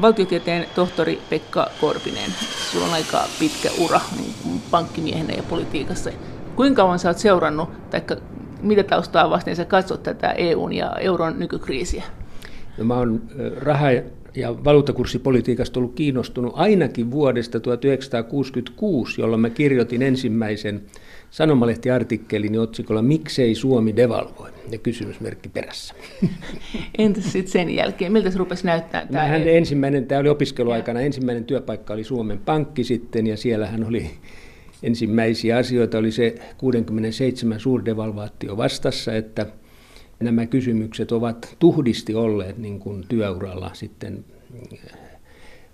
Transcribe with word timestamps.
Valtiotieteen 0.00 0.66
tohtori 0.74 1.20
Pekka 1.30 1.66
Korpinen, 1.80 2.30
sulla 2.70 2.86
on 2.86 2.92
aika 2.92 3.24
pitkä 3.38 3.70
ura 3.84 4.00
niin 4.16 4.60
pankkimiehenä 4.70 5.32
ja 5.32 5.42
politiikassa. 5.42 6.10
Kuinka 6.56 6.82
kauan 6.82 6.98
oot 7.06 7.18
seurannut, 7.18 7.90
tai 7.90 8.02
mitä 8.62 8.82
taustaa 8.82 9.30
vasten 9.30 9.56
sä 9.56 9.64
katsot 9.64 10.02
tätä 10.02 10.32
EUn 10.32 10.72
ja 10.72 10.92
euron 11.00 11.38
nykykriisiä? 11.38 12.02
No, 12.78 12.84
mä 12.84 12.94
oon 12.94 13.22
raha- 13.60 14.02
ja 14.38 14.64
valuuttakurssipolitiikasta 14.64 15.80
ollut 15.80 15.94
kiinnostunut 15.94 16.52
ainakin 16.56 17.10
vuodesta 17.10 17.60
1966, 17.60 19.20
jolloin 19.20 19.40
mä 19.40 19.50
kirjoitin 19.50 20.02
ensimmäisen 20.02 20.82
sanomalehtiartikkelin 21.30 22.58
otsikolla 22.58 23.02
Miksei 23.02 23.54
Suomi 23.54 23.96
devalvoi? 23.96 24.50
ja 24.72 24.78
kysymysmerkki 24.78 25.48
perässä. 25.48 25.94
Entäs 26.98 27.32
sitten 27.32 27.52
sen 27.52 27.70
jälkeen, 27.70 28.12
miltä 28.12 28.30
se 28.30 28.38
rupesi 28.38 28.66
näyttää? 28.66 29.06
Tämä 29.06 29.24
hän 29.24 29.48
ensimmäinen, 29.48 30.06
tämä 30.06 30.20
oli 30.20 30.28
opiskeluaikana, 30.28 31.00
ensimmäinen 31.00 31.44
työpaikka 31.44 31.94
oli 31.94 32.04
Suomen 32.04 32.38
Pankki 32.38 32.84
sitten 32.84 33.26
ja 33.26 33.36
siellä 33.36 33.66
hän 33.66 33.84
oli 33.84 34.10
ensimmäisiä 34.82 35.56
asioita 35.56 35.98
oli 35.98 36.12
se 36.12 36.34
67 36.58 37.60
suurdevalvaatio 37.60 38.56
vastassa, 38.56 39.14
että 39.14 39.46
nämä 40.20 40.46
kysymykset 40.46 41.12
ovat 41.12 41.56
tuhdisti 41.58 42.14
olleet 42.14 42.58
niin 42.58 42.78
kuin 42.80 43.04
työuralla 43.08 43.70
sitten 43.72 44.24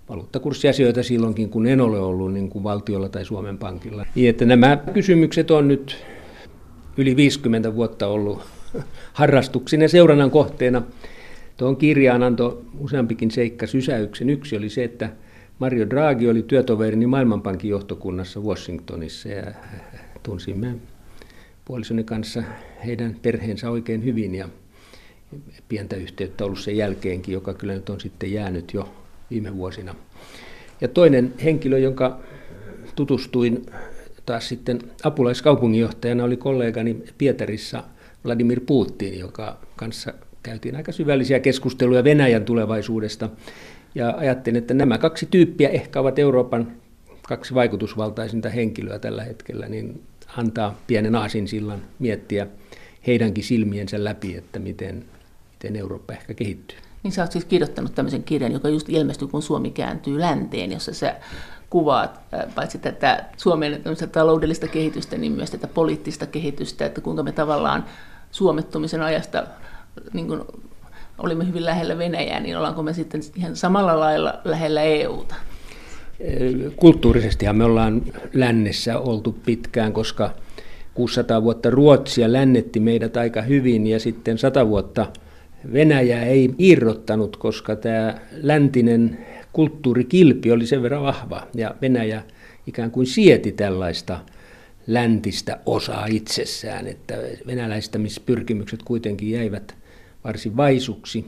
valuuttakurssiasioita 0.09 1.03
silloinkin, 1.03 1.49
kun 1.49 1.67
en 1.67 1.81
ole 1.81 1.99
ollut 1.99 2.33
niin 2.33 2.49
kuin 2.49 2.63
valtiolla 2.63 3.09
tai 3.09 3.25
Suomen 3.25 3.57
Pankilla. 3.57 4.05
Niin, 4.15 4.29
että 4.29 4.45
nämä 4.45 4.77
kysymykset 4.93 5.51
on 5.51 5.67
nyt 5.67 6.05
yli 6.97 7.15
50 7.15 7.75
vuotta 7.75 8.07
ollut 8.07 8.41
harrastuksinen 9.13 9.89
seurannan 9.89 10.31
kohteena. 10.31 10.81
Tuohon 11.57 11.77
kirjaan 11.77 12.23
antoi 12.23 12.61
useampikin 12.79 13.31
seikka 13.31 13.67
sysäyksen. 13.67 14.29
Yksi 14.29 14.57
oli 14.57 14.69
se, 14.69 14.83
että 14.83 15.09
Mario 15.59 15.89
Draghi 15.89 16.29
oli 16.29 16.43
työtoverini 16.43 17.07
Maailmanpankin 17.07 17.69
johtokunnassa 17.69 18.39
Washingtonissa 18.39 19.29
ja 19.29 19.51
tunsimme 20.23 20.75
puolisoni 21.65 22.03
kanssa 22.03 22.43
heidän 22.85 23.15
perheensä 23.21 23.69
oikein 23.69 24.03
hyvin 24.03 24.35
ja 24.35 24.49
pientä 25.69 25.95
yhteyttä 25.95 26.45
ollut 26.45 26.59
sen 26.59 26.77
jälkeenkin, 26.77 27.33
joka 27.33 27.53
kyllä 27.53 27.73
nyt 27.73 27.89
on 27.89 28.01
sitten 28.01 28.31
jäänyt 28.31 28.73
jo 28.73 28.93
viime 29.31 29.55
vuosina. 29.55 29.95
Ja 30.81 30.87
toinen 30.87 31.33
henkilö, 31.43 31.79
jonka 31.79 32.19
tutustuin 32.95 33.65
taas 34.25 34.49
sitten 34.49 34.79
apulaiskaupunginjohtajana, 35.03 36.23
oli 36.23 36.37
kollegani 36.37 37.03
Pietarissa 37.17 37.83
Vladimir 38.25 38.61
Putin, 38.65 39.19
joka 39.19 39.57
kanssa 39.75 40.13
käytiin 40.43 40.75
aika 40.75 40.91
syvällisiä 40.91 41.39
keskusteluja 41.39 42.03
Venäjän 42.03 42.45
tulevaisuudesta. 42.45 43.29
Ja 43.95 44.13
ajattelin, 44.17 44.57
että 44.57 44.73
nämä 44.73 44.97
kaksi 44.97 45.27
tyyppiä 45.31 45.69
ehkä 45.69 45.99
ovat 45.99 46.19
Euroopan 46.19 46.71
kaksi 47.27 47.53
vaikutusvaltaisinta 47.53 48.49
henkilöä 48.49 48.99
tällä 48.99 49.23
hetkellä, 49.23 49.67
niin 49.67 50.03
antaa 50.37 50.79
pienen 50.87 51.15
aasinsillan 51.15 51.81
miettiä 51.99 52.47
heidänkin 53.07 53.43
silmiensä 53.43 54.03
läpi, 54.03 54.37
että 54.37 54.59
miten, 54.59 55.05
miten 55.51 55.75
Eurooppa 55.75 56.13
ehkä 56.13 56.33
kehittyy. 56.33 56.77
Niin 57.03 57.11
sä 57.11 57.21
oot 57.21 57.31
siis 57.31 57.45
kirjoittanut 57.45 57.95
tämmöisen 57.95 58.23
kirjan, 58.23 58.51
joka 58.51 58.69
just 58.69 58.89
ilmestyi, 58.89 59.27
kun 59.27 59.41
Suomi 59.41 59.71
kääntyy 59.71 60.19
länteen, 60.19 60.71
jossa 60.71 60.93
sä 60.93 61.15
kuvaat 61.69 62.19
paitsi 62.55 62.77
tätä 62.77 63.25
Suomen 63.37 63.81
taloudellista 64.11 64.67
kehitystä, 64.67 65.17
niin 65.17 65.31
myös 65.31 65.51
tätä 65.51 65.67
poliittista 65.67 66.25
kehitystä, 66.25 66.85
että 66.85 67.01
kuinka 67.01 67.23
me 67.23 67.31
tavallaan 67.31 67.85
suomettumisen 68.31 69.01
ajasta 69.01 69.47
niin 70.13 70.27
kuin 70.27 70.41
olimme 71.17 71.47
hyvin 71.47 71.65
lähellä 71.65 71.97
Venäjää, 71.97 72.39
niin 72.39 72.57
ollaanko 72.57 72.83
me 72.83 72.93
sitten 72.93 73.21
ihan 73.35 73.55
samalla 73.55 73.99
lailla 73.99 74.33
lähellä 74.43 74.81
EUta? 74.81 75.35
Kulttuurisestihan 76.75 77.55
me 77.55 77.63
ollaan 77.63 78.01
lännessä 78.33 78.99
oltu 78.99 79.35
pitkään, 79.45 79.93
koska 79.93 80.31
600 80.95 81.43
vuotta 81.43 81.69
Ruotsia 81.69 82.33
lännetti 82.33 82.79
meidät 82.79 83.17
aika 83.17 83.41
hyvin 83.41 83.87
ja 83.87 83.99
sitten 83.99 84.37
100 84.37 84.67
vuotta 84.67 85.07
Venäjä 85.73 86.23
ei 86.23 86.49
irrottanut, 86.57 87.37
koska 87.37 87.75
tämä 87.75 88.19
läntinen 88.31 89.25
kulttuurikilpi 89.53 90.51
oli 90.51 90.67
sen 90.67 90.81
verran 90.81 91.03
vahva 91.03 91.47
ja 91.55 91.75
Venäjä 91.81 92.23
ikään 92.67 92.91
kuin 92.91 93.07
sieti 93.07 93.51
tällaista 93.51 94.19
läntistä 94.87 95.59
osaa 95.65 96.05
itsessään, 96.05 96.87
että 96.87 97.15
venäläistämispyrkimykset 97.47 98.83
kuitenkin 98.83 99.31
jäivät 99.31 99.75
varsin 100.23 100.57
vaisuksi. 100.57 101.25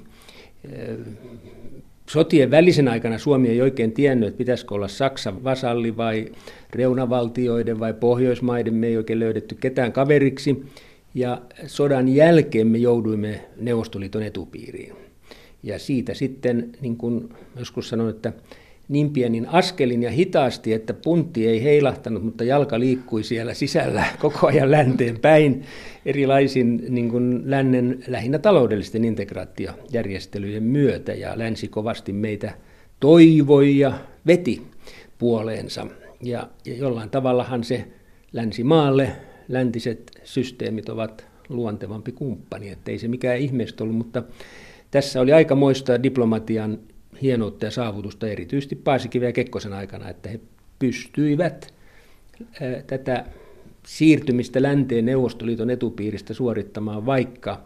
Sotien 2.09 2.51
välisen 2.51 2.88
aikana 2.88 3.18
Suomi 3.18 3.50
ei 3.50 3.62
oikein 3.62 3.91
tiennyt, 3.91 4.28
että 4.28 4.38
pitäisikö 4.38 4.73
olla 4.73 4.88
Saksan 4.88 5.44
vasalli 5.44 5.97
vai 5.97 6.31
reunavaltioiden 6.73 7.79
vai 7.79 7.94
Pohjoismaiden. 7.94 8.73
Me 8.73 8.88
ei 8.88 8.97
oikein 8.97 9.19
löydetty 9.19 9.56
ketään 9.56 9.91
kaveriksi. 9.91 10.63
Ja 11.13 11.41
sodan 11.66 12.09
jälkeen 12.09 12.67
me 12.67 12.78
jouduimme 12.78 13.46
Neuvostoliiton 13.57 14.23
etupiiriin. 14.23 14.96
Ja 15.63 15.79
siitä 15.79 16.13
sitten, 16.13 16.69
niin 16.81 16.97
kuin 16.97 17.29
joskus 17.59 17.90
sanoin, 17.90 18.09
että 18.09 18.34
niin 18.89 19.13
pienin 19.13 19.49
askelin 19.49 20.03
ja 20.03 20.11
hitaasti, 20.11 20.73
että 20.73 20.93
puntti 20.93 21.47
ei 21.47 21.63
heilahtanut, 21.63 22.23
mutta 22.23 22.43
jalka 22.43 22.79
liikkui 22.79 23.23
siellä 23.23 23.53
sisällä 23.53 24.05
koko 24.19 24.47
ajan 24.47 24.71
länteen 24.71 25.19
päin 25.19 25.63
erilaisin 26.05 26.85
niin 26.89 27.09
kuin 27.09 27.41
lännen 27.45 28.03
lähinnä 28.07 28.39
taloudellisten 28.39 29.03
integraatiojärjestelyjen 29.03 30.63
myötä. 30.63 31.13
Ja 31.13 31.39
länsi 31.39 31.67
kovasti 31.67 32.13
meitä 32.13 32.53
toivoi 32.99 33.77
ja 33.77 33.93
veti 34.27 34.61
puoleensa. 35.17 35.87
Ja, 36.23 36.49
ja 36.65 36.77
jollain 36.77 37.09
tavallahan 37.09 37.63
se 37.63 37.87
länsimaalle, 38.33 39.11
läntiset 39.47 40.11
systeemit 40.23 40.89
ovat 40.89 41.27
luontevampi 41.49 42.11
kumppani, 42.11 42.69
että 42.69 42.91
ei 42.91 42.99
se 42.99 43.07
mikään 43.07 43.37
ihmeestä 43.37 43.83
ollut, 43.83 43.97
mutta 43.97 44.23
tässä 44.91 45.21
oli 45.21 45.33
aikamoista 45.33 46.03
diplomatian 46.03 46.79
hienoutta 47.22 47.66
ja 47.66 47.72
saavutusta 47.72 48.28
erityisesti 48.28 48.75
Paasikiven 48.75 49.28
ja 49.28 49.33
Kekkosen 49.33 49.73
aikana, 49.73 50.09
että 50.09 50.29
he 50.29 50.39
pystyivät 50.79 51.73
tätä 52.88 53.25
siirtymistä 53.85 54.61
länteen 54.61 55.05
Neuvostoliiton 55.05 55.69
etupiiristä 55.69 56.33
suorittamaan, 56.33 57.05
vaikka 57.05 57.61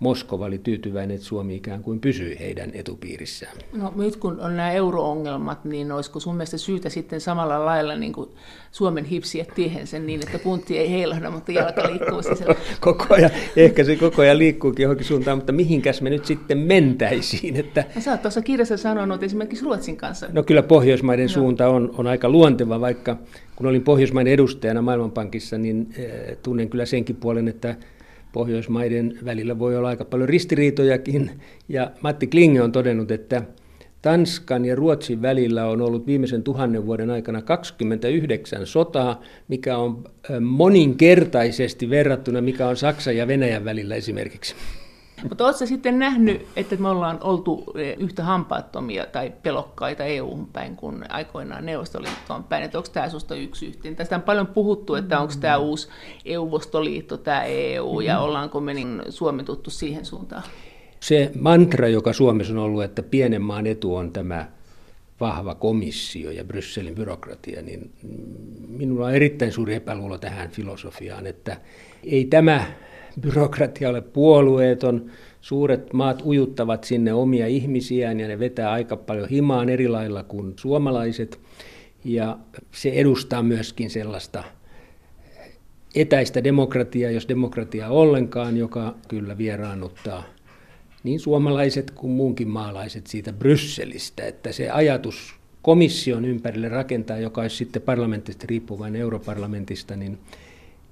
Moskova 0.00 0.46
oli 0.46 0.58
tyytyväinen, 0.58 1.14
että 1.14 1.26
Suomi 1.26 1.56
ikään 1.56 1.82
kuin 1.82 2.00
pysyi 2.00 2.38
heidän 2.38 2.70
etupiirissään. 2.74 3.56
No 3.72 3.92
nyt 3.96 4.16
kun 4.16 4.40
on 4.40 4.56
nämä 4.56 4.72
euroongelmat, 4.72 5.64
niin 5.64 5.92
olisiko 5.92 6.20
sun 6.20 6.34
mielestä 6.34 6.58
syytä 6.58 6.88
sitten 6.88 7.20
samalla 7.20 7.64
lailla 7.64 7.96
niin 7.96 8.12
kuin 8.12 8.30
Suomen 8.72 9.04
hipsiä 9.04 9.46
tiehensä 9.54 9.98
niin, 9.98 10.20
että 10.26 10.38
puntti 10.38 10.78
ei 10.78 10.90
heilahda, 10.90 11.30
mutta 11.30 11.52
jalka 11.52 11.90
liikkuu 11.90 12.22
sisällä? 12.22 12.54
koko 12.80 13.14
ajan, 13.14 13.30
ehkä 13.56 13.84
se 13.84 13.96
koko 13.96 14.22
ajan 14.22 14.38
liikkuukin 14.38 14.82
johonkin 14.82 15.06
suuntaan, 15.06 15.38
mutta 15.38 15.52
mihinkäs 15.52 16.02
me 16.02 16.10
nyt 16.10 16.24
sitten 16.24 16.58
mentäisiin? 16.58 17.56
Että... 17.56 17.84
No, 17.94 18.00
sä 18.00 18.10
oot 18.10 18.22
tuossa 18.22 18.42
kirjassa 18.42 18.76
sanonut 18.76 19.22
esimerkiksi 19.22 19.64
Ruotsin 19.64 19.96
kanssa. 19.96 20.26
No 20.32 20.42
kyllä 20.42 20.62
Pohjoismaiden 20.62 21.26
no. 21.26 21.32
suunta 21.32 21.68
on, 21.68 21.94
on 21.98 22.06
aika 22.06 22.28
luonteva, 22.28 22.80
vaikka 22.80 23.16
kun 23.56 23.66
olin 23.66 23.82
Pohjoismaiden 23.82 24.32
edustajana 24.32 24.82
Maailmanpankissa, 24.82 25.58
niin 25.58 25.94
eh, 25.96 26.36
tunnen 26.42 26.68
kyllä 26.68 26.86
senkin 26.86 27.16
puolen, 27.16 27.48
että 27.48 27.76
Pohjoismaiden 28.32 29.18
välillä 29.24 29.58
voi 29.58 29.76
olla 29.76 29.88
aika 29.88 30.04
paljon 30.04 30.28
ristiriitojakin. 30.28 31.30
Ja 31.68 31.90
Matti 32.00 32.26
Klinge 32.26 32.62
on 32.62 32.72
todennut, 32.72 33.10
että 33.10 33.42
Tanskan 34.02 34.64
ja 34.64 34.76
Ruotsin 34.76 35.22
välillä 35.22 35.66
on 35.66 35.80
ollut 35.80 36.06
viimeisen 36.06 36.42
tuhannen 36.42 36.86
vuoden 36.86 37.10
aikana 37.10 37.42
29 37.42 38.66
sotaa, 38.66 39.22
mikä 39.48 39.76
on 39.76 40.04
moninkertaisesti 40.40 41.90
verrattuna, 41.90 42.40
mikä 42.40 42.68
on 42.68 42.76
Saksan 42.76 43.16
ja 43.16 43.28
Venäjän 43.28 43.64
välillä 43.64 43.94
esimerkiksi. 43.94 44.54
Mutta 45.22 45.44
oletko 45.44 45.66
sitten 45.66 45.98
nähnyt, 45.98 46.46
että 46.56 46.76
me 46.76 46.88
ollaan 46.88 47.18
oltu 47.22 47.64
e, 47.74 47.92
yhtä 47.92 48.24
hampaattomia 48.24 49.06
tai 49.06 49.32
pelokkaita 49.42 50.04
EU 50.04 50.38
päin 50.52 50.76
kuin 50.76 51.04
aikoinaan 51.12 51.66
Neuvostoliittoon 51.66 52.44
päin? 52.44 52.64
Että 52.64 52.78
onko 52.78 52.90
tämä 52.92 53.08
sinusta 53.08 53.34
yksi 53.34 53.66
yhteen? 53.66 53.96
Tästä 53.96 54.16
on 54.16 54.22
paljon 54.22 54.46
puhuttu, 54.46 54.94
että 54.94 55.20
onko 55.20 55.34
tämä 55.40 55.56
uusi 55.56 55.88
EU-vostoliitto, 56.24 57.16
tämä 57.16 57.44
EU, 57.44 58.00
ja 58.00 58.20
ollaanko 58.20 58.60
me 58.60 58.74
niin 58.74 59.02
suometuttu 59.08 59.70
siihen 59.70 60.04
suuntaan? 60.04 60.42
Se 61.00 61.30
mantra, 61.40 61.88
joka 61.88 62.12
Suomessa 62.12 62.52
on 62.52 62.58
ollut, 62.58 62.84
että 62.84 63.02
pienen 63.02 63.42
maan 63.42 63.66
etu 63.66 63.96
on 63.96 64.12
tämä 64.12 64.46
vahva 65.20 65.54
komissio 65.54 66.30
ja 66.30 66.44
Brysselin 66.44 66.94
byrokratia, 66.94 67.62
niin 67.62 67.90
minulla 68.68 69.06
on 69.06 69.14
erittäin 69.14 69.52
suuri 69.52 69.74
epäluulo 69.74 70.18
tähän 70.18 70.50
filosofiaan, 70.50 71.26
että 71.26 71.56
ei 72.04 72.24
tämä 72.24 72.66
byrokratia 73.20 73.88
ole 73.88 74.00
puolueeton. 74.00 75.10
Suuret 75.40 75.92
maat 75.92 76.22
ujuttavat 76.26 76.84
sinne 76.84 77.12
omia 77.12 77.46
ihmisiään 77.46 78.20
ja 78.20 78.28
ne 78.28 78.38
vetää 78.38 78.70
aika 78.70 78.96
paljon 78.96 79.28
himaan 79.28 79.68
eri 79.68 79.88
lailla 79.88 80.22
kuin 80.22 80.54
suomalaiset. 80.56 81.40
Ja 82.04 82.38
se 82.72 82.90
edustaa 82.90 83.42
myöskin 83.42 83.90
sellaista 83.90 84.44
etäistä 85.94 86.44
demokratiaa, 86.44 87.10
jos 87.10 87.28
demokratia 87.28 87.88
ollenkaan, 87.88 88.56
joka 88.56 88.94
kyllä 89.08 89.38
vieraannuttaa 89.38 90.24
niin 91.02 91.20
suomalaiset 91.20 91.90
kuin 91.90 92.12
muunkin 92.12 92.48
maalaiset 92.48 93.06
siitä 93.06 93.32
Brysselistä, 93.32 94.26
että 94.26 94.52
se 94.52 94.70
ajatus 94.70 95.34
komission 95.62 96.24
ympärille 96.24 96.68
rakentaa, 96.68 97.18
joka 97.18 97.40
olisi 97.40 97.56
sitten 97.56 97.82
parlamentista 97.82 98.44
riippuvainen 98.48 99.00
europarlamentista, 99.00 99.96
niin 99.96 100.18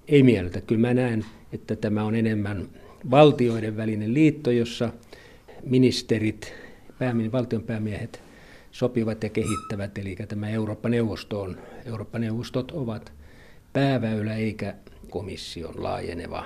ei 0.09 0.23
miellytä. 0.23 0.61
Kyllä 0.61 0.81
mä 0.81 0.95
näen, 0.95 1.25
että 1.53 1.77
tämä 1.77 2.05
on 2.05 2.15
enemmän 2.15 2.69
valtioiden 3.11 3.77
välinen 3.77 4.15
liitto, 4.15 4.51
jossa 4.51 4.93
ministerit, 5.65 6.55
päämin, 6.99 7.33
valtionpäämiehet 7.33 8.23
sopivat 8.71 9.23
ja 9.23 9.31
kehittävät, 9.31 9.99
eli 9.99 10.17
tämä 10.29 10.49
Eurooppa-neuvosto 10.49 11.41
on, 11.41 11.57
Eurooppa-neuvostot 11.87 12.71
ovat 12.71 13.13
pääväylä 13.73 14.35
eikä 14.35 14.75
komission 15.11 15.83
laajeneva 15.83 16.45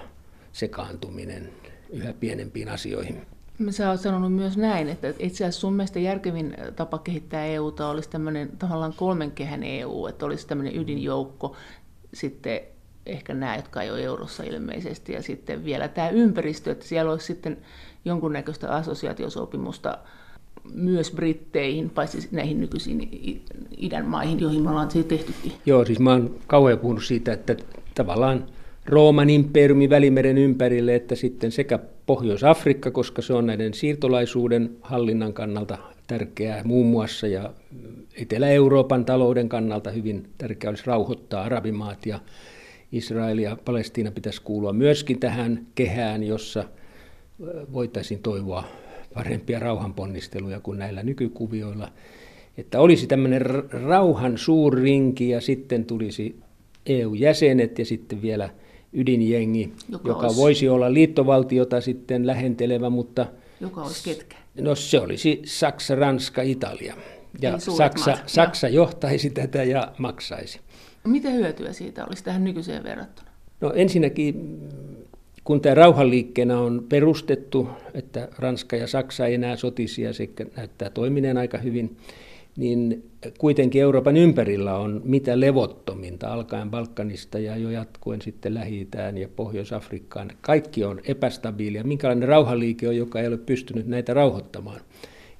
sekaantuminen 0.52 1.48
yhä 1.90 2.12
pienempiin 2.12 2.68
asioihin. 2.68 3.20
Sä 3.70 3.90
oot 3.90 4.00
sanonut 4.00 4.32
myös 4.32 4.56
näin, 4.56 4.88
että 4.88 5.08
itse 5.08 5.44
asiassa 5.44 5.60
sun 5.60 5.74
mielestä 5.74 5.98
järkevin 5.98 6.56
tapa 6.76 6.98
kehittää 6.98 7.46
EUta 7.46 7.88
olisi 7.88 8.10
tämmöinen 8.10 8.50
tavallaan 8.58 8.94
kolmen 8.96 9.30
kehän 9.30 9.62
EU, 9.62 10.06
että 10.06 10.26
olisi 10.26 10.46
tämmöinen 10.46 10.76
ydinjoukko, 10.76 11.56
sitten 12.14 12.60
ehkä 13.06 13.34
nämä, 13.34 13.56
jotka 13.56 13.82
ei 13.82 13.90
ole 13.90 14.02
eurossa 14.02 14.42
ilmeisesti, 14.42 15.12
ja 15.12 15.22
sitten 15.22 15.64
vielä 15.64 15.88
tämä 15.88 16.08
ympäristö, 16.08 16.70
että 16.70 16.84
siellä 16.86 17.10
olisi 17.10 17.26
sitten 17.26 17.58
jonkunnäköistä 18.04 18.74
assosiaatiosopimusta 18.74 19.98
myös 20.74 21.10
Britteihin, 21.10 21.90
paitsi 21.90 22.28
näihin 22.30 22.60
nykyisiin 22.60 23.08
idän 23.76 24.06
maihin, 24.06 24.40
joihin 24.40 24.62
me 24.62 24.70
ollaan 24.70 24.90
se 24.90 25.02
tehtykin. 25.02 25.52
Joo, 25.66 25.84
siis 25.84 25.98
mä 25.98 26.10
oon 26.10 26.34
kauhean 26.46 26.78
puhunut 26.78 27.04
siitä, 27.04 27.32
että 27.32 27.56
tavallaan 27.94 28.46
Rooman 28.86 29.30
imperiumi 29.30 29.90
Välimeren 29.90 30.38
ympärille, 30.38 30.94
että 30.94 31.14
sitten 31.14 31.52
sekä 31.52 31.78
Pohjois-Afrikka, 32.06 32.90
koska 32.90 33.22
se 33.22 33.34
on 33.34 33.46
näiden 33.46 33.74
siirtolaisuuden 33.74 34.76
hallinnan 34.80 35.32
kannalta 35.32 35.78
tärkeää 36.06 36.64
muun 36.64 36.86
muassa, 36.86 37.26
ja 37.26 37.52
Etelä-Euroopan 38.14 39.04
talouden 39.04 39.48
kannalta 39.48 39.90
hyvin 39.90 40.30
tärkeää 40.38 40.70
olisi 40.70 40.86
rauhoittaa 40.86 41.42
arabimaat 41.42 42.06
ja 42.06 42.18
Israel 42.92 43.38
ja 43.38 43.56
Palestiina 43.64 44.10
pitäisi 44.10 44.42
kuulua 44.42 44.72
myöskin 44.72 45.20
tähän 45.20 45.66
kehään, 45.74 46.22
jossa 46.22 46.64
voitaisiin 47.72 48.22
toivoa 48.22 48.64
parempia 49.14 49.58
rauhanponnisteluja 49.58 50.60
kuin 50.60 50.78
näillä 50.78 51.02
nykykuvioilla. 51.02 51.92
Että 52.58 52.80
olisi 52.80 53.06
tämmöinen 53.06 53.42
rauhan 53.70 54.38
suurrinki 54.38 55.28
ja 55.28 55.40
sitten 55.40 55.84
tulisi 55.84 56.36
EU-jäsenet 56.86 57.78
ja 57.78 57.84
sitten 57.84 58.22
vielä 58.22 58.50
ydinjengi, 58.92 59.72
joka, 59.88 60.08
joka 60.08 60.26
olisi... 60.26 60.40
voisi 60.40 60.68
olla 60.68 60.94
liittovaltiota 60.94 61.80
sitten 61.80 62.26
lähentelevä, 62.26 62.90
mutta... 62.90 63.26
Joka 63.60 63.82
olisi 63.82 64.04
ketkä? 64.04 64.36
No 64.60 64.74
se 64.74 65.00
olisi 65.00 65.42
Saksa, 65.44 65.94
Ranska, 65.94 66.42
Italia. 66.42 66.94
Ja 67.40 67.58
Saksa, 67.58 68.18
Saksa 68.26 68.68
johtaisi 68.68 69.30
tätä 69.30 69.64
ja 69.64 69.92
maksaisi. 69.98 70.60
Mitä 71.04 71.30
hyötyä 71.30 71.72
siitä 71.72 72.04
olisi 72.04 72.24
tähän 72.24 72.44
nykyiseen 72.44 72.84
verrattuna? 72.84 73.30
No 73.60 73.72
ensinnäkin, 73.72 74.60
kun 75.44 75.60
tämä 75.60 75.74
rauhanliikkeenä 75.74 76.58
on 76.58 76.86
perustettu, 76.88 77.68
että 77.94 78.28
Ranska 78.38 78.76
ja 78.76 78.86
Saksa 78.86 79.26
ei 79.26 79.34
enää 79.34 79.56
sotisi 79.56 80.02
ja 80.02 80.12
se 80.12 80.28
näyttää 80.56 80.90
toimineen 80.90 81.36
aika 81.36 81.58
hyvin, 81.58 81.96
niin 82.56 83.10
kuitenkin 83.38 83.82
Euroopan 83.82 84.16
ympärillä 84.16 84.76
on 84.76 85.00
mitä 85.04 85.40
levottominta, 85.40 86.32
alkaen 86.32 86.70
Balkanista 86.70 87.38
ja 87.38 87.56
jo 87.56 87.70
jatkuen 87.70 88.22
sitten 88.22 88.54
lähi 88.54 88.88
ja 89.20 89.28
Pohjois-Afrikkaan. 89.28 90.30
Kaikki 90.40 90.84
on 90.84 91.00
epästabiilia. 91.04 91.84
Minkälainen 91.84 92.28
rauhanliike 92.28 92.88
on, 92.88 92.96
joka 92.96 93.20
ei 93.20 93.28
ole 93.28 93.38
pystynyt 93.38 93.86
näitä 93.86 94.14
rauhoittamaan? 94.14 94.80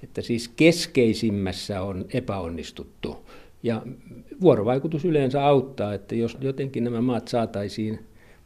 Että 0.02 0.22
siis 0.22 0.48
keskeisimmässä 0.48 1.82
on 1.82 2.04
epäonnistuttu. 2.12 3.16
Ja 3.62 3.82
vuorovaikutus 4.40 5.04
yleensä 5.04 5.46
auttaa, 5.46 5.94
että 5.94 6.14
jos 6.14 6.38
jotenkin 6.40 6.84
nämä 6.84 7.00
maat 7.00 7.28
saataisiin 7.28 7.98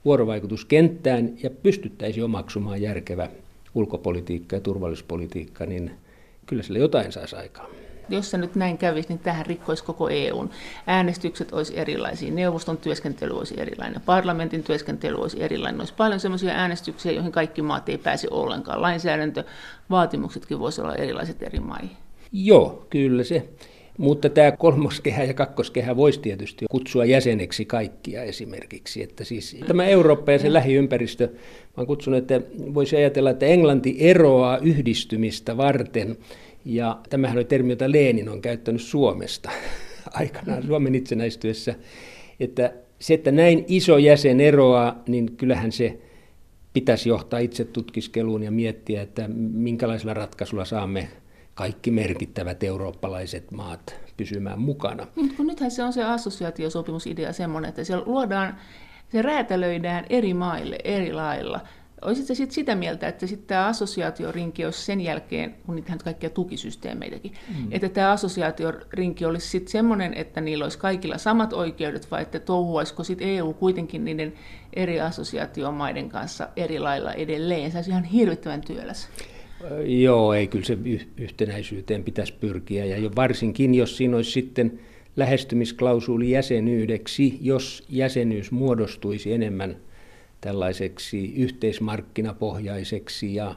vuorovaikutuskenttään 0.04 1.32
ja 1.42 1.50
pystyttäisiin 1.50 2.24
omaksumaan 2.24 2.82
järkevä 2.82 3.28
ulkopolitiikka 3.74 4.56
ja 4.56 4.60
turvallisuuspolitiikka, 4.60 5.66
niin 5.66 5.90
kyllä 6.46 6.62
sillä 6.62 6.78
jotain 6.78 7.12
saisi 7.12 7.36
aikaan. 7.36 7.70
Jos 8.08 8.30
se 8.30 8.38
nyt 8.38 8.54
näin 8.54 8.78
kävisi, 8.78 9.08
niin 9.08 9.18
tähän 9.18 9.46
rikkoisi 9.46 9.84
koko 9.84 10.08
EUn. 10.08 10.50
Äänestykset 10.86 11.52
olisi 11.52 11.78
erilaisia, 11.78 12.32
neuvoston 12.32 12.76
työskentely 12.76 13.38
olisi 13.38 13.54
erilainen, 13.60 14.00
parlamentin 14.00 14.62
työskentely 14.62 15.16
olisi 15.16 15.42
erilainen. 15.42 15.80
Olisi 15.80 15.94
paljon 15.94 16.20
sellaisia 16.20 16.52
äänestyksiä, 16.52 17.12
joihin 17.12 17.32
kaikki 17.32 17.62
maat 17.62 17.88
ei 17.88 17.98
pääse 17.98 18.28
ollenkaan. 18.30 18.82
Lainsäädäntö, 18.82 19.44
vaatimuksetkin 19.90 20.58
voisi 20.58 20.80
olla 20.80 20.94
erilaiset 20.94 21.42
eri 21.42 21.60
maihin. 21.60 21.96
Joo, 22.32 22.86
kyllä 22.90 23.24
se. 23.24 23.48
Mutta 23.98 24.28
tämä 24.28 24.52
kolmoskehä 24.52 25.24
ja 25.24 25.34
kakkoskehä 25.34 25.96
voisi 25.96 26.20
tietysti 26.20 26.66
kutsua 26.70 27.04
jäseneksi 27.04 27.64
kaikkia 27.64 28.22
esimerkiksi. 28.22 29.02
Että 29.02 29.24
siis 29.24 29.56
tämä 29.66 29.84
Eurooppa 29.84 30.32
ja 30.32 30.38
se 30.38 30.52
lähiympäristö, 30.52 31.28
mä 31.76 31.86
kutsun, 31.86 32.14
että 32.14 32.40
voisi 32.74 32.96
ajatella, 32.96 33.30
että 33.30 33.46
Englanti 33.46 33.96
eroaa 33.98 34.58
yhdistymistä 34.58 35.56
varten. 35.56 36.16
Ja 36.64 36.98
tämähän 37.10 37.36
oli 37.36 37.44
termi, 37.44 37.72
jota 37.72 37.92
Lenin 37.92 38.28
on 38.28 38.42
käyttänyt 38.42 38.82
Suomesta 38.82 39.50
aikanaan 40.20 40.66
Suomen 40.66 40.94
itsenäistyessä. 40.94 41.74
Että 42.40 42.72
se, 42.98 43.14
että 43.14 43.32
näin 43.32 43.64
iso 43.68 43.98
jäsen 43.98 44.40
eroaa, 44.40 45.02
niin 45.08 45.36
kyllähän 45.36 45.72
se 45.72 45.98
pitäisi 46.72 47.08
johtaa 47.08 47.38
itse 47.38 47.64
tutkiskeluun 47.64 48.42
ja 48.42 48.50
miettiä, 48.50 49.02
että 49.02 49.28
minkälaisella 49.52 50.14
ratkaisulla 50.14 50.64
saamme 50.64 51.08
kaikki 51.54 51.90
merkittävät 51.90 52.62
eurooppalaiset 52.62 53.50
maat 53.50 53.96
pysymään 54.16 54.60
mukana. 54.60 55.06
Niin, 55.16 55.36
kun 55.36 55.46
nythän 55.46 55.70
se 55.70 55.84
on 55.84 55.92
se 55.92 56.04
assosiaatiosopimusidea 56.04 57.32
semmoinen, 57.32 57.68
että 57.68 57.84
siellä 57.84 58.04
luodaan, 58.06 58.56
se 59.12 59.22
räätälöidään 59.22 60.06
eri 60.10 60.34
maille 60.34 60.78
eri 60.84 61.12
lailla. 61.12 61.60
Olisitko 62.02 62.34
sitten 62.34 62.54
sitä 62.54 62.74
mieltä, 62.74 63.08
että 63.08 63.26
sitten 63.26 63.46
tämä 63.46 63.66
assosiaatiorinki 63.66 64.64
olisi 64.64 64.84
sen 64.84 65.00
jälkeen, 65.00 65.54
kun 65.66 65.76
niitähän 65.76 65.98
kaikkia 65.98 66.30
tukisysteemeitäkin, 66.30 67.32
mm. 67.48 67.68
että 67.70 67.88
tämä 67.88 68.10
assosiaatiorinki 68.10 69.24
olisi 69.24 69.48
sitten 69.48 69.72
semmoinen, 69.72 70.14
että 70.14 70.40
niillä 70.40 70.64
olisi 70.64 70.78
kaikilla 70.78 71.18
samat 71.18 71.52
oikeudet, 71.52 72.10
vai 72.10 72.22
että 72.22 72.40
touhuaisiko 72.40 73.04
sitten 73.04 73.28
EU 73.28 73.52
kuitenkin 73.52 74.04
niiden 74.04 74.32
eri 74.72 75.00
assosiaatiomaiden 75.00 76.08
kanssa 76.08 76.48
eri 76.56 76.78
lailla 76.78 77.12
edelleen? 77.12 77.70
Se 77.70 77.78
olisi 77.78 77.90
ihan 77.90 78.04
hirvittävän 78.04 78.60
työläs. 78.60 79.08
Joo, 79.84 80.34
ei 80.34 80.46
kyllä 80.46 80.64
se 80.64 80.78
yhtenäisyyteen 81.16 82.04
pitäisi 82.04 82.34
pyrkiä. 82.40 82.84
Ja 82.84 83.10
varsinkin, 83.16 83.74
jos 83.74 83.96
siinä 83.96 84.16
olisi 84.16 84.30
sitten 84.30 84.80
lähestymisklausuuli 85.16 86.30
jäsenyydeksi, 86.30 87.38
jos 87.40 87.84
jäsenyys 87.88 88.50
muodostuisi 88.50 89.32
enemmän 89.32 89.76
tällaiseksi 90.40 91.34
yhteismarkkinapohjaiseksi 91.36 93.34
ja 93.34 93.54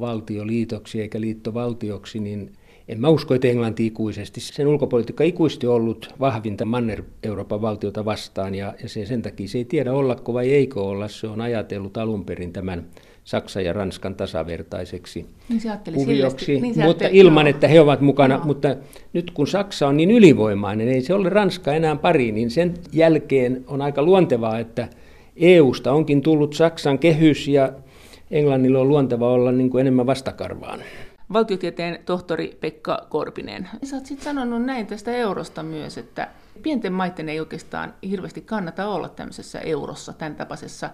valtioliitoksi 0.00 1.00
eikä 1.00 1.20
liittovaltioksi, 1.20 2.20
niin 2.20 2.52
en 2.88 3.00
mä 3.00 3.08
usko, 3.08 3.34
että 3.34 3.48
Englanti 3.48 3.86
ikuisesti, 3.86 4.40
sen 4.40 4.66
ulkopolitiikka 4.66 5.24
ikuisesti 5.24 5.66
ollut 5.66 6.14
vahvinta 6.20 6.64
Manner-Euroopan 6.64 7.62
valtiota 7.62 8.04
vastaan, 8.04 8.54
ja, 8.54 8.74
ja 8.82 8.88
se, 8.88 9.06
sen 9.06 9.22
takia 9.22 9.48
se 9.48 9.58
ei 9.58 9.64
tiedä 9.64 9.92
ollako 9.92 10.34
vai 10.34 10.52
eikö 10.52 10.80
olla, 10.80 11.08
se 11.08 11.26
on 11.26 11.40
ajatellut 11.40 11.96
alun 11.96 12.24
perin 12.24 12.52
tämän 12.52 12.86
Saksan 13.24 13.64
ja 13.64 13.72
Ranskan 13.72 14.14
tasavertaiseksi 14.14 15.26
niin 15.48 15.62
kuvioksi, 15.94 16.60
niin 16.60 16.82
mutta 16.84 17.08
ilman, 17.10 17.46
joo. 17.46 17.50
että 17.50 17.68
he 17.68 17.80
ovat 17.80 18.00
mukana. 18.00 18.34
Joo. 18.34 18.44
Mutta 18.44 18.76
nyt 19.12 19.30
kun 19.30 19.46
Saksa 19.46 19.88
on 19.88 19.96
niin 19.96 20.10
ylivoimainen, 20.10 20.88
ei 20.88 21.00
se 21.00 21.14
ole 21.14 21.28
Ranska 21.28 21.72
enää 21.72 21.96
pari, 21.96 22.32
niin 22.32 22.50
sen 22.50 22.74
jälkeen 22.92 23.64
on 23.66 23.82
aika 23.82 24.02
luontevaa, 24.02 24.58
että 24.58 24.88
EUsta 25.36 25.92
onkin 25.92 26.22
tullut 26.22 26.54
Saksan 26.54 26.98
kehys 26.98 27.48
ja 27.48 27.72
Englannilla 28.30 28.80
on 28.80 28.88
luonteva 28.88 29.32
olla 29.32 29.52
niin 29.52 29.70
kuin 29.70 29.80
enemmän 29.80 30.06
vastakarvaan. 30.06 30.80
Valtiotieteen 31.32 31.98
tohtori 32.04 32.56
Pekka 32.60 33.06
Korpinen. 33.08 33.68
Sä 33.84 33.96
oot 33.96 34.06
sitten 34.06 34.24
sanonut 34.24 34.62
näin 34.62 34.86
tästä 34.86 35.12
eurosta 35.12 35.62
myös, 35.62 35.98
että 35.98 36.28
pienten 36.62 36.92
maiden 36.92 37.28
ei 37.28 37.40
oikeastaan 37.40 37.94
hirveästi 38.10 38.40
kannata 38.40 38.86
olla 38.86 39.08
tämmöisessä 39.08 39.60
eurossa, 39.60 40.12
tämän 40.12 40.36
tapaisessa 40.36 40.90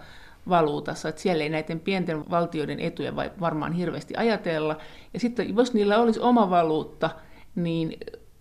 valuutassa, 0.49 1.09
että 1.09 1.21
siellä 1.21 1.45
ei 1.45 1.51
näiden 1.51 1.81
pienten 1.81 2.31
valtioiden 2.31 2.81
etuja 2.81 3.17
varmaan 3.17 3.73
hirveästi 3.73 4.15
ajatella. 4.17 4.77
Ja 5.15 5.21
sitten 5.21 5.57
jos 5.57 5.75
niillä 5.75 5.99
olisi 5.99 6.21
oma 6.21 6.51
valuutta, 6.51 7.11
niin 7.55 7.99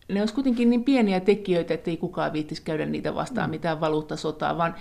ne 0.10 0.20
olisi 0.20 0.34
kuitenkin 0.34 0.70
niin 0.70 0.84
pieniä 0.84 1.20
tekijöitä, 1.20 1.74
että 1.74 1.92
ei 1.92 1.98
kukaan 1.98 2.34
viittisi 2.34 2.62
käydä 2.62 2.86
niitä 2.86 3.16
vastaan 3.16 3.50
mm. 3.50 3.52
mitään 3.52 3.80
valuuttasotaa, 3.80 4.58
vaan 4.58 4.76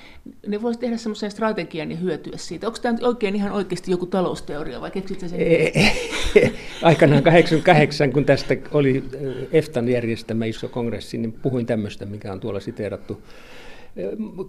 ne 0.47 0.63
voisi 0.63 0.81
tehdä 0.81 0.97
semmoisen 0.97 1.31
strategian 1.31 1.91
ja 1.91 1.97
hyötyä 1.97 2.37
siitä. 2.37 2.67
Onko 2.67 2.79
tämä 2.83 2.99
oikein 3.03 3.37
ihan 3.37 3.53
oikeasti 3.53 3.91
joku 3.91 4.07
talousteoria 4.07 4.81
vai 4.81 4.91
keksit 4.91 5.21
sen? 5.21 5.31
Aikanaan 6.83 7.23
88, 7.23 8.13
kun 8.13 8.25
tästä 8.25 8.57
oli 8.71 9.05
EFTAn 9.53 9.89
järjestämä 9.89 10.45
iso 10.45 10.69
kongressi, 10.69 11.19
niin 11.19 11.33
puhuin 11.33 11.67
tämmöistä, 11.67 12.07
mikä 12.07 12.33
on 12.33 12.41
tuolla 12.41 12.61
siteerattu 12.61 13.23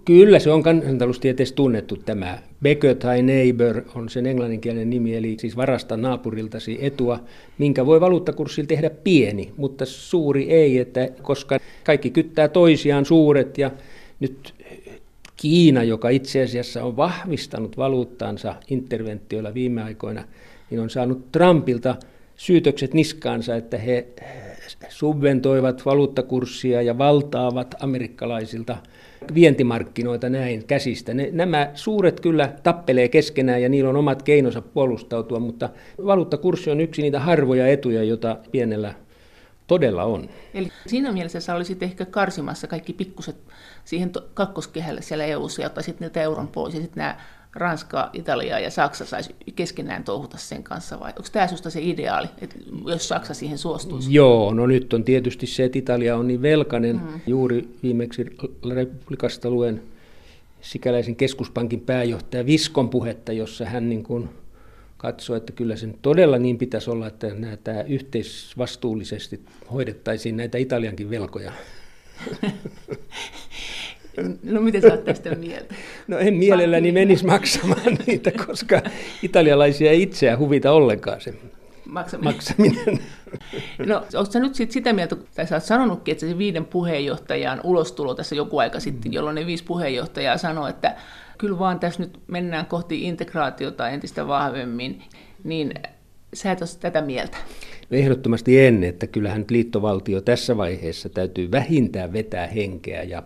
Kyllä 0.04 0.38
se 0.38 0.50
on 0.50 0.62
kansantaloustieteessä 0.62 1.54
tunnettu 1.54 1.96
tämä. 1.96 2.38
Beggar 2.62 2.94
tai 2.94 3.22
neighbor 3.22 3.82
on 3.94 4.08
sen 4.08 4.26
englanninkielinen 4.26 4.90
nimi, 4.90 5.16
eli 5.16 5.36
siis 5.40 5.56
varasta 5.56 5.96
naapuriltasi 5.96 6.78
etua, 6.80 7.20
minkä 7.58 7.86
voi 7.86 8.00
valuuttakurssilla 8.00 8.66
tehdä 8.66 8.90
pieni, 8.90 9.52
mutta 9.56 9.86
suuri 9.86 10.50
ei, 10.50 10.78
että 10.78 11.08
koska 11.22 11.58
kaikki 11.84 12.10
kyttää 12.10 12.48
toisiaan 12.48 13.04
suuret 13.04 13.58
ja 13.58 13.70
nyt 14.20 14.54
Kiina, 15.36 15.82
joka 15.82 16.08
itse 16.08 16.42
asiassa 16.42 16.84
on 16.84 16.96
vahvistanut 16.96 17.76
valuuttaansa 17.76 18.54
interventioilla 18.70 19.54
viime 19.54 19.82
aikoina, 19.82 20.24
niin 20.70 20.80
on 20.80 20.90
saanut 20.90 21.32
Trumpilta 21.32 21.96
syytökset 22.36 22.94
niskaansa, 22.94 23.56
että 23.56 23.78
he 23.78 24.06
subventoivat 24.88 25.86
valuuttakurssia 25.86 26.82
ja 26.82 26.98
valtaavat 26.98 27.74
amerikkalaisilta 27.80 28.76
vientimarkkinoita 29.34 30.28
näin 30.28 30.64
käsistä. 30.66 31.14
Ne, 31.14 31.28
nämä 31.32 31.70
suuret 31.74 32.20
kyllä 32.20 32.52
tappelee 32.62 33.08
keskenään 33.08 33.62
ja 33.62 33.68
niillä 33.68 33.90
on 33.90 33.96
omat 33.96 34.22
keinonsa 34.22 34.62
puolustautua, 34.62 35.38
mutta 35.38 35.68
valuuttakurssi 36.06 36.70
on 36.70 36.80
yksi 36.80 37.02
niitä 37.02 37.20
harvoja 37.20 37.68
etuja, 37.68 38.02
joita 38.02 38.36
pienellä 38.50 38.94
todella 39.66 40.04
on. 40.04 40.28
Eli 40.54 40.68
siinä 40.86 41.12
mielessä 41.12 41.40
sä 41.40 41.54
olisit 41.54 41.82
ehkä 41.82 42.04
karsimassa 42.04 42.66
kaikki 42.66 42.92
pikkuset 42.92 43.36
siihen 43.84 44.10
kakkoskehälle 44.34 45.02
siellä 45.02 45.24
EU-ssa 45.24 45.62
ja 45.62 45.66
ottaisit 45.66 46.00
niiltä 46.00 46.22
euron 46.22 46.48
pois 46.48 46.74
ja 46.74 46.80
sitten 46.80 47.00
nämä 47.00 47.16
Ranska, 47.58 48.10
Italia 48.12 48.58
ja 48.58 48.70
Saksa 48.70 49.04
saisi 49.06 49.34
keskenään 49.56 50.04
touhuta 50.04 50.36
sen 50.36 50.62
kanssa 50.62 51.00
vai 51.00 51.12
onko 51.16 51.28
tämä 51.32 51.46
sinusta 51.46 51.70
se 51.70 51.80
ideaali, 51.82 52.28
että 52.42 52.56
jos 52.86 53.08
Saksa 53.08 53.34
siihen 53.34 53.58
suostuisi? 53.58 54.14
Joo, 54.14 54.54
no 54.54 54.66
nyt 54.66 54.92
on 54.92 55.04
tietysti 55.04 55.46
se, 55.46 55.64
että 55.64 55.78
Italia 55.78 56.16
on 56.16 56.28
niin 56.28 56.42
velkainen. 56.42 56.96
Mm. 56.96 57.20
Juuri 57.26 57.68
viimeksi 57.82 58.26
Republikasta 58.74 59.50
luen 59.50 59.82
sikäläisen 60.60 61.16
keskuspankin 61.16 61.80
pääjohtaja 61.80 62.46
Viskon 62.46 62.88
puhetta, 62.88 63.32
jossa 63.32 63.64
hän 63.64 63.88
niin 63.88 64.02
kuin 64.02 64.28
katsoo, 64.96 65.36
että 65.36 65.52
kyllä 65.52 65.76
sen 65.76 65.94
todella 66.02 66.38
niin 66.38 66.58
pitäisi 66.58 66.90
olla, 66.90 67.06
että 67.06 67.34
näitä 67.34 67.82
yhteisvastuullisesti 67.82 69.40
hoidettaisiin 69.72 70.36
näitä 70.36 70.58
Italiankin 70.58 71.10
velkoja. 71.10 71.52
No 74.42 74.60
miten 74.60 74.82
sä 74.82 74.88
oot 74.88 75.04
tästä 75.04 75.34
mieltä? 75.34 75.74
No 76.08 76.18
en 76.18 76.34
mielelläni 76.34 76.92
menisi 76.92 77.26
maksamaan 77.26 77.98
niitä, 78.06 78.32
koska 78.46 78.82
italialaisia 79.22 79.90
ei 79.90 80.02
itseä 80.02 80.38
huvita 80.38 80.72
ollenkaan 80.72 81.20
se 81.20 81.34
maksaminen. 81.88 82.34
maksaminen. 82.34 82.98
No 83.86 83.96
onko 84.14 84.32
sä 84.32 84.40
nyt 84.40 84.54
sit 84.54 84.70
sitä 84.70 84.92
mieltä, 84.92 85.16
tai 85.34 85.46
sä 85.46 85.56
oot 85.56 85.64
sanonutkin, 85.64 86.12
että 86.12 86.26
se 86.26 86.38
viiden 86.38 86.64
puheenjohtajan 86.64 87.60
ulostulo 87.64 88.14
tässä 88.14 88.34
joku 88.34 88.58
aika 88.58 88.80
sitten, 88.80 89.12
jolloin 89.12 89.34
ne 89.34 89.46
viisi 89.46 89.64
puheenjohtajaa 89.64 90.38
sanoi, 90.38 90.70
että 90.70 90.96
kyllä 91.38 91.58
vaan 91.58 91.80
tässä 91.80 92.02
nyt 92.02 92.18
mennään 92.26 92.66
kohti 92.66 93.02
integraatiota 93.02 93.88
entistä 93.88 94.26
vahvemmin, 94.26 95.02
niin 95.44 95.74
sä 96.34 96.52
et 96.52 96.62
ole 96.62 96.68
tätä 96.80 97.00
mieltä. 97.00 97.36
No 97.90 97.98
ehdottomasti 97.98 98.60
en, 98.60 98.84
että 98.84 99.06
kyllähän 99.06 99.44
liittovaltio 99.50 100.20
tässä 100.20 100.56
vaiheessa 100.56 101.08
täytyy 101.08 101.50
vähintään 101.50 102.12
vetää 102.12 102.46
henkeä 102.46 103.02
ja 103.02 103.22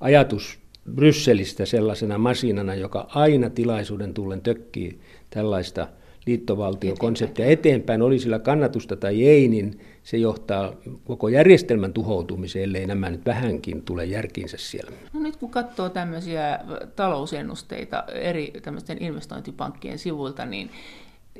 ajatus 0.00 0.58
Brysselistä 0.94 1.66
sellaisena 1.66 2.18
masinana, 2.18 2.74
joka 2.74 3.06
aina 3.14 3.50
tilaisuuden 3.50 4.14
tullen 4.14 4.40
tökkii 4.40 5.00
tällaista 5.30 5.88
liittovaltiokonseptia 6.26 7.46
eteenpäin, 7.46 8.02
oli 8.02 8.18
sillä 8.18 8.38
kannatusta 8.38 8.96
tai 8.96 9.26
ei, 9.26 9.48
niin 9.48 9.80
se 10.02 10.16
johtaa 10.16 10.72
koko 11.04 11.28
järjestelmän 11.28 11.92
tuhoutumiseen, 11.92 12.64
ellei 12.64 12.86
nämä 12.86 13.10
nyt 13.10 13.26
vähänkin 13.26 13.82
tule 13.82 14.04
järkiinsä 14.04 14.56
siellä. 14.56 14.90
No 15.12 15.20
nyt 15.20 15.36
kun 15.36 15.50
katsoo 15.50 15.88
tämmöisiä 15.88 16.58
talousennusteita 16.96 18.04
eri 18.14 18.52
tämmöisten 18.62 19.02
investointipankkien 19.02 19.98
sivuilta, 19.98 20.46
niin 20.46 20.70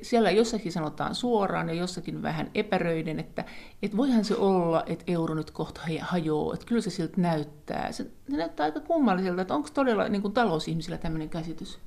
siellä 0.03 0.31
jossakin 0.31 0.73
sanotaan 0.73 1.15
suoraan 1.15 1.69
ja 1.69 1.75
jossakin 1.75 2.23
vähän 2.23 2.51
epäröiden, 2.55 3.21
että, 3.21 3.45
että 3.83 3.97
voihan 3.97 4.25
se 4.25 4.35
olla, 4.35 4.85
että 4.87 5.05
euro 5.09 5.35
nyt 5.35 5.51
kohta 5.51 5.81
hajoaa, 6.01 6.55
että 6.55 6.67
kyllä 6.67 6.81
se 6.81 6.91
siltä 6.91 7.21
näyttää. 7.21 7.93
Se, 7.93 8.07
se 8.31 8.37
näyttää 8.37 8.65
aika 8.65 8.81
kummalliselta, 8.81 9.43
että 9.43 9.55
onko 9.55 9.69
todella 9.75 10.09
niin 10.09 10.23
kuin 10.23 10.35
talousihmisillä 10.35 10.99
tämmöinen 10.99 11.29
käsitys? 11.29 11.79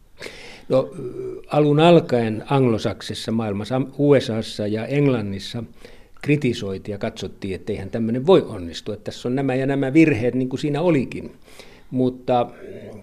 No, 0.70 0.90
alun 1.48 1.80
alkaen 1.80 2.44
anglosaksessa 2.50 3.32
maailmassa, 3.32 3.82
USAssa 3.98 4.68
ja 4.68 4.86
Englannissa 4.86 5.64
kritisoitiin 6.22 6.94
ja 6.94 6.98
katsottiin, 6.98 7.56
että 7.56 7.74
eihän 7.74 7.90
tämmöinen 7.90 8.28
voi 8.28 8.42
onnistua, 8.42 8.94
että 8.94 9.04
tässä 9.04 9.28
on 9.28 9.36
nämä 9.36 9.56
ja 9.56 9.66
nämä 9.66 9.94
virheet, 9.94 10.36
niin 10.36 10.50
kuin 10.50 10.60
siinä 10.60 10.82
olikin. 10.82 11.32
Mutta 11.92 12.52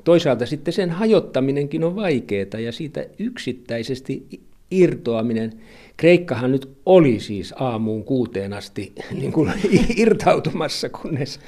toisaalta 0.04 0.46
sitten 0.46 0.74
sen 0.74 0.90
hajottaminenkin 0.90 1.84
on 1.84 1.96
vaikeaa 1.96 2.60
ja 2.64 2.72
siitä 2.72 3.06
yksittäisesti 3.18 4.40
irtoaminen. 4.70 5.52
Kreikkahan 5.96 6.52
nyt 6.52 6.68
oli 6.86 7.20
siis 7.20 7.54
aamuun 7.56 8.04
kuuteen 8.04 8.52
asti 8.52 8.92
niin 9.20 9.32
kuin 9.32 9.52
irtautumassa, 9.96 10.88
kunnes 10.88 11.40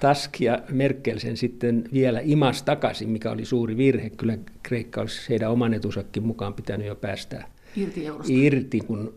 Task 0.00 0.40
ja 0.40 0.62
Merkel 0.70 1.18
sen 1.18 1.36
sitten 1.36 1.84
vielä 1.92 2.20
imas 2.22 2.62
takaisin, 2.62 3.08
mikä 3.08 3.30
oli 3.30 3.44
suuri 3.44 3.76
virhe. 3.76 4.10
Kyllä 4.10 4.38
Kreikka 4.62 5.00
olisi 5.00 5.28
heidän 5.28 5.50
oman 5.50 5.74
etusakin 5.74 6.22
mukaan 6.22 6.54
pitänyt 6.54 6.86
jo 6.86 6.94
päästä 6.94 7.44
irti, 7.76 8.06
eurosta. 8.06 8.32
irti 8.32 8.80
kun 8.80 9.14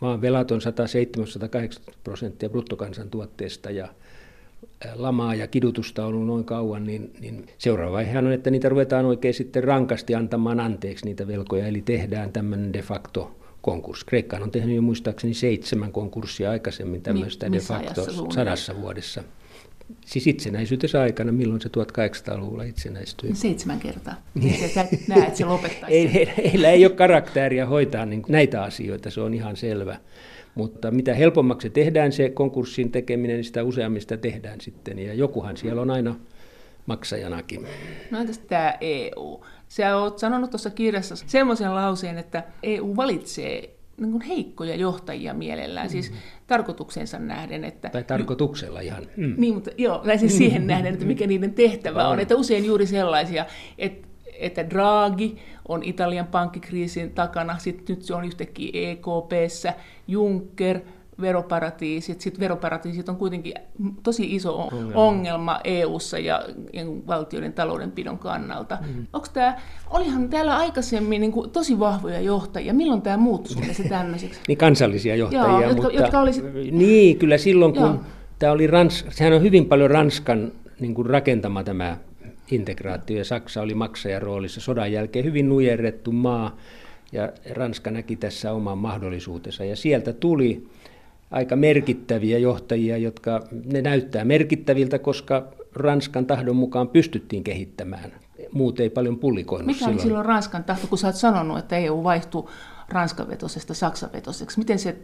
maan 0.00 0.20
velat 0.20 0.50
on 0.50 0.60
170-180 0.60 1.92
prosenttia 2.04 2.48
bruttokansantuotteesta 2.48 3.70
ja 3.70 3.88
lamaa 4.94 5.34
ja 5.34 5.46
kidutusta 5.46 6.06
on 6.06 6.08
ollut 6.08 6.26
noin 6.26 6.44
kauan, 6.44 6.84
niin, 6.84 7.12
niin 7.20 7.46
seuraava 7.58 7.92
vaihe 7.92 8.18
on, 8.18 8.32
että 8.32 8.50
niitä 8.50 8.68
ruvetaan 8.68 9.04
oikein 9.04 9.34
sitten 9.34 9.64
rankasti 9.64 10.14
antamaan 10.14 10.60
anteeksi 10.60 11.04
niitä 11.04 11.26
velkoja, 11.26 11.66
eli 11.66 11.82
tehdään 11.82 12.32
tämmöinen 12.32 12.72
de 12.72 12.82
facto 12.82 13.38
konkurssi. 13.60 14.06
Kreikka 14.06 14.36
on 14.36 14.50
tehnyt 14.50 14.76
jo 14.76 14.82
muistaakseni 14.82 15.34
seitsemän 15.34 15.92
konkurssia 15.92 16.50
aikaisemmin 16.50 17.02
tämmöistä 17.02 17.52
de 17.52 17.58
facto 17.58 18.06
sadassa 18.34 18.80
vuodessa. 18.80 19.24
Siis 20.06 20.26
itsenäisyytensä 20.26 21.00
aikana, 21.00 21.32
milloin 21.32 21.60
se 21.60 21.68
1800-luvulla 21.68 22.62
itsenäistyi? 22.62 23.34
Seitsemän 23.34 23.80
kertaa. 23.80 24.14
Niin. 24.34 24.70
Sä 24.70 24.86
näe, 25.08 25.22
että 25.22 25.38
se 25.38 25.44
lopettaisi. 25.44 25.96
ei, 25.96 26.12
heillä, 26.14 26.32
heillä 26.36 26.70
ei 26.70 26.86
ole 26.86 26.94
karaktääriä 26.94 27.66
hoitaa 27.66 28.06
niin 28.06 28.22
näitä 28.28 28.62
asioita, 28.62 29.10
se 29.10 29.20
on 29.20 29.34
ihan 29.34 29.56
selvä. 29.56 29.96
Mutta 30.58 30.90
mitä 30.90 31.14
helpommaksi 31.14 31.70
tehdään 31.70 32.12
se 32.12 32.30
konkurssin 32.30 32.92
tekeminen, 32.92 33.36
niin 33.36 33.44
sitä 33.44 33.64
useammista 33.64 34.16
tehdään 34.16 34.60
sitten. 34.60 34.98
Ja 34.98 35.14
jokuhan 35.14 35.56
siellä 35.56 35.82
on 35.82 35.90
aina 35.90 36.14
maksajanakin. 36.86 37.66
No 38.10 38.20
entäs 38.20 38.38
tämä 38.38 38.74
EU? 38.80 39.44
Sä 39.68 39.96
oot 39.96 40.18
sanonut 40.18 40.50
tuossa 40.50 40.70
kirjassa 40.70 41.16
semmoisen 41.16 41.74
lauseen, 41.74 42.18
että 42.18 42.44
EU 42.62 42.96
valitsee 42.96 43.70
niin 44.00 44.10
kuin 44.10 44.22
heikkoja 44.22 44.76
johtajia 44.76 45.34
mielellään, 45.34 45.86
mm. 45.86 45.90
siis 45.90 46.12
tarkoituksensa 46.46 47.18
nähden. 47.18 47.64
Että, 47.64 47.88
tai 47.88 48.04
tarkoituksella 48.04 48.80
ihan. 48.80 49.06
Mm. 49.16 49.34
Niin, 49.36 49.54
mutta 49.54 49.70
joo, 49.78 50.04
siis 50.16 50.38
siihen 50.38 50.66
nähden, 50.66 50.92
että 50.94 51.06
mikä 51.06 51.26
niiden 51.26 51.54
tehtävä 51.54 52.06
on. 52.06 52.12
on. 52.12 52.20
Että 52.20 52.36
usein 52.36 52.64
juuri 52.64 52.86
sellaisia, 52.86 53.46
että 53.78 54.07
että 54.38 54.70
Draghi 54.70 55.36
on 55.68 55.82
Italian 55.82 56.26
pankkikriisin 56.26 57.10
takana, 57.10 57.58
sitten 57.58 57.96
nyt 57.96 58.04
se 58.04 58.14
on 58.14 58.24
yhtäkkiä 58.24 58.70
EKPssä, 58.90 59.74
Juncker, 60.08 60.80
veroparatiisit. 61.20 62.20
Sitten 62.20 62.40
veroparatiisit 62.40 63.08
on 63.08 63.16
kuitenkin 63.16 63.54
tosi 64.02 64.34
iso 64.34 64.56
ongelma, 64.56 64.92
ongelma 64.94 65.60
EU-ssa 65.64 66.18
ja 66.18 66.42
valtioiden 67.06 67.52
taloudenpidon 67.52 68.18
kannalta. 68.18 68.78
Mm. 68.80 69.06
Onko 69.12 69.26
tämä, 69.32 69.56
olihan 69.90 70.28
täällä 70.28 70.56
aikaisemmin 70.56 71.20
niin 71.20 71.32
kuin, 71.32 71.50
tosi 71.50 71.78
vahvoja 71.78 72.20
johtajia. 72.20 72.74
Milloin 72.74 73.02
tämä 73.02 73.16
muuttui 73.16 73.74
se 73.74 73.88
tämmöiseksi? 73.88 74.40
niin 74.48 74.58
kansallisia 74.58 75.16
johtajia. 75.16 75.60
Joo, 75.60 75.74
mutta, 75.74 75.92
jotka 75.92 76.20
olisi... 76.20 76.42
Niin, 76.70 77.18
kyllä 77.18 77.38
silloin 77.38 77.74
kun 77.74 78.00
tämä 78.38 78.52
oli 78.52 78.66
Rans, 78.66 79.04
sehän 79.10 79.32
on 79.32 79.42
hyvin 79.42 79.66
paljon 79.66 79.90
Ranskan 79.90 80.52
niin 80.80 80.94
kuin 80.94 81.06
rakentama 81.06 81.64
tämä 81.64 81.96
integraatio 82.50 83.18
ja 83.18 83.24
Saksa 83.24 83.62
oli 83.62 83.74
maksajaroolissa 83.74 84.60
sodan 84.60 84.92
jälkeen 84.92 85.24
hyvin 85.24 85.48
nujerrettu 85.48 86.12
maa 86.12 86.56
ja 87.12 87.32
Ranska 87.50 87.90
näki 87.90 88.16
tässä 88.16 88.52
oman 88.52 88.78
mahdollisuutensa 88.78 89.64
ja 89.64 89.76
sieltä 89.76 90.12
tuli 90.12 90.68
aika 91.30 91.56
merkittäviä 91.56 92.38
johtajia, 92.38 92.96
jotka 92.96 93.42
ne 93.72 93.82
näyttää 93.82 94.24
merkittäviltä, 94.24 94.98
koska 94.98 95.48
Ranskan 95.74 96.26
tahdon 96.26 96.56
mukaan 96.56 96.88
pystyttiin 96.88 97.44
kehittämään. 97.44 98.12
Muut 98.52 98.80
ei 98.80 98.90
paljon 98.90 99.18
pullikoinut 99.18 99.66
Mikä 99.66 99.78
silloin. 99.78 99.94
oli 99.94 100.02
silloin 100.02 100.24
Ranskan 100.26 100.64
tahto, 100.64 100.86
kun 100.86 100.98
sä 100.98 101.06
oot 101.06 101.16
sanonut, 101.16 101.58
että 101.58 101.76
EU 101.76 102.04
vaihtuu 102.04 102.50
ranskavetoisesta 102.88 103.74
saksavetoiseksi? 103.74 104.58
Miten 104.58 104.78
se... 104.78 104.96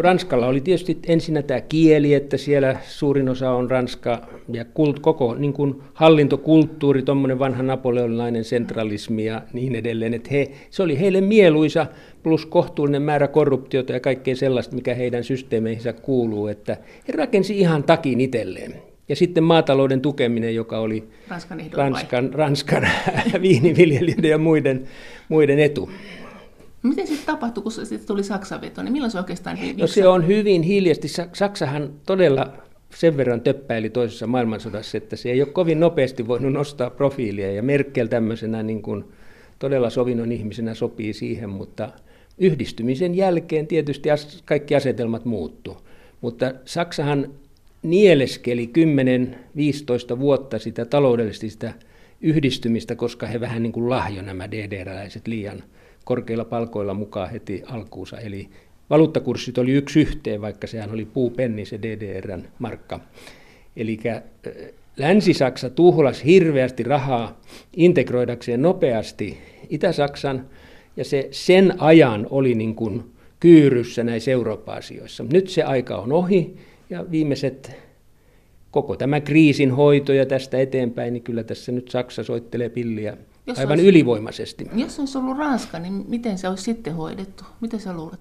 Ranskalla 0.00 0.46
oli 0.46 0.60
tietysti 0.60 0.98
ensinnä 1.06 1.42
tämä 1.42 1.60
kieli, 1.60 2.14
että 2.14 2.36
siellä 2.36 2.76
suurin 2.88 3.28
osa 3.28 3.50
on 3.50 3.70
ranska 3.70 4.28
ja 4.52 4.64
kult, 4.64 4.98
koko 4.98 5.34
niin 5.34 5.52
kuin 5.52 5.82
hallintokulttuuri, 5.94 7.02
tuommoinen 7.02 7.38
vanha 7.38 7.62
napoleonilainen 7.62 8.44
sentralismi 8.44 9.24
ja 9.24 9.42
niin 9.52 9.74
edelleen. 9.74 10.14
Että 10.14 10.28
he, 10.32 10.50
se 10.70 10.82
oli 10.82 11.00
heille 11.00 11.20
mieluisa 11.20 11.86
plus 12.22 12.46
kohtuullinen 12.46 13.02
määrä 13.02 13.28
korruptiota 13.28 13.92
ja 13.92 14.00
kaikkea 14.00 14.36
sellaista, 14.36 14.74
mikä 14.74 14.94
heidän 14.94 15.24
systeemeihinsä 15.24 15.92
kuuluu, 15.92 16.46
että 16.46 16.76
he 17.08 17.12
rakensi 17.12 17.58
ihan 17.58 17.82
takin 17.82 18.20
itselleen. 18.20 18.74
Ja 19.08 19.16
sitten 19.16 19.44
maatalouden 19.44 20.00
tukeminen, 20.00 20.54
joka 20.54 20.78
oli 20.78 21.08
Ranskan, 21.28 21.60
Ranskan, 21.72 22.34
Ranskan 22.34 22.88
viiniviljelijöiden 23.42 24.30
ja 24.30 24.38
muiden, 24.38 24.88
muiden 25.28 25.58
etu. 25.58 25.90
Miten 26.82 27.06
sitten 27.06 27.26
tapahtui, 27.26 27.62
kun 27.62 27.72
sitten 27.72 28.06
tuli 28.06 28.22
Saksan 28.22 28.60
veto, 28.60 28.82
niin 28.82 28.92
milloin 28.92 29.10
se 29.10 29.18
oikeastaan 29.18 29.58
No 29.76 29.86
se 29.86 30.08
on 30.08 30.26
hyvin 30.26 30.62
hiljasti. 30.62 31.08
Saksahan 31.32 31.90
todella 32.06 32.52
sen 32.94 33.16
verran 33.16 33.40
töppäili 33.40 33.90
toisessa 33.90 34.26
maailmansodassa, 34.26 34.98
että 34.98 35.16
se 35.16 35.30
ei 35.30 35.42
ole 35.42 35.50
kovin 35.50 35.80
nopeasti 35.80 36.28
voinut 36.28 36.52
nostaa 36.52 36.90
profiilia. 36.90 37.52
Ja 37.52 37.62
Merkel 37.62 38.06
tämmöisenä 38.06 38.62
niin 38.62 38.82
kuin 38.82 39.04
todella 39.58 39.90
sovinnon 39.90 40.32
ihmisenä 40.32 40.74
sopii 40.74 41.12
siihen, 41.12 41.50
mutta 41.50 41.88
yhdistymisen 42.38 43.14
jälkeen 43.14 43.66
tietysti 43.66 44.08
kaikki 44.44 44.74
asetelmat 44.74 45.24
muuttu. 45.24 45.76
Mutta 46.20 46.52
Saksahan 46.64 47.30
nieleskeli 47.82 48.70
10-15 50.14 50.18
vuotta 50.18 50.58
sitä 50.58 50.84
taloudellisesti 50.84 51.50
sitä 51.50 51.74
yhdistymistä, 52.20 52.96
koska 52.96 53.26
he 53.26 53.40
vähän 53.40 53.62
niin 53.62 53.72
kuin 53.72 53.90
lahjo 53.90 54.22
nämä 54.22 54.50
DDR-läiset 54.50 55.26
liian 55.26 55.62
korkeilla 56.04 56.44
palkoilla 56.44 56.94
mukaan 56.94 57.30
heti 57.30 57.62
alkuunsa. 57.66 58.18
Eli 58.18 58.48
valuuttakurssit 58.90 59.58
oli 59.58 59.72
yksi 59.72 60.00
yhteen, 60.00 60.40
vaikka 60.40 60.66
sehän 60.66 60.90
oli 60.90 61.04
puupenni 61.04 61.64
se 61.64 61.78
DDRn 61.82 62.42
markka. 62.58 63.00
Eli 63.76 63.98
Länsi-Saksa 64.96 65.70
tuhlas 65.70 66.24
hirveästi 66.24 66.82
rahaa 66.82 67.40
integroidakseen 67.76 68.62
nopeasti 68.62 69.38
Itä-Saksan, 69.70 70.46
ja 70.96 71.04
se 71.04 71.28
sen 71.30 71.74
ajan 71.78 72.26
oli 72.30 72.54
niin 72.54 72.74
kuin 72.74 73.02
kyyryssä 73.40 74.04
näissä 74.04 74.30
Eurooppa-asioissa. 74.30 75.24
Nyt 75.32 75.48
se 75.48 75.62
aika 75.62 75.96
on 75.96 76.12
ohi, 76.12 76.56
ja 76.90 77.10
viimeiset 77.10 77.76
koko 78.70 78.96
tämä 78.96 79.20
kriisin 79.20 79.70
hoito 79.70 80.12
ja 80.12 80.26
tästä 80.26 80.58
eteenpäin, 80.58 81.12
niin 81.12 81.22
kyllä 81.22 81.44
tässä 81.44 81.72
nyt 81.72 81.88
Saksa 81.88 82.24
soittelee 82.24 82.68
pilliä 82.68 83.16
jos 83.50 83.58
aivan 83.58 83.72
olisi, 83.72 83.88
ylivoimaisesti. 83.88 84.66
Jos 84.74 84.98
olisi 84.98 85.18
ollut 85.18 85.38
Ranska, 85.38 85.78
niin 85.78 86.04
miten 86.08 86.38
se 86.38 86.48
olisi 86.48 86.64
sitten 86.64 86.94
hoidettu? 86.94 87.44
Miten 87.60 87.80
sä 87.80 87.92
luulet? 87.92 88.20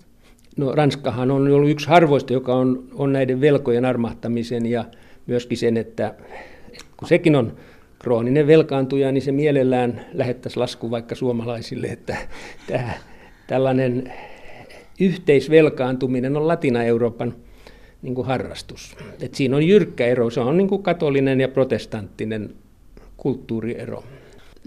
No 0.58 0.72
Ranskahan 0.72 1.32
on 1.32 1.52
ollut 1.52 1.70
yksi 1.70 1.88
harvoista, 1.88 2.34
joka 2.34 2.56
on, 2.56 2.84
on 2.94 3.14
näiden 3.14 3.42
velkojen 3.42 3.86
armahtamisen 3.86 4.66
ja 4.66 4.86
myöskin 5.28 5.58
sen, 5.58 5.78
että 5.78 6.16
kun 6.98 7.08
sekin 7.08 7.36
on 7.36 7.54
krooninen 8.00 8.48
velkaantuja, 8.48 9.12
niin 9.12 9.22
se 9.22 9.32
mielellään 9.32 10.06
lähettäisi 10.14 10.60
lasku 10.60 10.92
vaikka 10.92 11.16
suomalaisille, 11.16 11.88
että 11.88 12.18
tämä, 12.68 12.94
tällainen 13.48 14.14
yhteisvelkaantuminen 15.00 16.38
on 16.38 16.48
Latina-Euroopan 16.48 17.36
niin 18.02 18.16
kuin 18.16 18.28
harrastus. 18.28 18.98
Et 19.22 19.36
siinä 19.36 19.56
on 19.56 19.68
jyrkkä 19.68 20.06
ero, 20.06 20.30
se 20.30 20.40
on 20.40 20.58
niin 20.58 20.68
kuin 20.68 20.84
katolinen 20.84 21.42
ja 21.42 21.48
protestanttinen 21.48 22.50
kulttuuriero. 23.18 24.04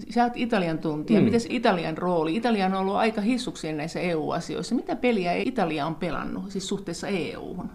Sä 0.09 0.23
oot 0.23 0.33
Italian 0.35 0.77
tuntija. 0.77 1.19
Mm. 1.19 1.25
Miten 1.25 1.41
Italian 1.49 1.97
rooli? 1.97 2.35
Italia 2.35 2.65
on 2.65 2.73
ollut 2.73 2.95
aika 2.95 3.21
hissuksien 3.21 3.77
näissä 3.77 3.99
EU-asioissa. 3.99 4.75
Mitä 4.75 4.95
peliä 4.95 5.33
Italia 5.33 5.85
on 5.85 5.95
pelannut 5.95 6.51
siis 6.51 6.67
suhteessa 6.67 7.07
EU-hun? 7.07 7.69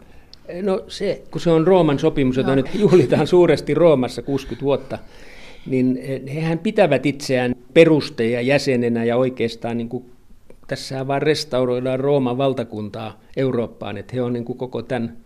No 0.62 0.84
se, 0.88 1.22
kun 1.30 1.40
se 1.40 1.50
on 1.50 1.66
Rooman 1.66 1.98
sopimus, 1.98 2.36
jota 2.36 2.48
no. 2.48 2.54
nyt 2.54 2.74
juhlitaan 2.74 3.26
suuresti 3.26 3.74
Roomassa 3.74 4.22
60 4.22 4.64
vuotta, 4.64 4.98
niin 5.66 5.98
hehän 6.34 6.58
pitävät 6.58 7.06
itseään 7.06 7.54
perusteja 7.74 8.40
jäsenenä 8.40 9.04
ja 9.04 9.16
oikeastaan 9.16 9.76
niin 9.76 9.88
kuin 9.88 10.10
tässä 10.66 11.06
vaan 11.06 11.22
restauroidaan 11.22 12.00
Rooman 12.00 12.38
valtakuntaa 12.38 13.20
Eurooppaan, 13.36 13.96
että 13.96 14.12
he 14.14 14.22
on 14.22 14.32
niin 14.32 14.44
kuin 14.44 14.58
koko 14.58 14.82
tämän 14.82 15.16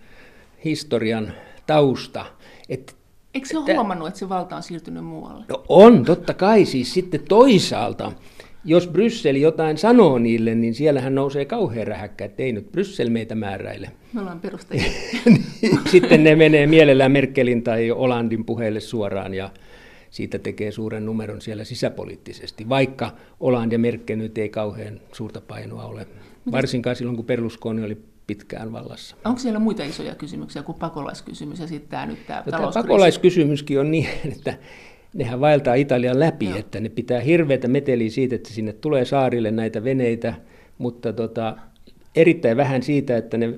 historian 0.65 1.33
tausta. 1.67 2.27
Että 2.69 2.93
Eikö 3.35 3.49
se 3.49 3.59
ole 3.59 3.75
huomannut, 3.75 4.09
että 4.09 4.19
se 4.19 4.29
valta 4.29 4.57
on 4.57 4.63
siirtynyt 4.63 5.05
muualle? 5.05 5.45
No 5.49 5.65
on, 5.69 6.05
totta 6.05 6.35
kai. 6.35 6.65
Siis 6.65 6.95
sitten 6.95 7.21
toisaalta, 7.29 8.13
jos 8.65 8.89
Bryssel 8.89 9.37
jotain 9.37 9.79
sanoo 9.79 10.19
niille, 10.19 10.55
niin 10.55 10.75
siellähän 10.75 11.15
nousee 11.15 11.45
kauhean 11.45 11.87
rähäkkä, 11.87 12.25
että 12.25 12.43
ei 12.43 12.53
nyt 12.53 12.73
Bryssel 12.73 13.11
meitä 13.11 13.35
määräile. 13.35 13.91
Me 14.13 14.21
ollaan 14.21 14.41
perustajia. 14.41 14.85
Niin, 15.63 15.79
sitten 15.91 16.25
ne 16.25 16.37
menee 16.37 16.67
mielellään 16.67 17.13
Merkelin 17.13 17.63
tai 17.63 17.91
Olandin 17.91 18.45
puheelle 18.45 18.81
suoraan 18.81 19.35
ja 19.35 19.51
siitä 20.11 20.39
tekee 20.39 20.73
suuren 20.73 21.07
numeron 21.07 21.41
siellä 21.41 21.65
sisäpoliittisesti, 21.65 22.69
vaikka 22.69 23.11
Oland 23.41 23.73
ja 23.73 23.79
Merkel 23.79 24.17
nyt 24.17 24.39
ei 24.39 24.49
kauhean 24.49 25.01
suurta 25.13 25.41
painoa 25.41 25.85
ole. 25.85 26.07
Varsinkaan 26.53 26.97
silloin, 26.97 27.17
kun 27.17 27.27
Berlusconi 27.27 27.85
oli 27.85 27.99
pitkään 28.35 28.73
vallassa. 28.73 29.17
Onko 29.25 29.39
siellä 29.39 29.59
muita 29.59 29.85
isoja 29.85 30.15
kysymyksiä 30.15 30.63
kuin 30.63 30.79
pakolaiskysymys 30.79 31.61
ja 31.61 31.67
sitten 31.67 31.91
tämä 31.91 32.07
nyt 32.07 32.27
tämä 32.27 32.43
no, 32.47 32.51
Tämä 32.51 32.71
pakolaiskysymyskin 32.73 33.81
on 33.81 33.91
niin, 33.91 34.09
että 34.37 34.55
nehän 35.15 35.41
vaeltaa 35.41 35.75
Italian 35.75 36.21
läpi, 36.21 36.49
Joo. 36.49 36.59
että 36.59 36.81
ne 36.81 36.89
pitää 36.89 37.21
hirveätä 37.21 37.69
meteliä 37.69 38.11
siitä, 38.11 38.35
että 38.35 38.51
sinne 38.51 38.73
tulee 38.73 39.05
saarille 39.05 39.51
näitä 39.51 39.85
veneitä, 39.85 40.35
mutta 40.79 41.13
tota, 41.13 41.57
erittäin 42.17 42.57
vähän 42.57 42.83
siitä, 42.83 43.17
että 43.17 43.37
ne 43.37 43.47
Ai. 43.47 43.55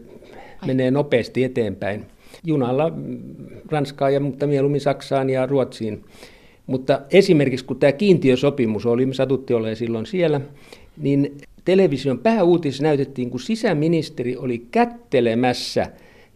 menee 0.66 0.90
nopeasti 0.90 1.44
eteenpäin. 1.44 2.06
Junalla 2.44 2.90
mm, 2.90 3.18
Ranskaan 3.70 4.14
ja 4.14 4.20
mutta 4.20 4.46
mieluummin 4.46 4.80
Saksaan 4.80 5.30
ja 5.30 5.46
Ruotsiin. 5.46 6.04
Mutta 6.66 7.00
esimerkiksi 7.10 7.64
kun 7.64 7.78
tämä 7.78 7.92
kiintiösopimus 7.92 8.86
oli, 8.86 9.06
me 9.06 9.14
satutti 9.14 9.54
olemaan 9.54 9.76
silloin 9.76 10.06
siellä, 10.06 10.40
niin 10.96 11.38
television 11.64 12.18
pääuutis 12.18 12.80
näytettiin, 12.80 13.30
kun 13.30 13.40
sisäministeri 13.40 14.36
oli 14.36 14.66
kättelemässä 14.70 15.86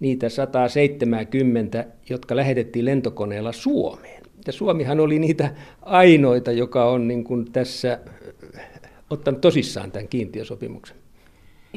niitä 0.01 0.29
170, 0.29 1.87
jotka 2.11 2.37
lähetettiin 2.37 2.85
lentokoneella 2.85 3.53
Suomeen. 3.53 4.23
Ja 4.47 4.53
Suomihan 4.53 5.01
oli 5.01 5.19
niitä 5.19 5.55
ainoita, 5.83 6.53
joka 6.53 6.91
on 6.91 7.09
niin 7.09 7.25
kuin 7.25 7.53
tässä 7.53 7.99
ottanut 9.11 9.41
tosissaan 9.41 9.93
tämän 9.93 10.09
kiintiösopimuksen. 10.09 10.97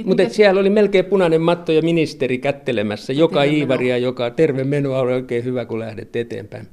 Mutta 0.05 0.29
siellä 0.29 0.61
oli 0.61 0.69
melkein 0.69 1.05
punainen 1.05 1.41
matto 1.41 1.71
ja 1.71 1.81
ministeri 1.81 2.37
kättelemässä 2.37 3.13
joka 3.13 3.41
terve 3.41 3.55
Iivaria, 3.55 3.97
joka 3.97 4.29
terve 4.29 4.63
menoa 4.63 4.99
oli 4.99 5.13
oikein 5.13 5.43
hyvä, 5.43 5.65
kun 5.65 5.79
lähdet 5.79 6.15
eteenpäin. 6.15 6.67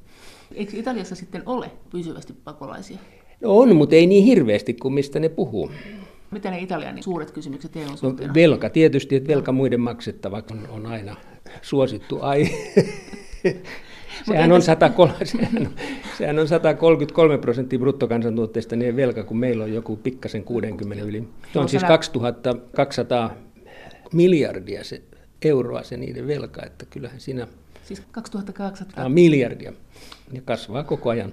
Eikö 0.54 0.72
Italiassa 0.76 1.14
sitten 1.14 1.42
ole 1.46 1.70
pysyvästi 1.90 2.32
pakolaisia? 2.44 2.98
No 3.40 3.58
on, 3.58 3.76
mutta 3.76 3.96
ei 3.96 4.06
niin 4.06 4.24
hirveästi 4.24 4.74
kuin 4.74 4.94
mistä 4.94 5.20
ne 5.20 5.28
puhuu. 5.28 5.70
Mitä 6.30 6.50
ne 6.50 6.58
Italian 6.58 6.94
niin 6.94 7.02
suuret 7.02 7.30
kysymykset 7.30 7.76
eu 7.76 7.88
no, 8.02 8.34
velka 8.34 8.70
tietysti, 8.70 9.16
että 9.16 9.28
velka 9.28 9.52
muiden 9.52 9.80
maksettava 9.80 10.42
on, 10.50 10.68
on 10.68 10.86
aina 10.86 11.16
suosittu 11.62 12.18
ai. 12.20 12.46
Sehän 14.26 14.52
on, 14.52 14.62
103, 14.62 15.12
sehän, 15.24 15.70
sehän 16.18 16.38
on 16.38 16.48
133 16.48 17.38
prosenttia 17.38 17.78
bruttokansantuotteesta 17.78 18.76
niin 18.76 18.96
velka, 18.96 19.24
kun 19.24 19.36
meillä 19.36 19.64
on 19.64 19.72
joku 19.72 19.96
pikkasen 19.96 20.44
60 20.44 21.04
yli. 21.04 21.28
Se 21.52 21.58
on 21.58 21.68
siis 21.68 21.84
2200 21.84 23.34
miljardia 24.12 24.84
se, 24.84 25.02
euroa 25.44 25.82
se 25.82 25.96
niiden 25.96 26.26
velka, 26.26 26.66
että 26.66 26.86
kyllähän 26.90 27.20
siinä... 27.20 27.46
Siis 27.84 28.02
2200... 28.10 29.08
miljardia 29.08 29.72
ja 30.32 30.40
kasvaa 30.44 30.84
koko 30.84 31.10
ajan 31.10 31.32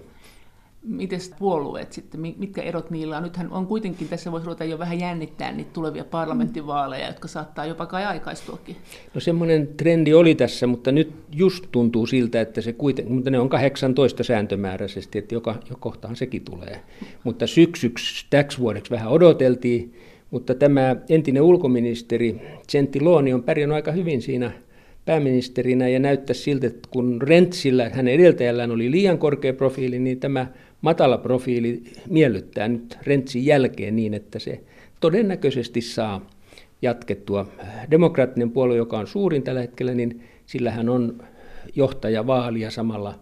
miten 0.88 1.20
puolueet 1.40 1.94
sitten, 1.94 2.22
mitkä 2.22 2.62
erot 2.62 2.92
niillä 2.92 3.18
on? 3.18 3.24
Nythän 3.24 3.52
on 3.52 3.68
kuitenkin, 3.68 4.08
tässä 4.08 4.32
voisi 4.32 4.46
ruveta 4.46 4.64
jo 4.64 4.80
vähän 4.80 5.00
jännittää 5.00 5.52
niitä 5.52 5.70
tulevia 5.74 6.04
parlamenttivaaleja, 6.04 7.08
jotka 7.08 7.28
saattaa 7.28 7.66
jopa 7.66 7.86
kai 7.86 8.06
aikaistuakin. 8.06 8.76
No 9.14 9.22
semmoinen 9.22 9.68
trendi 9.78 10.14
oli 10.14 10.36
tässä, 10.36 10.68
mutta 10.68 10.92
nyt 10.92 11.14
just 11.32 11.66
tuntuu 11.72 12.06
siltä, 12.06 12.42
että 12.42 12.62
se 12.62 12.74
kuitenkin, 12.74 13.16
mutta 13.16 13.30
ne 13.30 13.40
on 13.40 13.50
18 13.50 14.24
sääntömääräisesti, 14.24 15.20
että 15.20 15.36
joka, 15.36 15.56
jo 15.70 15.76
kohtaan 15.80 16.16
sekin 16.16 16.42
tulee. 16.42 16.82
Mutta 17.24 17.48
syksyksi 17.48 18.26
täksi 18.30 18.60
vuodeksi 18.60 18.92
vähän 18.92 19.08
odoteltiin, 19.08 19.94
mutta 20.32 20.56
tämä 20.56 20.96
entinen 21.10 21.44
ulkoministeri 21.44 22.42
Gentiloni 22.72 23.34
on 23.34 23.44
pärjännyt 23.44 23.76
aika 23.76 23.92
hyvin 23.92 24.22
siinä 24.22 24.52
pääministerinä 25.06 25.88
ja 25.88 26.00
näyttäisi 26.00 26.42
siltä, 26.42 26.68
että 26.68 26.90
kun 26.92 27.22
Rentsillä, 27.22 27.90
hänen 27.94 28.14
edeltäjällään 28.14 28.72
oli 28.72 28.92
liian 28.92 29.18
korkea 29.18 29.54
profiili, 29.54 30.00
niin 30.00 30.20
tämä 30.20 30.48
matala 30.86 31.18
profiili 31.18 31.84
miellyttää 32.10 32.68
nyt 32.68 32.98
Rentsin 33.04 33.46
jälkeen 33.46 33.96
niin, 33.96 34.14
että 34.14 34.40
se 34.40 34.64
todennäköisesti 35.00 35.82
saa 35.82 36.30
jatkettua. 36.82 37.48
Demokraattinen 37.92 38.52
puolue, 38.52 38.76
joka 38.76 38.98
on 39.00 39.08
suurin 39.08 39.44
tällä 39.44 39.62
hetkellä, 39.62 39.94
niin 39.94 40.24
sillähän 40.46 40.90
on 40.90 41.24
johtajavaali 41.76 42.62
ja 42.62 42.72
samalla 42.72 43.20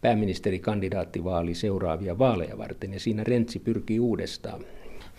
pääministerikandidaattivaali 0.00 1.54
seuraavia 1.54 2.18
vaaleja 2.18 2.58
varten, 2.58 2.92
ja 2.92 3.00
siinä 3.00 3.24
Rentsi 3.24 3.58
pyrkii 3.58 4.00
uudestaan. 4.00 4.60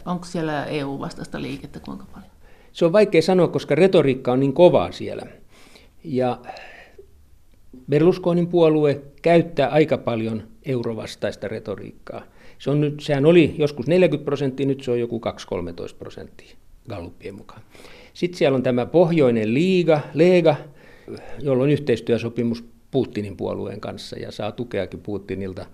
Onko 0.05 0.25
siellä 0.25 0.65
EU-vastaista 0.65 1.41
liikettä 1.41 1.79
kuinka 1.79 2.05
paljon? 2.13 2.31
Se 2.71 2.85
on 2.85 2.93
vaikea 2.93 3.21
sanoa, 3.21 3.47
koska 3.47 3.75
retoriikka 3.75 4.31
on 4.31 4.39
niin 4.39 4.53
kovaa 4.53 4.91
siellä. 4.91 5.25
Ja 6.03 6.39
Berlusconin 7.89 8.47
puolue 8.47 9.01
käyttää 9.21 9.69
aika 9.69 9.97
paljon 9.97 10.43
eurovastaista 10.65 11.47
retoriikkaa. 11.47 12.23
Se 12.59 12.69
on 12.69 12.81
nyt, 12.81 12.99
sehän 12.99 13.25
oli 13.25 13.55
joskus 13.57 13.87
40 13.87 14.25
prosenttia, 14.25 14.65
nyt 14.65 14.83
se 14.83 14.91
on 14.91 14.99
joku 14.99 15.21
2-13 15.93 15.95
prosenttia 15.99 16.57
Gallupien 16.89 17.35
mukaan. 17.35 17.61
Sitten 18.13 18.37
siellä 18.37 18.55
on 18.55 18.63
tämä 18.63 18.85
pohjoinen 18.85 19.53
liiga, 19.53 20.01
Lega, 20.13 20.55
jolla 21.39 21.63
on 21.63 21.69
yhteistyösopimus 21.69 22.63
Putinin 22.91 23.37
puolueen 23.37 23.81
kanssa 23.81 24.19
ja 24.19 24.31
saa 24.31 24.51
tukeakin 24.51 24.99
Putinilta, 24.99 25.65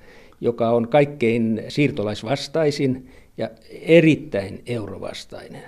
joka 0.42 0.70
on 0.70 0.88
kaikkein 0.88 1.64
siirtolaisvastaisin 1.68 3.10
ja 3.38 3.50
erittäin 3.70 4.62
eurovastainen 4.66 5.64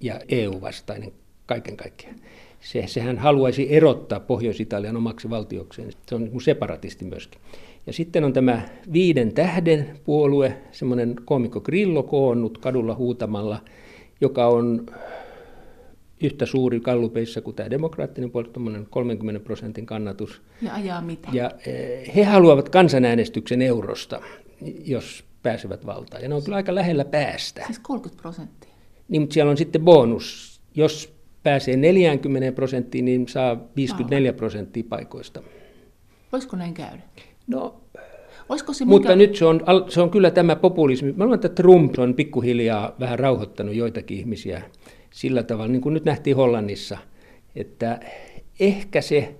ja 0.00 0.20
EU-vastainen 0.28 1.12
kaiken 1.46 1.76
kaikkiaan. 1.76 2.16
Se, 2.62 2.84
sehän 2.86 3.18
haluaisi 3.18 3.74
erottaa 3.74 4.20
Pohjois-Italian 4.20 4.96
omaksi 4.96 5.30
valtiokseen. 5.30 5.90
Se 6.06 6.14
on 6.14 6.24
niin 6.24 6.40
separatisti 6.40 7.04
myöskin. 7.04 7.40
Ja 7.86 7.92
sitten 7.92 8.24
on 8.24 8.32
tämä 8.32 8.62
viiden 8.92 9.34
tähden 9.34 9.98
puolue, 10.04 10.58
semmoinen 10.72 11.16
komikko 11.24 11.60
Grillo 11.60 12.02
koonnut 12.02 12.58
kadulla 12.58 12.94
huutamalla, 12.94 13.60
joka 14.20 14.46
on 14.46 14.86
yhtä 16.20 16.46
suuri 16.46 16.80
kallupeissa 16.80 17.40
kuin 17.40 17.56
tämä 17.56 17.70
demokraattinen 17.70 18.30
puolue, 18.30 18.86
30 18.90 19.40
prosentin 19.44 19.86
kannatus. 19.86 20.42
Ja 20.62 20.74
ajaa 20.74 21.00
mitä? 21.00 21.28
Ja 21.32 21.50
eh, 21.66 22.14
he 22.16 22.24
haluavat 22.24 22.68
kansanäänestyksen 22.68 23.62
eurosta, 23.62 24.20
jos 24.84 25.24
pääsevät 25.42 25.86
valtaan. 25.86 26.22
Ja 26.22 26.28
ne 26.28 26.34
on 26.34 26.42
kyllä 26.42 26.56
aika 26.56 26.74
lähellä 26.74 27.04
päästä. 27.04 27.62
Siis 27.66 27.78
30 27.78 28.22
prosenttia? 28.22 28.72
Niin, 29.08 29.22
mutta 29.22 29.34
siellä 29.34 29.50
on 29.50 29.56
sitten 29.56 29.82
bonus. 29.82 30.60
Jos 30.74 31.12
pääsee 31.42 31.76
40 31.76 32.52
prosenttiin, 32.52 33.04
niin 33.04 33.28
saa 33.28 33.56
54 33.76 34.32
prosenttia 34.32 34.84
paikoista. 34.88 35.42
Voisiko 36.32 36.56
näin 36.56 36.74
käydä? 36.74 37.02
No, 37.46 37.82
Olisiko 38.48 38.72
se 38.72 38.84
mutta 38.84 39.08
mikä... 39.08 39.16
nyt 39.16 39.36
se 39.36 39.44
on, 39.44 39.60
se 39.88 40.00
on 40.00 40.10
kyllä 40.10 40.30
tämä 40.30 40.56
populismi. 40.56 41.12
Mä 41.12 41.24
luulen, 41.24 41.34
että 41.34 41.48
Trump 41.48 41.98
on 41.98 42.14
pikkuhiljaa 42.14 42.94
vähän 43.00 43.18
rauhoittanut 43.18 43.74
joitakin 43.74 44.18
ihmisiä 44.18 44.62
sillä 45.10 45.42
tavalla, 45.42 45.72
niin 45.72 45.82
kuin 45.82 45.94
nyt 45.94 46.04
nähtiin 46.04 46.36
Hollannissa, 46.36 46.98
että 47.56 48.00
ehkä 48.60 49.00
se, 49.00 49.34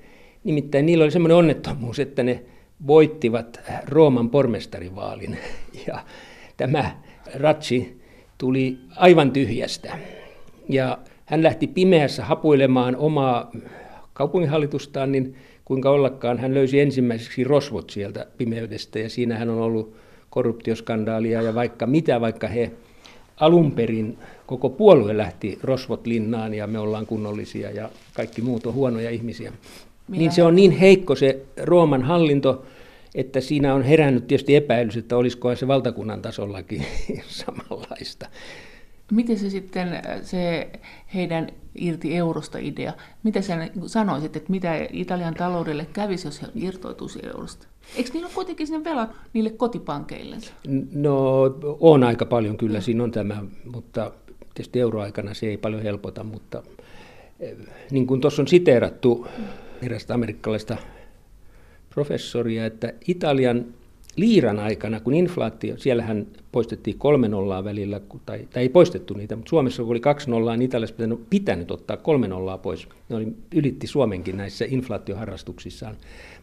nimittäin 0.45 0.87
niillä 0.87 1.05
oli 1.05 1.11
semmoinen 1.11 1.37
onnettomuus, 1.37 1.99
että 1.99 2.23
ne 2.23 2.45
voittivat 2.87 3.61
Rooman 3.85 4.31
pormestarivaalin 4.31 5.39
ja 5.87 6.05
tämä 6.57 7.03
Ratsi 7.35 8.03
tuli 8.39 8.79
aivan 8.97 9.31
tyhjästä. 9.31 9.99
Ja 10.69 10.99
hän 11.33 11.43
lähti 11.43 11.67
pimeässä 11.67 12.25
hapuilemaan 12.25 12.97
omaa 12.97 13.51
kaupunginhallitustaan, 14.13 15.13
niin 15.13 15.35
kuinka 15.65 15.91
ollakaan 15.91 16.39
hän 16.39 16.55
löysi 16.55 16.81
ensimmäiseksi 16.81 17.45
rosvot 17.45 17.91
sieltä 17.91 18.27
pimeydestä 18.39 18.99
ja 18.99 19.11
siinä 19.11 19.39
hän 19.39 19.49
on 19.49 19.59
ollut 19.59 19.97
korruptioskandaalia 20.31 21.43
ja 21.43 21.55
vaikka 21.55 21.87
mitä, 21.87 22.21
vaikka 22.21 22.49
he 22.49 22.71
alun 23.37 23.73
perin 23.73 24.19
koko 24.47 24.71
puolue 24.71 25.17
lähti 25.17 25.59
rosvot 25.63 26.07
linnaan 26.07 26.55
ja 26.55 26.67
me 26.67 26.79
ollaan 26.79 27.07
kunnollisia 27.07 27.71
ja 27.71 27.91
kaikki 28.15 28.43
muut 28.43 28.67
on 28.67 28.75
huonoja 28.75 29.11
ihmisiä. 29.11 29.53
Minä 30.09 30.19
niin 30.19 30.33
se 30.33 30.43
on 30.43 30.57
niin 30.57 30.71
heikko 30.71 31.15
se 31.15 31.43
Rooman 31.63 32.03
hallinto, 32.03 32.65
että 33.15 33.41
siinä 33.41 33.75
on 33.75 33.83
herännyt 33.83 34.27
tietysti 34.27 34.57
epäilys, 34.57 34.97
että 34.97 35.17
olisiko 35.17 35.57
se 35.57 35.69
valtakunnan 35.69 36.23
tasollakin 36.23 36.85
samanlaista. 37.29 38.27
Miten 39.13 39.39
se 39.39 39.51
sitten, 39.51 39.89
se 40.23 40.71
heidän 41.15 41.49
irti 41.75 42.17
eurosta 42.17 42.59
idea, 42.59 42.93
mitä 43.23 43.43
sä 43.43 43.69
sanoisit, 43.87 44.37
että 44.37 44.51
mitä 44.51 44.89
Italian 44.93 45.35
taloudelle 45.35 45.87
kävisi, 45.93 46.27
jos 46.27 46.43
he 46.43 46.47
irtoituisi 46.55 47.19
eurosta? 47.23 47.67
Eikö 47.97 48.11
niillä 48.13 48.27
ole 48.27 48.35
kuitenkin 48.35 48.67
sinne 48.67 48.85
velat 48.85 49.11
niille 49.33 49.51
kotipankeille? 49.51 50.37
No 50.93 51.43
on 51.81 52.05
aika 52.05 52.27
paljon 52.27 52.57
kyllä, 52.57 52.81
siinä 52.81 53.05
on 53.05 53.11
tämä, 53.11 53.45
mutta 53.75 54.13
tietysti 54.55 54.81
euroaikana 54.81 55.35
se 55.35 55.47
ei 55.47 55.57
paljon 55.57 55.83
helpota, 55.83 56.25
mutta 56.25 56.63
niin 57.91 58.07
kuin 58.07 58.21
tuossa 58.21 58.43
on 58.43 58.49
siteerattu 58.49 59.27
erästä 59.83 60.15
amerikkalaista 60.15 60.77
professoria, 61.95 62.67
että 62.67 62.93
Italian 63.09 63.65
liiran 64.17 64.59
aikana, 64.59 65.01
kun 65.01 65.15
inflaatio, 65.15 65.79
siellähän 65.79 66.27
poistettiin 66.53 66.99
kolme 66.99 67.29
nollaa 67.29 67.65
välillä, 67.65 68.01
tai, 68.27 68.49
tai 68.53 68.63
ei 68.63 68.69
poistettu 68.69 69.15
niitä, 69.15 69.37
mutta 69.37 69.51
Suomessa 69.51 69.83
kun 69.83 69.91
oli 69.91 70.01
kaksi 70.01 70.31
nollaa, 70.31 70.57
niin 70.57 70.67
Italiassa 70.67 70.97
pitänyt, 70.97 71.21
pitänyt 71.31 71.71
ottaa 71.71 71.97
kolme 71.97 72.29
nollaa 72.29 72.59
pois. 72.59 72.89
Ne 73.09 73.17
oli, 73.17 73.29
ylitti 73.55 73.87
Suomenkin 73.87 74.37
näissä 74.37 74.65
inflaatioharrastuksissaan. 74.69 75.97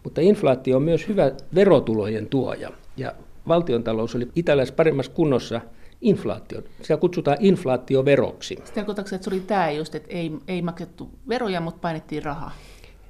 Mutta 0.03 0.21
inflaatio 0.21 0.75
on 0.77 0.83
myös 0.83 1.07
hyvä 1.07 1.31
verotulojen 1.55 2.27
tuoja, 2.27 2.71
ja 2.97 3.13
valtiontalous 3.47 4.15
oli 4.15 4.27
Italiassa 4.35 4.73
paremmassa 4.73 5.11
kunnossa 5.11 5.61
inflaatio. 6.01 6.61
Siellä 6.81 7.01
kutsutaan 7.01 7.37
inflaatioveroksi. 7.39 8.55
Tarkoitatko, 8.75 9.15
että 9.15 9.29
se 9.29 9.35
oli 9.35 9.39
tämä 9.39 9.71
just, 9.71 9.95
että 9.95 10.09
ei, 10.11 10.31
ei 10.47 10.61
maksettu 10.61 11.09
veroja, 11.29 11.61
mutta 11.61 11.79
painettiin 11.81 12.23
rahaa? 12.23 12.51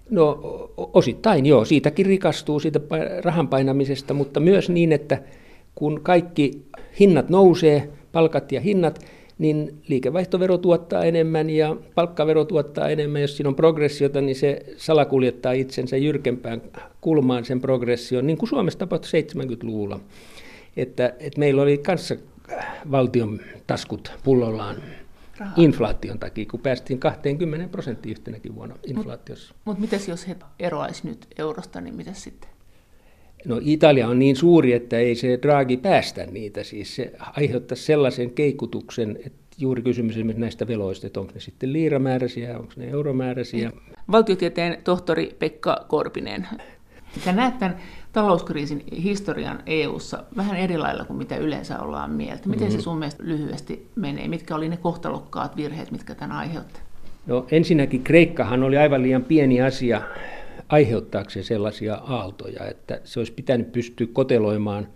No 0.09 0.39
osittain 0.77 1.45
joo, 1.45 1.65
siitäkin 1.65 2.05
rikastuu 2.05 2.59
siitä 2.59 2.79
rahan 3.23 3.47
painamisesta, 3.47 4.13
mutta 4.13 4.39
myös 4.39 4.69
niin, 4.69 4.91
että 4.91 5.21
kun 5.75 5.99
kaikki 6.03 6.65
hinnat 6.99 7.29
nousee, 7.29 7.89
palkat 8.11 8.51
ja 8.51 8.61
hinnat, 8.61 9.05
niin 9.37 9.81
liikevaihtovero 9.87 10.57
tuottaa 10.57 11.03
enemmän 11.03 11.49
ja 11.49 11.75
palkkavero 11.95 12.45
tuottaa 12.45 12.89
enemmän. 12.89 13.21
Jos 13.21 13.37
siinä 13.37 13.47
on 13.47 13.55
progressiota, 13.55 14.21
niin 14.21 14.35
se 14.35 14.65
salakuljettaa 14.77 15.51
itsensä 15.51 15.97
jyrkempään 15.97 16.61
kulmaan 17.01 17.45
sen 17.45 17.61
progression, 17.61 18.27
niin 18.27 18.37
kuin 18.37 18.49
Suomessa 18.49 18.79
tapahtui 18.79 19.21
70-luvulla. 19.21 19.99
Että, 20.77 21.13
että 21.19 21.39
meillä 21.39 21.61
oli 21.61 21.77
kanssa 21.77 22.15
valtion 22.91 23.39
taskut 23.67 24.11
pullollaan 24.23 24.75
rahaa. 25.39 25.53
inflaation 25.57 26.19
takia, 26.19 26.45
kun 26.45 26.59
päästiin 26.59 26.99
20 26.99 27.67
prosenttia 27.71 28.11
yhtenäkin 28.11 28.55
vuonna 28.55 28.75
inflaatiossa. 28.87 29.53
Mutta 29.65 29.81
mut 29.81 29.91
mitäs 29.91 30.07
jos 30.07 30.27
he 30.27 30.35
eroaisi 30.59 31.07
nyt 31.07 31.27
eurosta, 31.37 31.81
niin 31.81 31.95
mitä 31.95 32.13
sitten? 32.13 32.49
No 33.45 33.59
Italia 33.61 34.07
on 34.07 34.19
niin 34.19 34.35
suuri, 34.35 34.73
että 34.73 34.97
ei 34.97 35.15
se 35.15 35.39
Draghi 35.41 35.77
päästä 35.77 36.25
niitä. 36.25 36.63
Siis 36.63 36.95
se 36.95 37.13
aiheuttaa 37.19 37.75
sellaisen 37.75 38.31
keikutuksen, 38.31 39.19
että 39.25 39.39
juuri 39.57 39.81
kysymys 39.81 40.15
esimerkiksi 40.15 40.41
näistä 40.41 40.67
veloista, 40.67 41.07
että 41.07 41.19
onko 41.19 41.31
ne 41.33 41.39
sitten 41.39 41.73
liiramääräisiä, 41.73 42.59
onko 42.59 42.73
ne 42.75 42.89
euromääräisiä. 42.89 43.71
Valtiotieteen 44.11 44.77
tohtori 44.83 45.35
Pekka 45.39 45.85
Korpinen. 45.87 46.47
Sä 47.25 47.31
näet 47.33 47.59
tämän 47.59 47.77
talouskriisin 48.13 48.83
historian 49.03 49.63
EU:ssa 49.65 50.23
vähän 50.35 50.57
eri 50.57 50.77
lailla 50.77 51.05
kuin 51.05 51.17
mitä 51.17 51.37
yleensä 51.37 51.79
ollaan 51.79 52.11
mieltä. 52.11 52.49
Miten 52.49 52.67
mm-hmm. 52.67 52.79
se 52.79 52.83
sun 52.83 52.97
mielestä 52.97 53.23
lyhyesti 53.23 53.87
menee? 53.95 54.27
Mitkä 54.27 54.55
oli 54.55 54.69
ne 54.69 54.77
kohtalokkaat 54.77 55.57
virheet, 55.57 55.91
mitkä 55.91 56.15
tämän 56.15 56.37
aiheutti? 56.37 56.79
No 57.27 57.45
ensinnäkin 57.51 58.03
Kreikkahan 58.03 58.63
oli 58.63 58.77
aivan 58.77 59.03
liian 59.03 59.23
pieni 59.23 59.61
asia 59.61 60.01
aiheuttaakseen 60.69 61.45
sellaisia 61.45 61.95
aaltoja, 61.95 62.65
että 62.67 63.01
se 63.03 63.19
olisi 63.19 63.31
pitänyt 63.31 63.71
pystyä 63.71 64.07
koteloimaan 64.13 64.87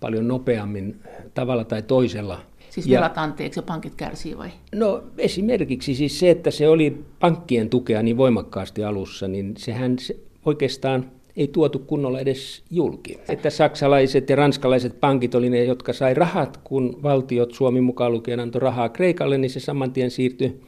paljon 0.00 0.28
nopeammin 0.28 1.00
tavalla 1.34 1.64
tai 1.64 1.82
toisella. 1.82 2.40
Siis 2.70 2.90
velat 2.90 3.16
ja, 3.16 3.22
anteeksi 3.22 3.58
ja 3.58 3.62
pankit 3.62 3.94
kärsii 3.94 4.38
vai? 4.38 4.50
No 4.74 5.02
esimerkiksi 5.18 5.94
siis 5.94 6.18
se, 6.20 6.30
että 6.30 6.50
se 6.50 6.68
oli 6.68 7.04
pankkien 7.20 7.70
tukea 7.70 8.02
niin 8.02 8.16
voimakkaasti 8.16 8.84
alussa, 8.84 9.28
niin 9.28 9.54
sehän 9.56 9.98
se 9.98 10.16
oikeastaan 10.44 11.10
ei 11.38 11.48
tuotu 11.48 11.78
kunnolla 11.78 12.20
edes 12.20 12.62
julki. 12.70 13.18
Että 13.28 13.50
saksalaiset 13.50 14.30
ja 14.30 14.36
ranskalaiset 14.36 15.00
pankit 15.00 15.34
oli 15.34 15.50
ne, 15.50 15.64
jotka 15.64 15.92
sai 15.92 16.14
rahat, 16.14 16.60
kun 16.64 16.98
valtiot, 17.02 17.54
Suomi 17.54 17.80
mukaan 17.80 18.12
lukien, 18.12 18.40
antoi 18.40 18.60
rahaa 18.60 18.88
Kreikalle, 18.88 19.38
niin 19.38 19.50
se 19.50 19.60
saman 19.60 19.92
tien 19.92 20.10
siirtyi 20.10 20.60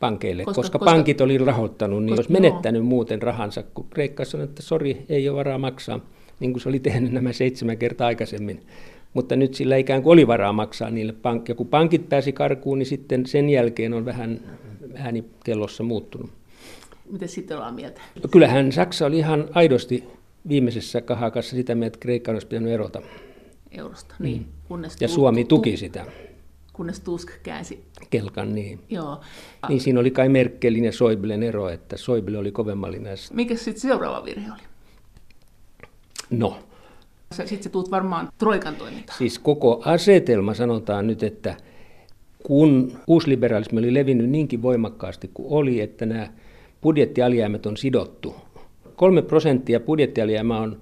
pankeille, 0.00 0.44
koska, 0.44 0.62
koska, 0.62 0.78
koska 0.78 0.92
pankit 0.92 1.20
oli 1.20 1.38
rahoittanut, 1.38 2.04
niin 2.04 2.16
koska, 2.16 2.20
olisi 2.20 2.32
menettänyt 2.32 2.80
joo. 2.80 2.88
muuten 2.88 3.22
rahansa, 3.22 3.62
kun 3.62 3.86
Kreikka 3.90 4.24
sanoi, 4.24 4.44
että 4.44 4.62
sori, 4.62 5.02
ei 5.08 5.28
ole 5.28 5.36
varaa 5.36 5.58
maksaa, 5.58 6.00
niin 6.40 6.52
kuin 6.52 6.62
se 6.62 6.68
oli 6.68 6.78
tehnyt 6.78 7.12
nämä 7.12 7.32
seitsemän 7.32 7.78
kertaa 7.78 8.06
aikaisemmin. 8.06 8.60
Mutta 9.14 9.36
nyt 9.36 9.54
sillä 9.54 9.76
ikään 9.76 10.02
kuin 10.02 10.12
oli 10.12 10.26
varaa 10.26 10.52
maksaa 10.52 10.90
niille 10.90 11.12
pankkeja. 11.12 11.56
Kun 11.56 11.68
pankit 11.68 12.08
pääsi 12.08 12.32
karkuun, 12.32 12.78
niin 12.78 12.86
sitten 12.86 13.26
sen 13.26 13.50
jälkeen 13.50 13.94
on 13.94 14.04
vähän 14.04 14.40
ääni 14.94 15.24
kellossa 15.44 15.82
muuttunut. 15.82 16.30
Miten 17.10 17.28
sitten 17.28 17.56
ollaan 17.56 17.74
mieltä? 17.74 18.00
No, 18.22 18.28
kyllähän 18.30 18.72
Saksa 18.72 19.06
oli 19.06 19.18
ihan 19.18 19.48
aidosti 19.54 20.04
viimeisessä 20.48 21.00
kahakassa 21.00 21.56
sitä 21.56 21.74
mieltä, 21.74 21.86
että 21.86 22.02
Kreikka 22.02 22.32
olisi 22.32 22.46
pitänyt 22.46 22.72
erota. 22.72 23.02
Eurosta, 23.70 24.14
niin. 24.18 24.38
Mm. 24.38 24.46
Kunnes 24.68 24.96
ja 25.00 25.08
Suomi 25.08 25.44
tuki 25.44 25.70
tu- 25.70 25.76
sitä. 25.76 26.06
Kunnes 26.72 27.00
Tusk 27.00 27.30
käänsi. 27.42 27.84
Kelkan, 28.10 28.54
niin. 28.54 28.80
Joo. 28.90 29.20
Niin 29.68 29.80
siinä 29.80 30.00
oli 30.00 30.10
kai 30.10 30.28
Merkelin 30.28 30.84
ja 30.84 30.92
Soiblen 30.92 31.42
ero, 31.42 31.68
että 31.68 31.96
Soible 31.96 32.38
oli 32.38 32.52
kovemmallinen 32.52 33.04
näissä. 33.04 33.34
Mikä 33.34 33.56
sitten 33.56 33.80
seuraava 33.80 34.24
virhe 34.24 34.52
oli? 34.52 34.62
No. 36.30 36.58
Sitten 37.32 37.62
se 37.62 37.68
tuut 37.68 37.90
varmaan 37.90 38.28
Troikan 38.38 38.76
toimintaan. 38.76 39.18
Siis 39.18 39.38
koko 39.38 39.82
asetelma 39.84 40.54
sanotaan 40.54 41.06
nyt, 41.06 41.22
että 41.22 41.56
kun 42.42 42.98
uusliberalismi 43.06 43.78
oli 43.78 43.94
levinnyt 43.94 44.30
niinkin 44.30 44.62
voimakkaasti 44.62 45.30
kuin 45.34 45.48
oli, 45.50 45.80
että 45.80 46.06
nämä 46.06 46.28
budjettialijäämät 46.82 47.66
on 47.66 47.76
sidottu 47.76 48.34
kolme 48.96 49.22
prosenttia 49.22 49.80
budjettialijäämä 49.80 50.60
on 50.60 50.76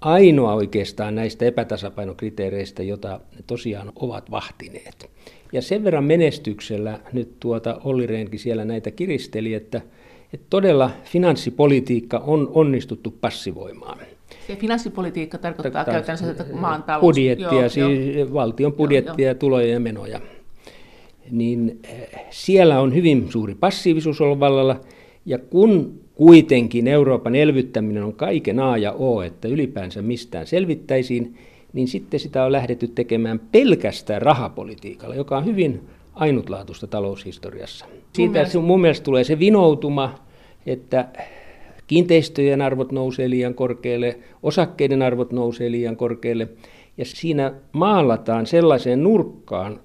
ainoa 0.00 0.54
oikeastaan 0.54 1.14
näistä 1.14 1.44
epätasapainokriteereistä, 1.44 2.82
jota 2.82 3.20
ne 3.36 3.42
tosiaan 3.46 3.92
ovat 3.96 4.30
vahtineet. 4.30 5.10
Ja 5.52 5.62
sen 5.62 5.84
verran 5.84 6.04
menestyksellä 6.04 6.98
nyt 7.12 7.40
tuota 7.40 7.80
Olli 7.84 8.06
Rehnkin 8.06 8.38
siellä 8.38 8.64
näitä 8.64 8.90
kiristeli, 8.90 9.54
että, 9.54 9.80
että 10.32 10.46
todella 10.50 10.90
finanssipolitiikka 11.04 12.18
on 12.18 12.50
onnistuttu 12.54 13.14
passivoimaan. 13.20 13.98
Se 14.46 14.56
finanssipolitiikka 14.56 15.38
tarkoittaa 15.38 15.84
Tarkoittaa 15.84 16.14
käytännössä 16.14 16.42
että 16.42 16.60
maan 16.60 16.82
talous. 16.82 17.00
Budjettia, 17.00 17.52
joo, 17.52 17.68
siis 17.68 18.16
joo. 18.16 18.32
valtion 18.32 18.72
budjettia, 18.72 19.28
joo, 19.28 19.34
tuloja 19.34 19.66
ja 19.66 19.80
menoja. 19.80 20.20
Niin 21.30 21.80
eh, 21.88 22.08
siellä 22.30 22.80
on 22.80 22.94
hyvin 22.94 23.32
suuri 23.32 23.54
passiivisuus 23.54 24.20
ollut 24.20 24.40
vallalla, 24.40 24.80
ja 25.26 25.38
kun 25.38 26.00
kuitenkin 26.14 26.88
Euroopan 26.88 27.34
elvyttäminen 27.34 28.04
on 28.04 28.12
kaiken 28.12 28.60
A 28.60 28.76
ja 28.76 28.92
O, 28.92 29.22
että 29.22 29.48
ylipäänsä 29.48 30.02
mistään 30.02 30.46
selvittäisiin, 30.46 31.38
niin 31.72 31.88
sitten 31.88 32.20
sitä 32.20 32.44
on 32.44 32.52
lähdetty 32.52 32.88
tekemään 32.88 33.40
pelkästään 33.52 34.22
rahapolitiikalla, 34.22 35.14
joka 35.14 35.36
on 35.36 35.44
hyvin 35.44 35.80
ainutlaatuista 36.14 36.86
taloushistoriassa. 36.86 37.86
Siitä 38.12 38.28
mun 38.28 38.32
mielestä, 38.32 38.58
mun 38.58 38.80
mielestä 38.80 39.04
tulee 39.04 39.24
se 39.24 39.38
vinoutuma, 39.38 40.14
että 40.66 41.08
kiinteistöjen 41.86 42.62
arvot 42.62 42.92
nousee 42.92 43.30
liian 43.30 43.54
korkealle, 43.54 44.18
osakkeiden 44.42 45.02
arvot 45.02 45.32
nousee 45.32 45.70
liian 45.70 45.96
korkealle, 45.96 46.48
ja 46.98 47.04
siinä 47.04 47.52
maalataan 47.72 48.46
sellaiseen 48.46 49.02
nurkkaan 49.02 49.80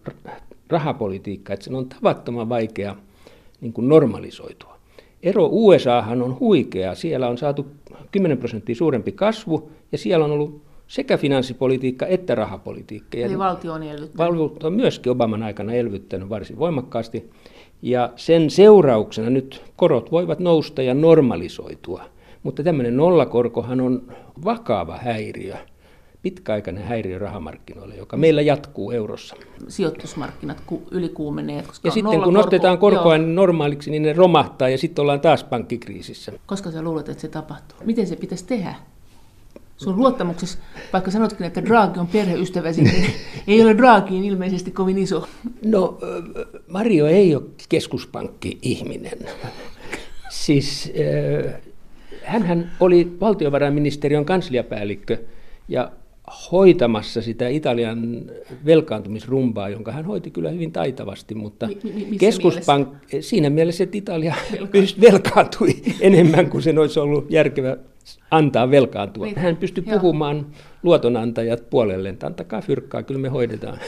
rahapolitiikkaa, 0.70 1.54
että 1.54 1.64
sen 1.64 1.76
on 1.76 1.90
tavattoman 1.90 2.50
vaikea 2.50 2.96
niin 3.62 3.74
kuin 3.74 3.90
normalisoitua. 3.90 4.77
Ero 5.24 5.50
USAhan 5.52 6.22
on 6.22 6.40
huikea. 6.40 6.96
Siellä 6.96 7.28
on 7.28 7.38
saatu 7.38 7.66
10 8.12 8.38
prosenttia 8.38 8.76
suurempi 8.76 9.12
kasvu 9.12 9.72
ja 9.92 9.98
siellä 9.98 10.26
on 10.26 10.32
ollut 10.32 10.62
sekä 10.88 11.18
finanssipolitiikka 11.18 12.06
että 12.06 12.36
rahapolitiikka. 12.36 13.18
Eli 13.18 13.38
valtio 13.38 13.74
on 13.74 13.84
elvyttänyt. 13.84 14.18
Valtio 14.18 14.68
on 14.68 14.74
myöskin 14.74 15.12
Obaman 15.12 15.44
aikana 15.44 15.74
elvyttänyt 15.74 16.30
varsin 16.30 16.60
voimakkaasti. 16.60 17.30
Ja 17.82 18.14
sen 18.16 18.50
seurauksena 18.50 19.30
nyt 19.30 19.64
korot 19.76 20.12
voivat 20.12 20.40
nousta 20.40 20.82
ja 20.82 20.94
normalisoitua. 20.94 22.04
Mutta 22.44 22.64
tämmöinen 22.64 22.98
nollakorkohan 22.98 23.82
on 23.82 24.14
vakava 24.46 24.98
häiriö, 24.98 25.56
pitkäaikainen 26.28 26.84
häiriö 26.84 27.20
rahamarkkinoille, 27.20 27.96
joka 27.96 28.18
meillä 28.18 28.42
jatkuu 28.42 28.92
eurossa. 28.92 29.36
Sijoitusmarkkinat 29.68 30.64
ylikuumenee. 30.92 31.64
Koska 31.64 31.88
ja 31.88 31.92
sitten 31.92 32.22
kun 32.22 32.34
nostetaan 32.34 32.78
korkoa 32.78 33.16
joo. 33.16 33.28
normaaliksi, 33.28 33.92
niin 33.92 34.04
ne 34.04 34.14
romahtaa 34.14 34.70
ja 34.70 34.78
sitten 34.78 35.02
ollaan 35.02 35.22
taas 35.22 35.44
pankkikriisissä. 35.44 36.32
Koska 36.46 36.72
sä 36.72 36.82
luulet, 36.82 37.10
että 37.10 37.22
se 37.22 37.28
tapahtuu? 37.28 37.78
Miten 37.86 38.08
se 38.08 38.16
pitäisi 38.16 38.46
tehdä? 38.46 38.76
sun 39.78 39.98
luottamuksessa, 39.98 40.60
vaikka 40.94 41.12
sanotkin, 41.12 41.48
että 41.48 41.66
Draghi 41.66 42.00
on 42.00 42.08
perheystäväsi, 42.08 42.84
niin 42.84 43.06
ei 43.48 43.64
ole 43.64 43.78
Draghiin 43.78 44.24
ilmeisesti 44.24 44.72
kovin 44.72 44.98
iso. 44.98 45.28
No, 45.66 45.98
Mario 46.68 47.08
ei 47.08 47.36
ole 47.36 47.44
keskuspankki-ihminen. 47.70 49.20
Siis 50.30 50.94
hän 52.24 52.72
oli 52.80 53.18
valtiovarainministeriön 53.22 54.26
kansliapäällikkö 54.26 55.18
ja 55.68 55.92
hoitamassa 56.52 57.22
sitä 57.22 57.48
Italian 57.48 58.32
velkaantumisrumbaa, 58.66 59.70
jonka 59.70 59.92
hän 59.92 60.06
hoiti 60.06 60.32
kyllä 60.32 60.50
hyvin 60.50 60.72
taitavasti, 60.72 61.36
mutta 61.36 61.68
mi- 61.68 62.18
keskuspank, 62.18 62.90
mielessä? 62.90 63.30
siinä 63.30 63.50
mielessä, 63.50 63.84
että 63.84 63.98
Italia 63.98 64.36
velkaantui 65.02 65.70
enemmän 66.02 66.50
kuin 66.50 66.64
sen 66.64 66.80
olisi 66.80 67.00
ollut 67.00 67.32
järkevä 67.32 67.78
antaa 68.32 68.72
velkaantua. 68.72 69.26
Niin. 69.26 69.38
Hän 69.38 69.58
pystyi 69.58 69.84
Joo. 69.88 70.00
puhumaan 70.00 70.48
luotonantajat 70.84 71.70
puolelle, 71.70 72.10
että 72.10 72.28
antakaa 72.28 72.62
fyrkkaa, 72.62 73.04
kyllä 73.04 73.20
me 73.20 73.30
hoidetaan. 73.30 73.80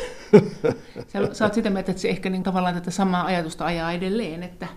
Sä, 1.07 1.29
sä 1.31 1.45
oot 1.45 1.53
sitä 1.53 1.69
mieltä, 1.69 1.91
että 1.91 2.01
se 2.01 2.09
ehkä 2.09 2.29
niin 2.29 2.43
tavallaan 2.43 2.75
tätä 2.75 2.91
samaa 2.91 3.25
ajatusta 3.25 3.65
ajaa 3.65 3.91
edelleen, 3.91 4.43
että... 4.43 4.67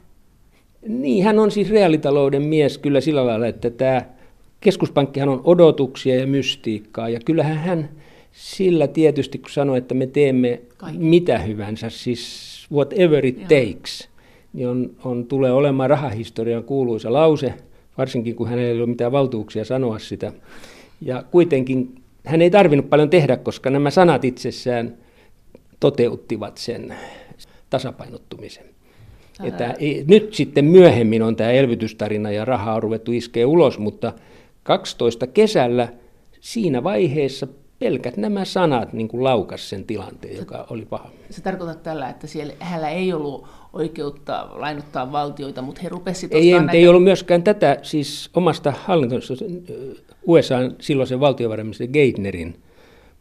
Niin, 0.89 1.25
hän 1.25 1.39
on 1.39 1.51
siis 1.51 1.71
reaalitalouden 1.71 2.43
mies 2.43 2.79
kyllä 2.79 3.01
sillä 3.01 3.27
lailla, 3.27 3.47
että 3.47 3.71
tämä 3.71 4.03
keskuspankkihan 4.63 5.29
on 5.29 5.41
odotuksia 5.45 6.17
ja 6.17 6.27
mystiikkaa, 6.27 7.09
ja 7.09 7.21
kyllähän 7.25 7.57
hän 7.57 7.89
sillä 8.33 8.89
tietysti, 8.89 9.39
kun 9.39 9.51
sanoi, 9.51 9.79
että 9.79 9.95
me 9.95 10.07
teemme 10.07 10.61
Kaikki. 10.77 11.05
mitä 11.05 11.39
hyvänsä, 11.39 11.91
siis 11.91 12.67
whatever 12.73 13.27
it 13.27 13.39
Joo. 13.39 13.49
takes, 13.49 14.09
niin 14.53 14.69
on, 14.69 14.91
on, 15.05 15.27
tulee 15.27 15.53
olemaan 15.53 15.91
rahahistorian 15.91 16.65
kuuluisa 16.65 17.13
lause, 17.13 17.55
varsinkin 17.99 18.35
kun 18.35 18.49
hänellä 18.49 18.71
ei 18.71 18.79
ole 18.79 18.87
mitään 18.87 19.13
valtuuksia 19.13 19.65
sanoa 19.65 19.99
sitä. 19.99 20.33
Ja 21.01 21.25
kuitenkin 21.31 21.95
hän 22.25 22.43
ei 22.43 22.51
tarvinnut 22.51 22.91
paljon 22.91 23.11
tehdä, 23.11 23.37
koska 23.37 23.71
nämä 23.71 23.91
sanat 23.91 24.25
itsessään 24.25 24.95
toteuttivat 25.81 26.59
sen 26.59 26.95
tasapainottumisen. 27.71 28.65
Että 29.45 29.75
nyt 30.07 30.35
sitten 30.35 30.65
myöhemmin 30.65 31.23
on 31.23 31.37
tämä 31.37 31.51
elvytystarina 31.51 32.31
ja 32.31 32.45
rahaa 32.45 32.75
on 32.75 32.83
ruvettu 32.83 33.13
iskeä 33.13 33.47
ulos, 33.47 33.79
mutta 33.79 34.13
12 34.63 35.27
kesällä 35.27 35.89
siinä 36.41 36.85
vaiheessa 36.85 37.47
pelkät 37.79 38.17
nämä 38.17 38.45
sanat 38.45 38.93
niin 38.93 39.09
kuin 39.09 39.25
laukas 39.25 39.69
sen 39.69 39.85
tilanteen, 39.85 40.37
joka 40.37 40.67
oli 40.71 40.85
paha. 40.85 41.11
Se 41.31 41.43
tarkoittaa 41.43 41.83
tällä, 41.83 42.09
että 42.09 42.27
siellä 42.27 42.53
hänellä 42.59 42.91
ei 42.91 43.13
ollut 43.13 43.47
oikeutta 43.73 44.49
lainottaa 44.53 45.13
valtioita, 45.13 45.63
mutta 45.63 45.81
he 45.83 45.89
rupesivat 45.89 46.35
ei, 46.35 46.53
ei, 46.53 46.59
näitä... 46.59 46.73
ei 46.73 46.89
ollut 46.89 47.05
myöskään 47.05 47.43
tätä, 47.43 47.79
siis 47.83 48.31
omasta 48.35 48.73
hallintoista 48.85 49.35
USA 50.27 50.57
silloisen 50.81 51.21
valtiovarainministeri 51.21 51.93
Geithnerin 51.93 52.63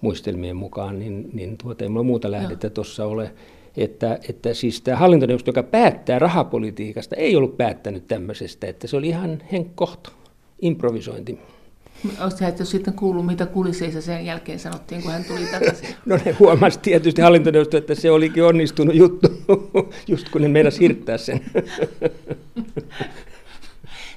muistelmien 0.02 0.56
mukaan, 0.56 1.00
niin, 1.00 1.30
niin 1.34 1.58
tuota, 1.58 1.84
ei 1.84 1.90
mulla 1.90 2.04
muuta 2.04 2.32
lähdettä 2.32 2.70
tuossa 2.70 3.06
ole, 3.06 3.32
että, 3.78 4.20
että 4.30 4.54
siis 4.54 4.82
tämä 4.82 4.98
hallintoneuvosto, 4.98 5.50
joka 5.50 5.64
päättää 5.64 6.20
rahapolitiikasta, 6.20 7.16
ei 7.16 7.36
ollut 7.36 7.58
päättänyt 7.58 8.08
tämmöisestä, 8.08 8.68
että 8.68 8.88
se 8.88 8.98
oli 8.98 9.08
ihan 9.08 9.44
henkkohto, 9.52 10.10
improvisointi. 10.62 11.40
Oletko 12.20 12.46
et 12.46 12.68
sitten 12.68 12.94
kuullut, 12.94 13.26
mitä 13.26 13.46
kulisseissa 13.46 14.02
sen 14.02 14.26
jälkeen 14.26 14.60
sanottiin, 14.60 15.02
kun 15.02 15.12
hän 15.12 15.24
tuli 15.24 15.46
takaisin? 15.52 15.88
No 16.06 16.20
ne 16.26 16.32
huomasi 16.40 16.80
tietysti 16.80 17.22
hallintoneuvosto, 17.22 17.78
että 17.78 17.96
se 17.96 18.12
olikin 18.12 18.44
onnistunut 18.44 18.96
juttu, 18.96 19.28
just 20.08 20.30
kun 20.30 20.42
ne 20.42 20.48
meinasi 20.48 20.80
hirttää 20.80 21.18
sen. 21.18 21.42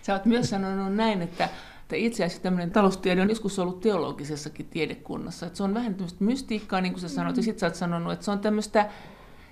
Sä 0.03 0.13
oot 0.13 0.25
myös 0.25 0.51
sanonut 0.51 0.95
näin, 0.95 1.23
että, 1.23 1.49
että 1.83 1.97
itse 1.97 2.25
asiassa 2.25 2.43
tämmöinen 2.43 2.71
taloustiede 2.71 3.23
on 3.23 3.29
joskus 3.29 3.59
ollut 3.59 3.81
teologisessakin 3.81 4.67
tiedekunnassa. 4.67 5.47
Että 5.47 5.57
se 5.57 5.63
on 5.63 5.75
vähän 5.75 5.95
tämmöistä 5.95 6.25
mystiikkaa, 6.25 6.81
niin 6.81 6.93
kuin 6.93 7.01
sä 7.01 7.09
sanoit, 7.09 7.37
ja 7.37 7.43
sitten 7.43 7.61
sä 7.61 7.67
oot 7.67 7.75
sanonut, 7.75 8.13
että 8.13 8.25
se 8.25 8.31
on 8.31 8.39
tämmöistä, 8.39 8.91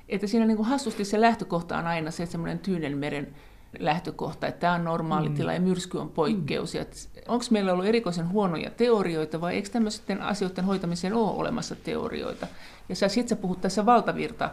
että 0.08 0.26
siinä 0.26 0.46
niin 0.46 0.56
kuin 0.56 0.68
hassusti 0.68 1.04
se 1.04 1.20
lähtökohta 1.20 1.78
on 1.78 1.86
aina 1.86 2.10
se 2.10 2.26
semmoinen 2.26 2.58
Tyynenmeren 2.58 3.34
lähtökohta, 3.78 4.46
että 4.46 4.60
tämä 4.60 4.72
on 4.72 4.84
normaali 4.84 5.28
mm. 5.28 5.34
tila 5.34 5.52
ja 5.52 5.60
myrsky 5.60 5.98
on 5.98 6.08
poikkeus. 6.08 6.74
Mm. 6.74 6.80
Onko 7.28 7.44
meillä 7.50 7.72
ollut 7.72 7.86
erikoisen 7.86 8.28
huonoja 8.28 8.70
teorioita 8.70 9.40
vai 9.40 9.54
eikö 9.54 9.68
tämmöisten 9.68 10.22
asioiden 10.22 10.64
hoitamiseen 10.64 11.14
ole 11.14 11.30
olemassa 11.30 11.76
teorioita? 11.76 12.46
Ja 12.88 12.96
sä, 12.96 13.08
sit 13.08 13.28
sä 13.28 13.36
puhut 13.36 13.60
tässä 13.60 13.86
valtavirta 13.86 14.50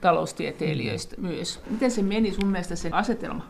taloustieteilijöistä 0.00 1.16
mm. 1.16 1.26
myös. 1.26 1.60
Miten 1.70 1.90
se 1.90 2.02
meni 2.02 2.32
sun 2.32 2.48
mielestä 2.48 2.76
se 2.76 2.88
asetelma? 2.92 3.46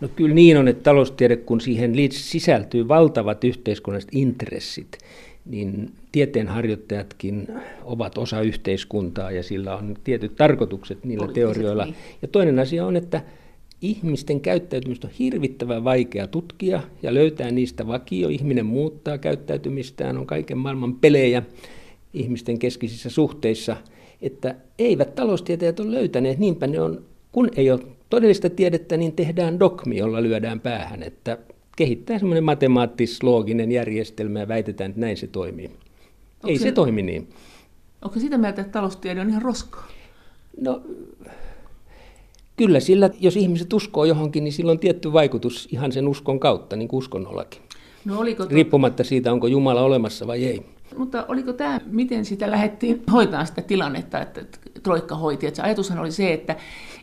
No 0.00 0.08
kyllä 0.08 0.34
niin 0.34 0.56
on, 0.56 0.68
että 0.68 0.82
taloustiede, 0.82 1.36
kun 1.36 1.60
siihen 1.60 1.94
sisältyy 2.10 2.88
valtavat 2.88 3.44
yhteiskunnalliset 3.44 4.10
intressit, 4.12 4.98
niin 5.44 5.92
tieteenharjoittajatkin 6.12 7.48
ovat 7.84 8.18
osa 8.18 8.40
yhteiskuntaa 8.40 9.30
ja 9.30 9.42
sillä 9.42 9.76
on 9.76 9.96
tietyt 10.04 10.36
tarkoitukset 10.36 11.04
niillä 11.04 11.28
teorioilla. 11.28 11.84
Niin. 11.84 11.96
Ja 12.22 12.28
toinen 12.28 12.58
asia 12.58 12.86
on, 12.86 12.96
että 12.96 13.22
ihmisten 13.82 14.40
käyttäytymistä 14.40 15.06
on 15.06 15.14
hirvittävän 15.18 15.84
vaikea 15.84 16.26
tutkia 16.26 16.82
ja 17.02 17.14
löytää 17.14 17.50
niistä 17.50 17.86
vakio. 17.86 18.28
Ihminen 18.28 18.66
muuttaa 18.66 19.18
käyttäytymistään, 19.18 20.18
on 20.18 20.26
kaiken 20.26 20.58
maailman 20.58 20.94
pelejä 20.94 21.42
ihmisten 22.14 22.58
keskisissä 22.58 23.10
suhteissa, 23.10 23.76
että 24.22 24.54
eivät 24.78 25.14
taloustieteilijät 25.14 25.80
ole 25.80 25.92
löytäneet, 25.92 26.38
niinpä 26.38 26.66
ne 26.66 26.80
on, 26.80 27.04
kun 27.32 27.50
ei 27.56 27.70
ole 27.70 27.80
todellista 28.10 28.50
tiedettä, 28.50 28.96
niin 28.96 29.12
tehdään 29.12 29.60
dogmi, 29.60 29.96
jolla 29.96 30.22
lyödään 30.22 30.60
päähän, 30.60 31.02
että 31.02 31.38
kehittää 31.76 32.18
semmoinen 32.18 32.44
matemaattis-looginen 32.44 33.72
järjestelmä 33.72 34.40
ja 34.40 34.48
väitetään, 34.48 34.90
että 34.90 35.00
näin 35.00 35.16
se 35.16 35.26
toimii. 35.26 35.66
Onko 35.66 36.48
ei 36.48 36.58
se, 36.58 36.62
se 36.62 36.72
toimi 36.72 37.02
niin. 37.02 37.28
Onko 38.02 38.20
sitä 38.20 38.38
mieltä, 38.38 38.60
että 38.60 38.72
taloustiede 38.72 39.20
on 39.20 39.28
ihan 39.30 39.42
roskaa? 39.42 39.88
No 40.60 40.82
kyllä 42.60 42.80
sillä, 42.80 43.10
jos 43.20 43.36
ihmiset 43.36 43.72
uskoo 43.72 44.04
johonkin, 44.04 44.44
niin 44.44 44.52
sillä 44.52 44.72
on 44.72 44.78
tietty 44.78 45.12
vaikutus 45.12 45.68
ihan 45.72 45.92
sen 45.92 46.08
uskon 46.08 46.40
kautta, 46.40 46.76
niin 46.76 46.88
kuin 46.88 46.98
uskonnollakin. 46.98 47.62
No 48.04 48.18
oliko 48.18 48.46
to... 48.46 48.54
Riippumatta 48.54 49.04
siitä, 49.04 49.32
onko 49.32 49.46
Jumala 49.46 49.82
olemassa 49.82 50.26
vai 50.26 50.44
ei. 50.44 50.62
Mutta 50.96 51.24
oliko 51.28 51.52
tämä, 51.52 51.80
miten 51.86 52.24
sitä 52.24 52.50
lähdettiin 52.50 53.02
hoitaa 53.12 53.44
sitä 53.44 53.62
tilannetta, 53.62 54.20
että 54.20 54.40
Troikka 54.82 55.14
hoiti? 55.14 55.46
Että 55.46 55.56
se 55.56 55.62
ajatushan 55.62 55.98
oli 55.98 56.10
se, 56.10 56.32
että 56.32 56.56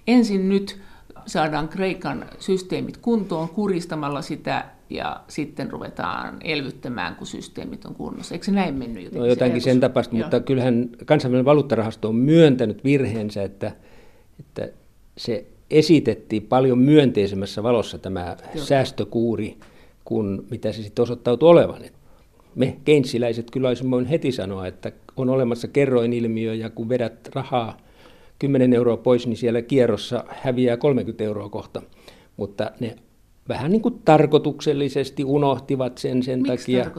ensin 0.07 0.49
nyt 0.49 0.79
saadaan 1.25 1.67
Kreikan 1.67 2.25
systeemit 2.39 2.97
kuntoon 2.97 3.49
kuristamalla 3.49 4.21
sitä 4.21 4.65
ja 4.89 5.21
sitten 5.27 5.71
ruvetaan 5.71 6.37
elvyttämään, 6.43 7.15
kun 7.15 7.27
systeemit 7.27 7.85
on 7.85 7.95
kunnossa. 7.95 8.35
Eikö 8.35 8.45
se 8.45 8.51
näin 8.51 8.75
mennyt 8.75 9.03
jotenkin? 9.03 9.19
No 9.19 9.25
jotenkin 9.25 9.61
sen 9.61 9.79
tapasta, 9.79 10.15
mutta 10.15 10.39
kyllähän 10.39 10.89
kansainvälinen 11.05 11.45
valuuttarahasto 11.45 12.09
on 12.09 12.15
myöntänyt 12.15 12.83
virheensä, 12.83 13.43
että, 13.43 13.71
että 14.39 14.69
se 15.17 15.45
esitettiin 15.71 16.43
paljon 16.43 16.77
myönteisemmässä 16.77 17.63
valossa 17.63 17.97
tämä 17.97 18.37
Joo. 18.55 18.65
säästökuuri 18.65 19.57
kuin 20.05 20.41
mitä 20.49 20.71
se 20.71 20.83
sitten 20.83 21.03
osoittautui 21.03 21.49
olevan. 21.49 21.81
Me 22.55 22.77
keinsiläiset 22.85 23.51
kyllä 23.51 23.67
olisimme 23.67 24.09
heti 24.09 24.31
sanoa, 24.31 24.67
että 24.67 24.91
on 25.17 25.29
olemassa 25.29 25.67
kerroinilmiö 25.67 26.53
ja 26.53 26.69
kun 26.69 26.89
vedät 26.89 27.29
rahaa 27.35 27.77
10 28.39 28.73
euroa 28.73 28.97
pois, 28.97 29.27
niin 29.27 29.37
siellä 29.37 29.61
kierrossa 29.61 30.23
häviää 30.27 30.77
30 30.77 31.23
euroa 31.23 31.49
kohta. 31.49 31.81
Mutta 32.37 32.71
ne 32.79 32.95
vähän 33.49 33.71
niin 33.71 33.81
kuin 33.81 34.01
tarkoituksellisesti 34.05 35.23
unohtivat 35.23 35.97
sen 35.97 36.23
sen 36.23 36.41
Miksi 36.41 36.57
takia. 36.57 36.91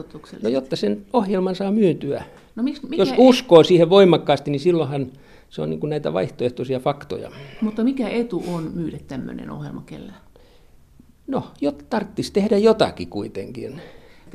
No, 0.43 0.49
jotta 0.49 0.75
sen 0.75 1.05
ohjelman 1.13 1.55
saa 1.55 1.71
myytyä. 1.71 2.23
No, 2.55 2.63
miksi, 2.63 2.87
Jos 2.97 3.13
uskoo 3.17 3.63
siihen 3.63 3.89
voimakkaasti, 3.89 4.51
niin 4.51 4.59
silloinhan 4.59 5.11
se 5.49 5.61
on 5.61 5.69
niin 5.69 5.79
kuin 5.79 5.89
näitä 5.89 6.13
vaihtoehtoisia 6.13 6.79
faktoja. 6.79 7.31
Mutta 7.61 7.83
mikä 7.83 8.09
etu 8.09 8.43
on 8.47 8.71
myydä 8.73 8.97
tämmöinen 9.07 9.51
ohjelma 9.51 9.83
kellään? 9.85 10.21
No, 11.27 11.43
jotta 11.61 11.85
tarvitsisi 11.89 12.33
tehdä 12.33 12.57
jotakin 12.57 13.07
kuitenkin. 13.07 13.81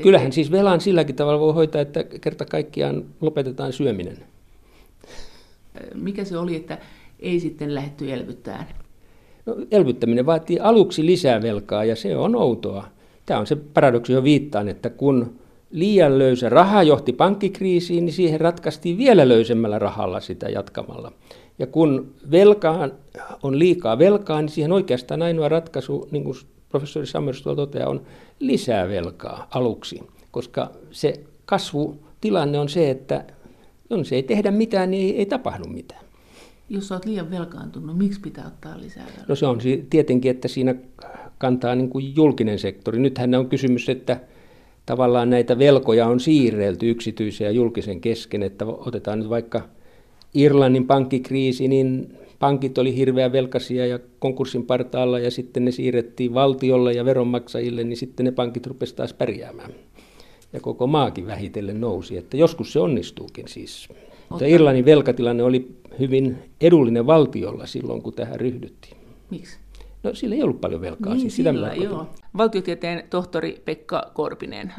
Kyllähän 0.02 0.32
siis 0.32 0.50
velan 0.50 0.80
silläkin 0.80 1.16
tavalla 1.16 1.40
voi 1.40 1.54
hoitaa, 1.54 1.80
että 1.80 2.04
kerta 2.04 2.44
kaikkiaan 2.44 3.04
lopetetaan 3.20 3.72
syöminen. 3.72 4.18
Mikä 5.94 6.24
se 6.24 6.38
oli, 6.38 6.56
että 6.56 6.78
ei 7.20 7.40
sitten 7.40 7.74
lähdetty 7.74 8.12
elvyttämään? 8.12 8.66
No, 9.46 9.56
elvyttäminen 9.70 10.26
vaatii 10.26 10.58
aluksi 10.58 11.06
lisää 11.06 11.42
velkaa 11.42 11.84
ja 11.84 11.96
se 11.96 12.16
on 12.16 12.36
outoa. 12.36 12.88
Tämä 13.26 13.40
on 13.40 13.46
se 13.46 13.56
paradoksi, 13.56 14.12
jo 14.12 14.24
viittaan, 14.24 14.68
että 14.68 14.90
kun 14.90 15.38
liian 15.74 16.18
löysä 16.18 16.48
raha 16.48 16.82
johti 16.82 17.12
pankkikriisiin, 17.12 18.04
niin 18.04 18.12
siihen 18.12 18.40
ratkaistiin 18.40 18.98
vielä 18.98 19.28
löysemmällä 19.28 19.78
rahalla 19.78 20.20
sitä 20.20 20.48
jatkamalla. 20.48 21.12
Ja 21.58 21.66
kun 21.66 22.14
velkaan 22.30 22.92
on 23.42 23.58
liikaa 23.58 23.98
velkaa, 23.98 24.40
niin 24.42 24.48
siihen 24.48 24.72
oikeastaan 24.72 25.22
ainoa 25.22 25.48
ratkaisu, 25.48 26.08
niin 26.10 26.24
kuin 26.24 26.36
professori 26.68 27.06
Sammerstuol 27.06 27.54
toteaa, 27.54 27.88
on 27.88 28.02
lisää 28.38 28.88
velkaa 28.88 29.46
aluksi, 29.50 30.00
koska 30.30 30.70
se 30.90 31.20
kasvutilanne 31.46 32.58
on 32.58 32.68
se, 32.68 32.90
että 32.90 33.24
jos 33.90 34.12
ei 34.12 34.22
tehdä 34.22 34.50
mitään, 34.50 34.90
niin 34.90 35.14
ei, 35.14 35.18
ei 35.18 35.26
tapahdu 35.26 35.64
mitään. 35.64 36.04
Jos 36.68 36.92
olet 36.92 37.04
liian 37.04 37.30
velkaantunut, 37.30 37.98
miksi 37.98 38.20
pitää 38.20 38.46
ottaa 38.46 38.80
lisää 38.80 39.04
velkaa? 39.06 39.24
No 39.28 39.34
se 39.34 39.46
on 39.46 39.58
tietenkin, 39.90 40.30
että 40.30 40.48
siinä 40.48 40.74
kantaa 41.38 41.74
niin 41.74 41.90
kuin 41.90 42.16
julkinen 42.16 42.58
sektori. 42.58 42.98
Nythän 42.98 43.34
on 43.34 43.48
kysymys, 43.48 43.88
että 43.88 44.20
tavallaan 44.86 45.30
näitä 45.30 45.58
velkoja 45.58 46.06
on 46.06 46.20
siirrelty 46.20 46.90
yksityisen 46.90 47.44
ja 47.44 47.50
julkisen 47.50 48.00
kesken, 48.00 48.42
että 48.42 48.66
otetaan 48.66 49.18
nyt 49.18 49.28
vaikka 49.28 49.62
Irlannin 50.34 50.86
pankkikriisi, 50.86 51.68
niin 51.68 52.18
pankit 52.38 52.78
oli 52.78 52.96
hirveän 52.96 53.32
velkaisia 53.32 53.86
ja 53.86 53.98
konkurssin 54.18 54.66
partaalla 54.66 55.18
ja 55.18 55.30
sitten 55.30 55.64
ne 55.64 55.70
siirrettiin 55.70 56.34
valtiolle 56.34 56.92
ja 56.92 57.04
veronmaksajille, 57.04 57.84
niin 57.84 57.96
sitten 57.96 58.26
ne 58.26 58.32
pankit 58.32 58.66
rupesivat 58.66 58.96
taas 58.96 59.12
pärjäämään. 59.12 59.70
Ja 60.52 60.60
koko 60.60 60.86
maakin 60.86 61.26
vähitellen 61.26 61.80
nousi, 61.80 62.16
että 62.16 62.36
joskus 62.36 62.72
se 62.72 62.80
onnistuukin 62.80 63.48
siis. 63.48 63.88
Mutta 64.28 64.46
Irlannin 64.46 64.84
velkatilanne 64.84 65.42
oli 65.42 65.68
hyvin 65.98 66.36
edullinen 66.60 67.06
valtiolla 67.06 67.66
silloin, 67.66 68.02
kun 68.02 68.12
tähän 68.12 68.40
ryhdyttiin. 68.40 68.96
Miksi? 69.30 69.58
No 70.04 70.14
sillä 70.14 70.34
ei 70.34 70.42
ollut 70.42 70.60
paljon 70.60 70.80
velkaa. 70.80 71.12
Niin, 71.12 71.20
siis 71.20 71.36
sitä 71.36 71.52
sillä, 71.52 71.74
joo. 71.74 72.10
Valtiotieteen 72.36 73.04
tohtori 73.10 73.62
Pekka 73.64 74.10
Korpinen. 74.14 74.72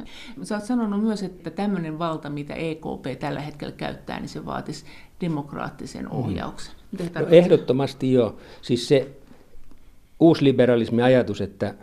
Sä 0.43 0.55
oot 0.55 0.63
sanonut 0.63 1.03
myös, 1.03 1.23
että 1.23 1.49
tämmöinen 1.49 1.99
valta, 1.99 2.29
mitä 2.29 2.53
EKP 2.53 3.19
tällä 3.19 3.41
hetkellä 3.41 3.73
käyttää, 3.77 4.19
niin 4.19 4.29
se 4.29 4.45
vaatisi 4.45 4.85
demokraattisen 5.21 6.05
mm. 6.05 6.11
ohjauksen. 6.11 6.75
Mm. 6.91 7.05
No, 7.19 7.27
ehdottomasti 7.29 8.13
joo. 8.13 8.37
Siis 8.61 8.87
se 8.87 9.17
uusliberalismi 10.19 11.01
ajatus, 11.01 11.41
että 11.41 11.75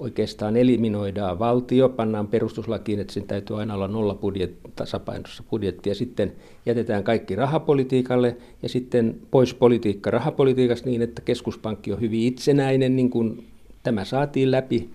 oikeastaan 0.00 0.56
eliminoidaan 0.56 1.38
valtio, 1.38 1.88
pannaan 1.88 2.28
perustuslakiin, 2.28 3.00
että 3.00 3.12
sen 3.12 3.26
täytyy 3.26 3.60
aina 3.60 3.74
olla 3.74 3.88
nolla 3.88 4.14
budjet, 4.14 4.54
tasapainossa 4.76 5.42
budjetti, 5.50 5.88
ja 5.88 5.94
sitten 5.94 6.32
jätetään 6.66 7.04
kaikki 7.04 7.36
rahapolitiikalle, 7.36 8.36
ja 8.62 8.68
sitten 8.68 9.16
pois 9.30 9.54
politiikka 9.54 10.10
rahapolitiikasta 10.10 10.88
niin, 10.88 11.02
että 11.02 11.22
keskuspankki 11.22 11.92
on 11.92 12.00
hyvin 12.00 12.22
itsenäinen, 12.22 12.96
niin 12.96 13.10
kuin 13.10 13.46
tämä 13.82 14.04
saatiin 14.04 14.50
läpi 14.50 14.90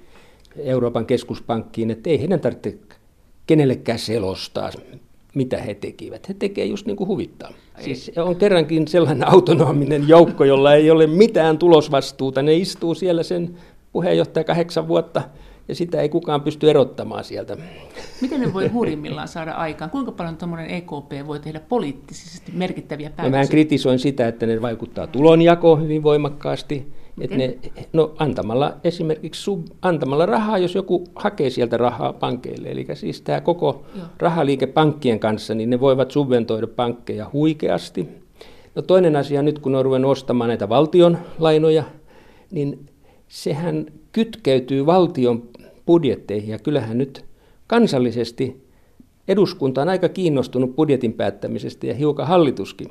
Euroopan 0.58 1.06
keskuspankkiin, 1.06 1.92
että 1.92 2.10
ei 2.10 2.20
heidän 2.20 2.40
tarvitse 2.40 2.78
kenellekään 3.48 4.00
selostaa, 4.00 4.72
mitä 5.36 5.58
he 5.58 5.74
tekivät. 5.74 6.30
He 6.30 6.34
tekevät 6.34 6.70
just 6.70 6.86
niin 6.86 6.98
kuin 6.98 7.08
huvittaa. 7.08 7.54
Siis 7.80 8.12
on 8.18 8.36
kerrankin 8.36 8.88
sellainen 8.88 9.28
autonominen 9.28 10.08
joukko, 10.08 10.46
jolla 10.46 10.74
ei 10.74 10.92
ole 10.92 11.08
mitään 11.08 11.58
tulosvastuuta. 11.58 12.42
Ne 12.42 12.56
istuu 12.56 12.96
siellä 12.96 13.24
sen 13.24 13.58
puheenjohtaja 13.96 14.44
kahdeksan 14.44 14.88
vuotta 14.88 15.22
ja 15.68 15.76
sitä 15.76 16.02
ei 16.02 16.10
kukaan 16.10 16.42
pysty 16.42 16.70
erottamaan 16.70 17.24
sieltä. 17.24 17.58
Miten 18.22 18.42
ne 18.42 18.54
voi 18.54 18.68
hurjimmillaan 18.68 19.28
saada 19.28 19.52
aikaan? 19.52 19.92
Kuinka 19.92 20.12
paljon 20.12 20.38
tuommoinen 20.38 20.70
EKP 20.70 21.28
voi 21.28 21.40
tehdä 21.40 21.60
poliittisesti 21.60 22.52
merkittäviä 22.56 23.10
päätöksiä? 23.10 23.40
No, 23.40 23.44
mä 23.44 23.50
kritisoin 23.50 24.00
sitä, 24.00 24.28
että 24.28 24.46
ne 24.46 24.62
vaikuttaa 24.62 25.08
tulonjakoon 25.08 25.84
hyvin 25.84 26.04
voimakkaasti. 26.04 26.94
Että 27.22 27.38
ne, 27.38 27.58
no, 27.94 28.14
antamalla 28.18 28.74
esimerkiksi 28.84 29.42
sub, 29.42 29.66
antamalla 29.82 30.26
rahaa, 30.26 30.58
jos 30.58 30.76
joku 30.76 31.04
hakee 31.16 31.50
sieltä 31.50 31.78
rahaa 31.78 32.14
pankeille. 32.14 32.72
Eli 32.72 32.88
siis 32.94 33.22
tämä 33.22 33.42
koko 33.42 33.86
Joo. 33.98 34.06
rahaliike 34.20 34.68
pankkien 34.68 35.20
kanssa, 35.20 35.56
niin 35.56 35.70
ne 35.70 35.80
voivat 35.80 36.12
subventoida 36.12 36.68
pankkeja 36.68 37.30
huikeasti. 37.34 38.10
No 38.76 38.82
toinen 38.82 39.16
asia 39.16 39.42
nyt, 39.42 39.60
kun 39.60 39.76
on 39.76 39.86
ruvennut 39.86 40.12
ostamaan 40.12 40.48
näitä 40.48 40.70
valtion 40.70 41.18
lainoja, 41.40 41.84
niin 42.52 42.90
sehän 43.28 43.86
kytkeytyy 44.12 44.86
valtion 44.86 45.50
budjetteihin 45.86 46.50
ja 46.50 46.60
kyllähän 46.60 46.98
nyt 46.98 47.26
kansallisesti 47.68 48.66
eduskunta 49.28 49.82
on 49.82 49.90
aika 49.90 50.10
kiinnostunut 50.10 50.76
budjetin 50.76 51.14
päättämisestä 51.14 51.88
ja 51.88 51.94
hiukan 51.94 52.28
hallituskin. 52.28 52.88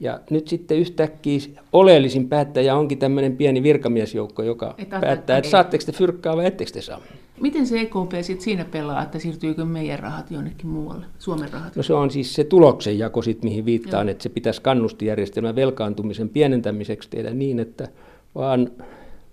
Ja 0.00 0.20
nyt 0.30 0.48
sitten 0.48 0.78
yhtäkkiä 0.78 1.40
oleellisin 1.72 2.28
päättäjä 2.28 2.76
onkin 2.76 2.98
tämmöinen 2.98 3.36
pieni 3.36 3.62
virkamiesjoukko, 3.62 4.42
joka 4.42 4.74
Et 4.78 4.90
päättää, 4.90 5.38
että 5.38 5.50
saatteko 5.50 5.84
te 5.86 5.92
fyrkkaa 5.92 6.36
vai 6.36 6.46
ettekö 6.46 6.70
te 6.70 6.80
saa. 6.80 7.00
Miten 7.40 7.66
se 7.66 7.80
EKP 7.80 8.12
sitten 8.22 8.44
siinä 8.44 8.64
pelaa, 8.64 9.02
että 9.02 9.18
siirtyykö 9.18 9.64
meidän 9.64 9.98
rahat 9.98 10.30
jonnekin 10.30 10.66
muualle, 10.66 11.06
Suomen 11.18 11.52
rahat? 11.52 11.76
No 11.76 11.82
se 11.82 11.94
on 11.94 12.10
siis 12.10 12.34
se 12.34 12.44
tuloksenjako, 12.44 13.22
sit, 13.22 13.44
mihin 13.44 13.64
viittaan, 13.64 14.06
Joo. 14.06 14.12
että 14.12 14.22
se 14.22 14.28
pitäisi 14.28 14.62
kannustijärjestelmän 14.62 15.56
velkaantumisen 15.56 16.28
pienentämiseksi 16.28 17.10
tehdä 17.10 17.30
niin, 17.30 17.58
että 17.58 17.88
vaan 18.34 18.70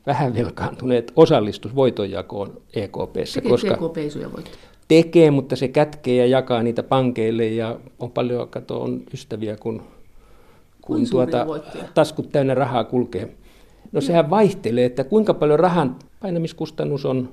vähän 0.06 0.34
velkaantuneet 0.34 1.12
osallistus 1.16 1.76
voitonjakoon 1.76 2.62
EKPssä. 2.74 3.42
Tekee 3.42 3.52
koska 3.52 3.74
EKP 3.74 3.98
isoja 3.98 4.34
voittoja? 4.34 4.58
Tekee, 4.88 5.32
mutta 5.32 5.56
se 5.56 5.68
kätkee 5.68 6.16
ja 6.16 6.26
jakaa 6.26 6.64
niitä 6.64 6.84
pankeille 6.84 7.46
ja 7.46 7.80
on 8.00 8.12
paljon 8.12 8.50
kato, 8.50 8.82
on 8.82 9.04
ystäviä, 9.14 9.58
kun, 9.58 9.84
kun 10.82 11.10
tuota, 11.10 11.46
taskut 11.94 12.32
täynnä 12.32 12.56
rahaa 12.56 12.84
kulkee. 12.84 13.26
No 13.92 13.98
ja. 13.98 14.02
sehän 14.02 14.30
vaihtelee, 14.30 14.86
että 14.86 15.04
kuinka 15.04 15.34
paljon 15.34 15.60
rahan 15.60 15.96
painamiskustannus 16.20 17.06
on 17.06 17.30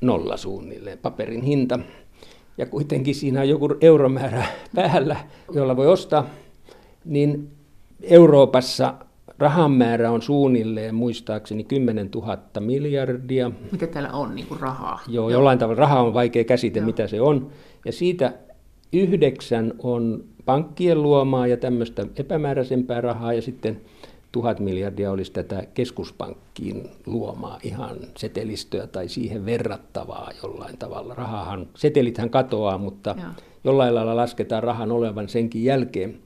nolla 0.00 0.36
suunnilleen, 0.36 0.98
paperin 0.98 1.42
hinta. 1.42 1.78
Ja 2.58 2.66
kuitenkin 2.66 3.14
siinä 3.14 3.40
on 3.40 3.48
joku 3.48 3.68
euromäärä 3.80 4.44
päällä, 4.74 5.16
jolla 5.52 5.76
voi 5.76 5.86
ostaa. 5.86 6.26
Niin 7.04 7.50
Euroopassa 8.02 8.94
Rahan 9.40 9.72
määrä 9.72 10.10
on 10.10 10.22
suunnilleen 10.22 10.94
muistaakseni 10.94 11.64
10 11.64 12.10
000 12.14 12.38
miljardia. 12.60 13.50
Mitä 13.72 13.86
täällä 13.86 14.10
on 14.12 14.34
niin 14.34 14.46
kuin 14.46 14.60
rahaa? 14.60 15.00
Joo, 15.08 15.14
Joo, 15.14 15.30
jollain 15.30 15.58
tavalla 15.58 15.80
raha 15.80 16.00
on 16.00 16.14
vaikea 16.14 16.44
käsite, 16.44 16.78
Joo. 16.78 16.86
mitä 16.86 17.06
se 17.06 17.20
on. 17.20 17.50
Ja 17.84 17.92
siitä 17.92 18.32
yhdeksän 18.92 19.72
on 19.78 20.24
pankkien 20.44 21.02
luomaa 21.02 21.46
ja 21.46 21.56
tämmöistä 21.56 22.06
epämääräisempää 22.16 23.00
rahaa 23.00 23.32
ja 23.32 23.42
sitten 23.42 23.80
tuhat 24.32 24.60
miljardia 24.60 25.10
olisi 25.10 25.32
tätä 25.32 25.62
keskuspankkiin 25.74 26.90
luomaa 27.06 27.58
ihan 27.62 27.96
setelistöä 28.16 28.86
tai 28.86 29.08
siihen 29.08 29.46
verrattavaa 29.46 30.30
jollain 30.42 30.78
tavalla. 30.78 31.14
Rahahan, 31.14 31.66
setelithän 31.74 32.30
katoaa, 32.30 32.78
mutta 32.78 33.14
Joo. 33.18 33.30
jollain 33.64 33.94
lailla 33.94 34.16
lasketaan 34.16 34.62
rahan 34.62 34.92
olevan 34.92 35.28
senkin 35.28 35.64
jälkeen. 35.64 36.18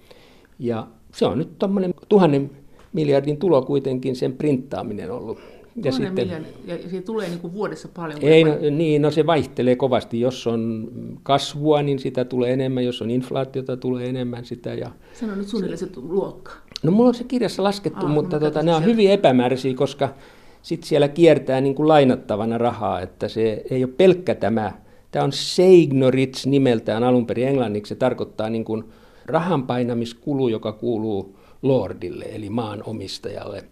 Ja 0.59 0.87
se 1.13 1.27
on 1.27 1.39
nyt 1.39 1.59
tuommoinen 1.59 1.95
tuhannen 2.09 2.51
miljardin 2.95 3.37
tulo 3.37 3.63
kuitenkin 3.63 4.17
sen 4.17 4.33
printtaaminen 4.33 5.11
ollut. 5.11 5.39
Ja, 5.85 5.93
sitten, 5.93 6.47
ja 6.67 6.77
se 6.91 7.03
tulee 7.03 7.29
niin 7.29 7.39
kuin 7.39 7.53
vuodessa 7.53 7.89
paljon. 7.95 8.19
Ei, 8.23 8.45
no, 8.45 8.57
niin, 8.71 9.03
no 9.03 9.11
se 9.11 9.27
vaihtelee 9.27 9.77
kovasti. 9.77 10.21
Jos 10.21 10.47
on 10.47 10.89
kasvua, 11.23 11.83
niin 11.83 11.99
sitä 11.99 12.25
tulee 12.25 12.53
enemmän. 12.53 12.85
Jos 12.85 13.03
on 13.03 13.11
inflaatiota, 13.11 13.77
tulee 13.77 14.09
enemmän 14.09 14.45
sitä. 14.45 14.75
Ja 14.75 14.91
Sano 15.15 15.35
nyt 15.35 15.49
suunnilleen 15.49 15.79
se 15.79 15.89
luokka. 15.97 16.53
No 16.83 16.91
mulla 16.91 17.09
on 17.09 17.15
se 17.15 17.25
kirjassa 17.25 17.63
laskettu, 17.63 18.07
ah, 18.07 18.13
mutta 18.13 18.41
tota, 18.41 18.63
ne 18.63 18.75
on 18.75 18.85
hyvin 18.85 19.11
epämääräisiä, 19.11 19.75
koska 19.75 20.09
sitten 20.63 20.89
siellä 20.89 21.09
kiertää 21.09 21.61
niin 21.61 21.75
kuin 21.75 21.89
lainattavana 21.89 22.59
rahaa, 22.59 23.01
että 23.01 23.29
se 23.29 23.63
ei 23.71 23.85
ole 23.85 23.93
pelkkä 23.97 24.35
tämä. 24.35 24.73
Tämä 25.11 25.25
on 25.25 25.33
Seignorits 25.33 26.47
nimeltään 26.47 27.05
alun 27.05 27.27
perin 27.27 27.49
englanniksi. 27.49 27.89
Se 27.89 27.95
tarkoittaa 27.95 28.51
niin 28.51 28.65
kuin 28.65 28.85
rahanpainamiskulu, 29.27 30.49
joka 30.49 30.73
kuuluu 30.73 31.37
lordille, 31.65 32.25
eli 32.25 32.51
maanomistajalle. 32.51 33.65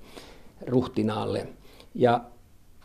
ruhtinaalle. 0.67 1.47
Ja 1.95 2.21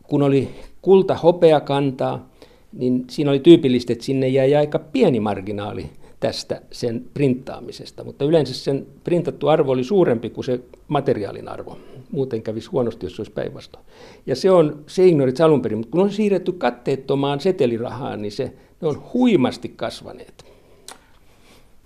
kun 0.03 0.24
oli 0.24 0.49
kulta 0.82 1.16
hopeakantaa, 1.16 2.30
niin 2.74 3.05
siinä 3.10 3.32
oli 3.32 3.39
tyypillistä, 3.39 3.93
että 3.93 4.05
sinne 4.05 4.28
jäi 4.28 4.55
aika 4.55 4.80
pieni 4.80 5.20
marginaali 5.20 5.89
tästä 6.20 6.62
sen 6.72 7.05
printtaamisesta, 7.14 8.03
mutta 8.03 8.26
yleensä 8.26 8.53
sen 8.53 8.88
printattu 9.03 9.47
arvo 9.47 9.72
oli 9.72 9.84
suurempi 9.84 10.30
kuin 10.30 10.45
se 10.45 10.60
materiaalin 10.88 11.47
arvo. 11.47 11.78
Muuten 12.12 12.41
kävisi 12.41 12.70
huonosti, 12.70 13.05
jos 13.05 13.16
se 13.16 13.22
olisi 13.22 13.32
päinvastoin. 13.32 13.86
Ja 14.26 14.36
se 14.36 14.51
on 14.51 14.84
se 14.88 15.08
ignorit 15.08 15.41
alun 15.41 15.62
perin, 15.62 15.78
mutta 15.78 15.91
kun 15.91 16.01
on 16.01 16.12
siirretty 16.12 16.51
katteettomaan 16.51 17.39
setelirahaan, 17.39 18.22
niin 18.22 18.32
se, 18.32 18.53
ne 18.82 18.88
on 18.88 19.03
huimasti 19.14 19.70
kasvaneet. 19.70 20.57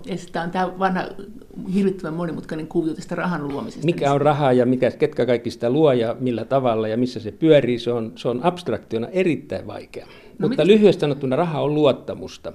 Ja 0.05 0.15
tämä 0.31 0.45
on 0.45 0.51
tämä 0.51 0.79
vanha 0.79 1.03
hirvittävän 1.73 2.13
monimutkainen 2.13 2.67
kuvio 2.67 2.93
tästä 2.93 3.15
rahan 3.15 3.47
luomisesta. 3.47 3.85
Mikä 3.85 4.13
on 4.13 4.21
rahaa 4.21 4.53
ja 4.53 4.65
mikä, 4.65 4.91
ketkä 4.91 5.25
kaikki 5.25 5.51
sitä 5.51 5.69
luo 5.69 5.91
ja 5.91 6.15
millä 6.19 6.45
tavalla 6.45 6.87
ja 6.87 6.97
missä 6.97 7.19
se 7.19 7.31
pyörii, 7.31 7.79
se 7.79 7.91
on, 7.91 8.11
se 8.15 8.27
on 8.27 8.39
abstraktiona 8.43 9.07
erittäin 9.07 9.67
vaikea. 9.67 10.05
No 10.39 10.47
Mutta 10.47 10.65
mit... 10.65 10.67
lyhyesti 10.67 11.01
sanottuna 11.01 11.35
raha 11.35 11.61
on 11.61 11.73
luottamusta. 11.73 12.53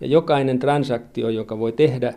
Ja 0.00 0.06
jokainen 0.06 0.58
transaktio, 0.58 1.28
joka 1.28 1.58
voi 1.58 1.72
tehdä 1.72 2.14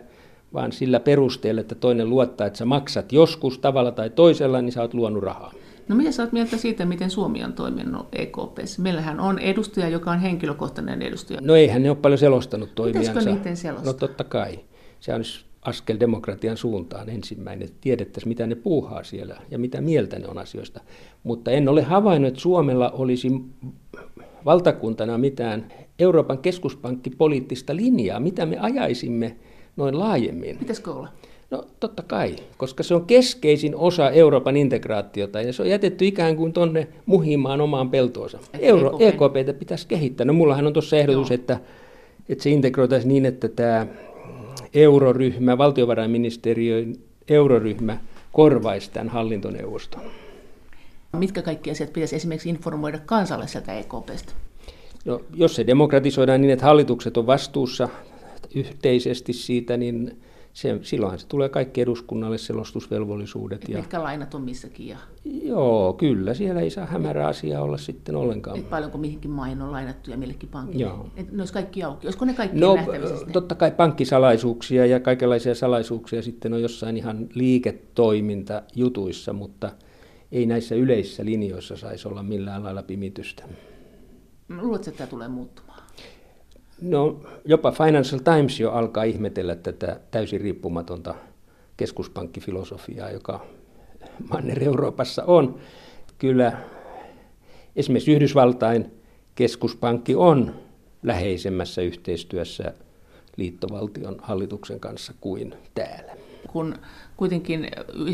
vaan 0.54 0.72
sillä 0.72 1.00
perusteella, 1.00 1.60
että 1.60 1.74
toinen 1.74 2.10
luottaa, 2.10 2.46
että 2.46 2.58
sä 2.58 2.64
maksat 2.64 3.12
joskus 3.12 3.58
tavalla 3.58 3.92
tai 3.92 4.10
toisella, 4.10 4.62
niin 4.62 4.72
sä 4.72 4.82
oot 4.82 4.94
luonut 4.94 5.22
rahaa. 5.22 5.52
No 5.88 5.96
mitä 5.96 6.12
sä 6.12 6.22
oot 6.22 6.32
mieltä 6.32 6.56
siitä, 6.56 6.84
miten 6.84 7.10
Suomi 7.10 7.44
on 7.44 7.52
toiminut 7.52 8.06
EKPssä? 8.12 8.82
Meillähän 8.82 9.20
on 9.20 9.38
edustaja, 9.38 9.88
joka 9.88 10.10
on 10.10 10.18
henkilökohtainen 10.18 11.02
edustaja. 11.02 11.40
No 11.42 11.54
eihän 11.54 11.82
ne 11.82 11.90
ole 11.90 11.98
paljon 12.02 12.18
selostanut 12.18 12.74
toimijansa. 12.74 13.10
Pitäisikö 13.12 13.34
niiden 13.34 13.56
selostaa? 13.56 13.92
No 13.92 13.98
totta 13.98 14.24
kai. 14.24 14.58
Se 15.00 15.14
on 15.14 15.22
askel 15.62 15.96
demokratian 16.00 16.56
suuntaan 16.56 17.08
ensimmäinen, 17.08 17.68
että 17.68 17.78
tiedettäisiin, 17.80 18.28
mitä 18.28 18.46
ne 18.46 18.54
puuhaa 18.54 19.04
siellä 19.04 19.36
ja 19.50 19.58
mitä 19.58 19.80
mieltä 19.80 20.18
ne 20.18 20.28
on 20.28 20.38
asioista. 20.38 20.80
Mutta 21.22 21.50
en 21.50 21.68
ole 21.68 21.82
havainnut, 21.82 22.28
että 22.28 22.40
Suomella 22.40 22.90
olisi 22.90 23.32
valtakuntana 24.44 25.18
mitään 25.18 25.72
Euroopan 25.98 26.38
keskuspankkipoliittista 26.38 27.76
linjaa, 27.76 28.20
mitä 28.20 28.46
me 28.46 28.58
ajaisimme 28.58 29.36
noin 29.76 29.98
laajemmin. 29.98 30.58
Pitäisikö 30.58 30.92
olla? 30.92 31.08
No 31.50 31.64
totta 31.80 32.02
kai, 32.02 32.36
koska 32.56 32.82
se 32.82 32.94
on 32.94 33.06
keskeisin 33.06 33.76
osa 33.76 34.10
Euroopan 34.10 34.56
integraatiota 34.56 35.42
ja 35.42 35.52
se 35.52 35.62
on 35.62 35.68
jätetty 35.68 36.06
ikään 36.06 36.36
kuin 36.36 36.52
tuonne 36.52 36.88
muhimaan 37.06 37.60
omaan 37.60 37.90
peltoonsa. 37.90 38.38
Euro, 38.58 38.96
EKP. 39.00 39.36
EKPtä 39.36 39.52
pitäisi 39.52 39.86
kehittää. 39.86 40.24
No 40.24 40.32
mullahan 40.32 40.66
on 40.66 40.72
tuossa 40.72 40.96
ehdotus, 40.96 41.30
että, 41.30 41.60
että 42.28 42.44
se 42.44 42.50
integroitaisiin 42.50 43.08
niin, 43.08 43.26
että 43.26 43.48
tämä 43.48 43.86
euroryhmä, 44.74 45.58
valtiovarainministeriön 45.58 46.96
euroryhmä 47.28 47.98
korvaisi 48.32 48.90
tämän 48.90 49.08
hallintoneuvoston. 49.08 50.02
Mitkä 51.16 51.42
kaikki 51.42 51.70
asiat 51.70 51.92
pitäisi 51.92 52.16
esimerkiksi 52.16 52.48
informoida 52.48 52.98
kansalle 52.98 53.46
sieltä 53.46 53.78
EKPstä? 53.78 54.32
No, 55.04 55.20
jos 55.34 55.54
se 55.54 55.66
demokratisoidaan 55.66 56.40
niin, 56.40 56.50
että 56.50 56.64
hallitukset 56.64 57.16
on 57.16 57.26
vastuussa 57.26 57.88
yhteisesti 58.54 59.32
siitä, 59.32 59.76
niin 59.76 60.18
se, 60.56 60.78
silloinhan 60.82 61.18
se 61.18 61.26
tulee 61.26 61.48
kaikki 61.48 61.80
eduskunnalle 61.80 62.38
selostusvelvollisuudet. 62.38 63.62
Et 63.62 63.68
ja... 63.68 63.78
Mitkä 63.78 64.02
lainat 64.02 64.34
on 64.34 64.42
missäkin? 64.42 64.88
Ja... 64.88 64.98
Joo, 65.24 65.92
kyllä. 65.92 66.34
Siellä 66.34 66.60
ei 66.60 66.70
saa 66.70 66.86
hämärä 66.86 67.26
asiaa 67.26 67.62
olla 67.62 67.78
sitten 67.78 68.16
ollenkaan. 68.16 68.58
Et 68.58 68.70
paljonko 68.70 68.98
mihinkin 68.98 69.30
maihin 69.30 69.62
on 69.62 69.72
lainattu 69.72 70.10
ja 70.10 70.16
millekin 70.16 70.48
pankille? 70.48 70.82
Joo. 70.82 71.10
Et 71.16 71.32
ne 71.32 71.42
olisi 71.42 71.52
kaikki 71.52 71.82
auki. 71.82 72.06
Olisiko 72.06 72.24
ne 72.24 72.34
kaikki 72.34 72.58
no, 72.58 72.76
totta 73.32 73.54
kai 73.54 73.70
pankkisalaisuuksia 73.70 74.86
ja 74.86 75.00
kaikenlaisia 75.00 75.54
salaisuuksia 75.54 76.22
sitten 76.22 76.52
on 76.54 76.62
jossain 76.62 76.96
ihan 76.96 77.28
liiketoimintajutuissa, 77.34 79.32
mutta 79.32 79.70
ei 80.32 80.46
näissä 80.46 80.74
yleisissä 80.74 81.24
linjoissa 81.24 81.76
saisi 81.76 82.08
olla 82.08 82.22
millään 82.22 82.64
lailla 82.64 82.82
pimitystä. 82.82 83.44
Luuletko, 84.48 84.90
että 84.90 84.98
tämä 84.98 85.10
tulee 85.10 85.28
muuttumaan? 85.28 85.65
No 86.80 87.20
jopa 87.44 87.72
Financial 87.72 88.20
Times 88.20 88.60
jo 88.60 88.72
alkaa 88.72 89.04
ihmetellä 89.04 89.56
tätä 89.56 90.00
täysin 90.10 90.40
riippumatonta 90.40 91.14
keskuspankkifilosofiaa, 91.76 93.10
joka 93.10 93.46
Manner-Euroopassa 94.30 95.24
on. 95.26 95.58
Kyllä 96.18 96.52
esimerkiksi 97.76 98.12
Yhdysvaltain 98.12 98.92
keskuspankki 99.34 100.14
on 100.14 100.54
läheisemmässä 101.02 101.82
yhteistyössä 101.82 102.72
liittovaltion 103.36 104.16
hallituksen 104.22 104.80
kanssa 104.80 105.14
kuin 105.20 105.54
täällä 105.74 106.16
kun 106.46 106.74
kuitenkin 107.16 107.68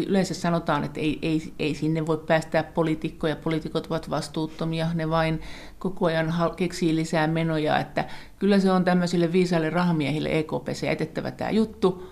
yleensä 0.07 0.35
sanotaan, 0.35 0.85
että 0.85 1.01
ei, 1.01 1.19
ei, 1.23 1.53
ei 1.59 1.75
sinne 1.75 2.07
voi 2.07 2.19
päästää 2.27 2.63
poliitikkoja, 2.63 3.37
poliitikot 3.37 3.87
ovat 3.87 4.11
vastuuttomia, 4.11 4.87
ne 4.95 5.11
vain 5.11 5.41
koko 5.79 6.07
ajan 6.07 6.35
keksii 6.57 6.97
lisää 6.97 7.27
menoja, 7.27 7.79
että 7.79 8.05
kyllä 8.39 8.59
se 8.59 8.71
on 8.71 8.85
tämmöisille 8.85 9.33
viisaille 9.33 9.71
rahamiehille 9.71 10.39
EKPC 10.39 10.85
etettävä 10.85 11.31
tämä 11.31 11.51
juttu. 11.51 12.07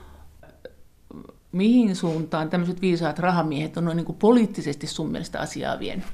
Mihin 1.53 1.97
suuntaan 1.97 2.51
tämmöiset 2.51 2.80
viisaat 2.80 3.18
rahamiehet 3.18 3.76
on 3.76 3.84
noin 3.84 3.97
niin 3.97 4.07
kuin 4.07 4.18
poliittisesti 4.18 4.86
sun 4.86 5.11
mielestä 5.11 5.41
asiaa 5.41 5.78
vienyt? 5.78 6.05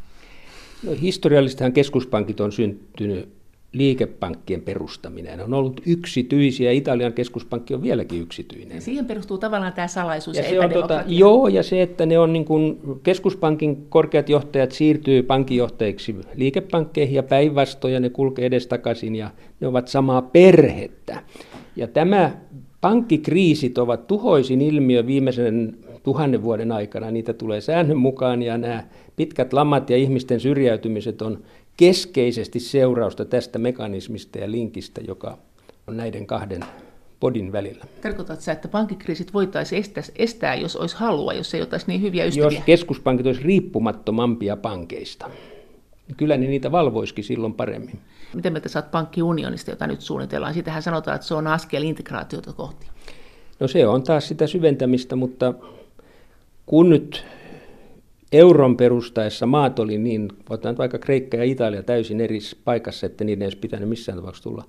No, 0.83 0.93
historiallisestihan 1.01 1.73
keskuspankit 1.73 2.41
on 2.41 2.53
syntynyt 2.53 3.36
liikepankkien 3.77 4.63
perustaminen 4.63 5.41
on 5.41 5.55
ollut 5.55 5.81
yksityisiä. 5.87 6.71
Italian 6.71 7.13
keskuspankki 7.13 7.75
on 7.75 7.83
vieläkin 7.83 8.23
yksityinen. 8.23 8.83
Siihen 8.83 9.05
perustuu 9.05 9.39
tavallaan 9.39 9.73
tämä 9.73 9.89
salaisuus 9.89 10.37
ja, 10.37 10.43
ja 10.43 10.49
se 10.49 10.61
on 10.61 10.71
tota, 10.71 11.05
Joo, 11.07 11.49
ja 11.49 11.63
se, 11.63 11.83
että 11.83 12.07
ne 12.07 12.19
on 12.19 12.33
niin 12.33 12.45
kuin, 12.45 12.81
keskuspankin 13.03 13.87
korkeat 13.89 14.29
johtajat 14.29 14.73
siirtyy 14.73 15.23
pankinjohtajiksi 15.23 16.17
liikepankkeihin 16.35 17.15
ja 17.15 17.23
päinvastoin, 17.23 17.95
ja 17.95 18.01
ne 18.01 18.11
kulkee 18.11 18.47
edestakaisin, 18.47 19.17
ja 19.17 19.31
ne 19.61 19.67
ovat 19.67 19.89
samaa 19.89 20.23
perhettä. 20.23 21.23
Ja 21.77 21.87
tämä 21.87 22.31
pankkikriisit 22.81 23.79
ovat 23.79 24.07
tuhoisin 24.07 24.61
ilmiö 24.61 25.07
viimeisen 25.07 25.79
tuhannen 26.03 26.43
vuoden 26.43 26.73
aikana. 26.73 27.11
Niitä 27.11 27.33
tulee 27.33 27.61
säännön 27.61 27.97
mukaan, 27.97 28.43
ja 28.43 28.59
nämä 28.59 28.85
pitkät 29.17 29.53
lamat 29.53 29.91
ja 29.91 29.97
ihmisten 29.97 30.41
syrjäytymiset 30.41 31.23
on 31.23 31.39
keskeisesti 31.77 32.61
seurausta 32.61 33.25
tästä 33.25 33.59
mekanismista 33.59 34.39
ja 34.39 34.51
linkistä, 34.51 35.01
joka 35.09 35.39
on 35.87 35.97
näiden 35.97 36.27
kahden 36.27 36.65
podin 37.21 37.53
välillä. 37.53 37.85
Tarkoitatko 38.03 38.43
sä, 38.43 38.53
että 38.53 38.69
pankkikriisit 38.69 39.35
voitaisiin 39.35 39.81
estää, 39.81 40.03
estää, 40.17 40.55
jos 40.55 40.77
olisi 40.77 40.97
halua, 40.97 41.33
jos 41.33 41.55
ei 41.55 41.61
oltaisi 41.61 41.87
niin 41.89 42.03
hyviä 42.03 42.25
ystäviä? 42.25 42.59
Jos 42.59 42.65
keskuspankit 42.67 43.27
olisi 43.27 43.43
riippumattomampia 43.43 44.57
pankeista, 44.57 45.31
niin 46.09 46.17
kyllä 46.17 46.37
ne 46.37 46.47
niitä 46.47 46.73
valvoisikin 46.73 47.25
silloin 47.25 47.55
paremmin. 47.55 47.99
Miten 48.35 48.53
mieltä 48.53 48.69
saat 48.69 48.91
pankkiunionista, 48.91 49.71
jota 49.71 49.87
nyt 49.87 50.01
suunnitellaan? 50.01 50.55
Siitähän 50.55 50.83
sanotaan, 50.83 51.15
että 51.15 51.27
se 51.27 51.35
on 51.35 51.47
askel 51.47 51.83
integraatiota 51.83 52.53
kohti. 52.53 52.87
No 53.61 53.69
se 53.69 53.87
on 53.87 54.03
taas 54.03 54.29
sitä 54.29 54.47
syventämistä, 54.47 55.17
mutta 55.17 55.55
kun 56.67 56.91
nyt 56.91 57.25
euron 58.33 58.77
perustaessa 58.77 59.47
maat 59.47 59.79
oli 59.79 59.99
niin, 59.99 60.29
otetaan 60.51 60.79
vaikka 60.79 60.99
Kreikka 60.99 61.37
ja 61.37 61.45
Italia 61.45 61.83
täysin 61.83 62.21
eri 62.21 62.39
paikassa, 62.65 63.07
että 63.07 63.25
niiden 63.25 63.43
ei 63.43 63.47
olisi 63.47 63.59
pitänyt 63.59 63.89
missään 63.89 64.19
tapauksessa 64.19 64.51
tulla, 64.51 64.65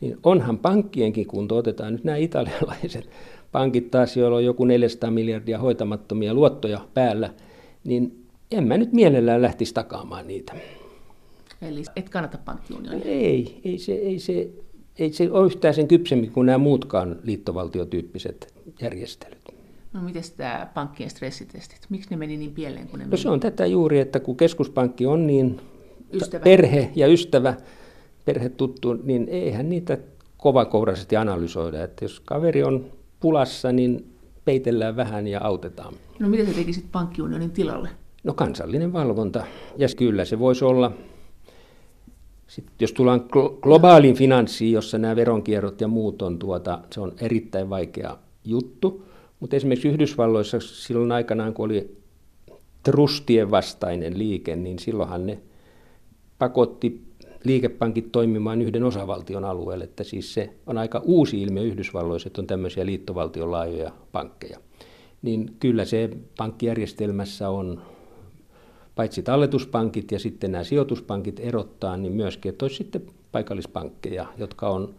niin 0.00 0.16
onhan 0.22 0.58
pankkienkin 0.58 1.26
kunto, 1.26 1.56
otetaan 1.56 1.92
nyt 1.92 2.04
nämä 2.04 2.16
italialaiset 2.16 3.08
pankit 3.52 3.90
taas, 3.90 4.16
joilla 4.16 4.36
on 4.36 4.44
joku 4.44 4.64
400 4.64 5.10
miljardia 5.10 5.58
hoitamattomia 5.58 6.34
luottoja 6.34 6.80
päällä, 6.94 7.30
niin 7.84 8.24
en 8.50 8.64
mä 8.64 8.78
nyt 8.78 8.92
mielellään 8.92 9.42
lähtisi 9.42 9.74
takaamaan 9.74 10.26
niitä. 10.26 10.52
Eli 11.62 11.82
et 11.96 12.08
kannata 12.08 12.38
pankkiunionia? 12.44 13.04
Ei, 13.04 13.60
ei 13.64 13.78
se, 13.78 13.92
ei 13.92 14.18
se, 14.18 14.50
ei 14.98 15.12
se 15.12 15.30
ole 15.30 15.46
yhtään 15.46 15.74
sen 15.74 15.88
kypsemmin 15.88 16.32
kuin 16.32 16.46
nämä 16.46 16.58
muutkaan 16.58 17.16
liittovaltiotyyppiset 17.22 18.54
järjestelyt. 18.80 19.43
No 19.94 20.00
miten 20.02 20.22
tämä 20.36 20.68
pankkien 20.74 21.10
stressitestit? 21.10 21.86
Miksi 21.88 22.10
ne 22.10 22.16
meni 22.16 22.36
niin 22.36 22.52
pieleen 22.52 22.88
kuin 22.88 22.98
ne 22.98 23.06
no, 23.06 23.16
se 23.16 23.28
on 23.28 23.40
tätä 23.40 23.66
juuri, 23.66 23.98
että 23.98 24.20
kun 24.20 24.36
keskuspankki 24.36 25.06
on 25.06 25.26
niin 25.26 25.60
ystävä. 26.12 26.44
perhe 26.44 26.90
ja 26.94 27.06
ystävä, 27.06 27.54
perhe 28.24 28.48
tuttu, 28.48 28.92
niin 28.92 29.28
eihän 29.28 29.68
niitä 29.68 29.98
kovakouraisesti 30.36 31.16
analysoida. 31.16 31.84
Että 31.84 32.04
jos 32.04 32.20
kaveri 32.20 32.62
on 32.62 32.86
pulassa, 33.20 33.72
niin 33.72 34.14
peitellään 34.44 34.96
vähän 34.96 35.26
ja 35.26 35.40
autetaan. 35.44 35.94
No 36.18 36.28
mitä 36.28 36.44
se 36.44 36.52
tekisit 36.52 36.84
pankkiunionin 36.92 37.50
tilalle? 37.50 37.88
No 38.24 38.34
kansallinen 38.34 38.92
valvonta. 38.92 39.44
Ja 39.76 39.88
kyllä 39.96 40.24
se 40.24 40.38
voisi 40.38 40.64
olla, 40.64 40.92
sitten 42.46 42.74
jos 42.80 42.92
tullaan 42.92 43.24
globaaliin 43.62 44.16
finanssiin, 44.16 44.72
jossa 44.72 44.98
nämä 44.98 45.16
veronkierrot 45.16 45.80
ja 45.80 45.88
muut 45.88 46.22
on, 46.22 46.38
tuota, 46.38 46.78
se 46.90 47.00
on 47.00 47.12
erittäin 47.20 47.70
vaikea 47.70 48.18
juttu. 48.44 49.04
Mutta 49.44 49.56
esimerkiksi 49.56 49.88
Yhdysvalloissa 49.88 50.60
silloin 50.60 51.12
aikanaan, 51.12 51.54
kun 51.54 51.64
oli 51.64 51.96
trustien 52.82 53.50
vastainen 53.50 54.18
liike, 54.18 54.56
niin 54.56 54.78
silloinhan 54.78 55.26
ne 55.26 55.38
pakotti 56.38 57.02
liikepankit 57.44 58.12
toimimaan 58.12 58.62
yhden 58.62 58.84
osavaltion 58.84 59.44
alueelle. 59.44 59.84
Että 59.84 60.04
siis 60.04 60.34
se 60.34 60.50
on 60.66 60.78
aika 60.78 61.02
uusi 61.04 61.42
ilmiö 61.42 61.62
Yhdysvalloissa, 61.62 62.26
että 62.26 62.40
on 62.40 62.46
tämmöisiä 62.46 62.86
liittovaltion 62.86 63.50
laajoja 63.50 63.92
pankkeja. 64.12 64.58
Niin 65.22 65.56
kyllä 65.60 65.84
se 65.84 66.10
pankkijärjestelmässä 66.36 67.50
on 67.50 67.82
paitsi 68.94 69.22
talletuspankit 69.22 70.12
ja 70.12 70.18
sitten 70.18 70.52
nämä 70.52 70.64
sijoituspankit 70.64 71.40
erottaa, 71.40 71.96
niin 71.96 72.12
myöskin, 72.12 72.50
että 72.50 72.64
olisi 72.64 72.76
sitten 72.76 73.02
paikallispankkeja, 73.32 74.26
jotka 74.38 74.68
on 74.68 74.94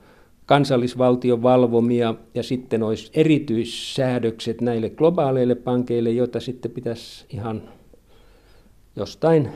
kansallisvaltion 0.45 1.43
valvomia 1.43 2.15
ja 2.33 2.43
sitten 2.43 2.83
olisi 2.83 3.11
erityissäädökset 3.13 4.61
näille 4.61 4.89
globaaleille 4.89 5.55
pankeille, 5.55 6.09
joita 6.09 6.39
sitten 6.39 6.71
pitäisi 6.71 7.25
ihan 7.29 7.63
jostain 8.95 9.49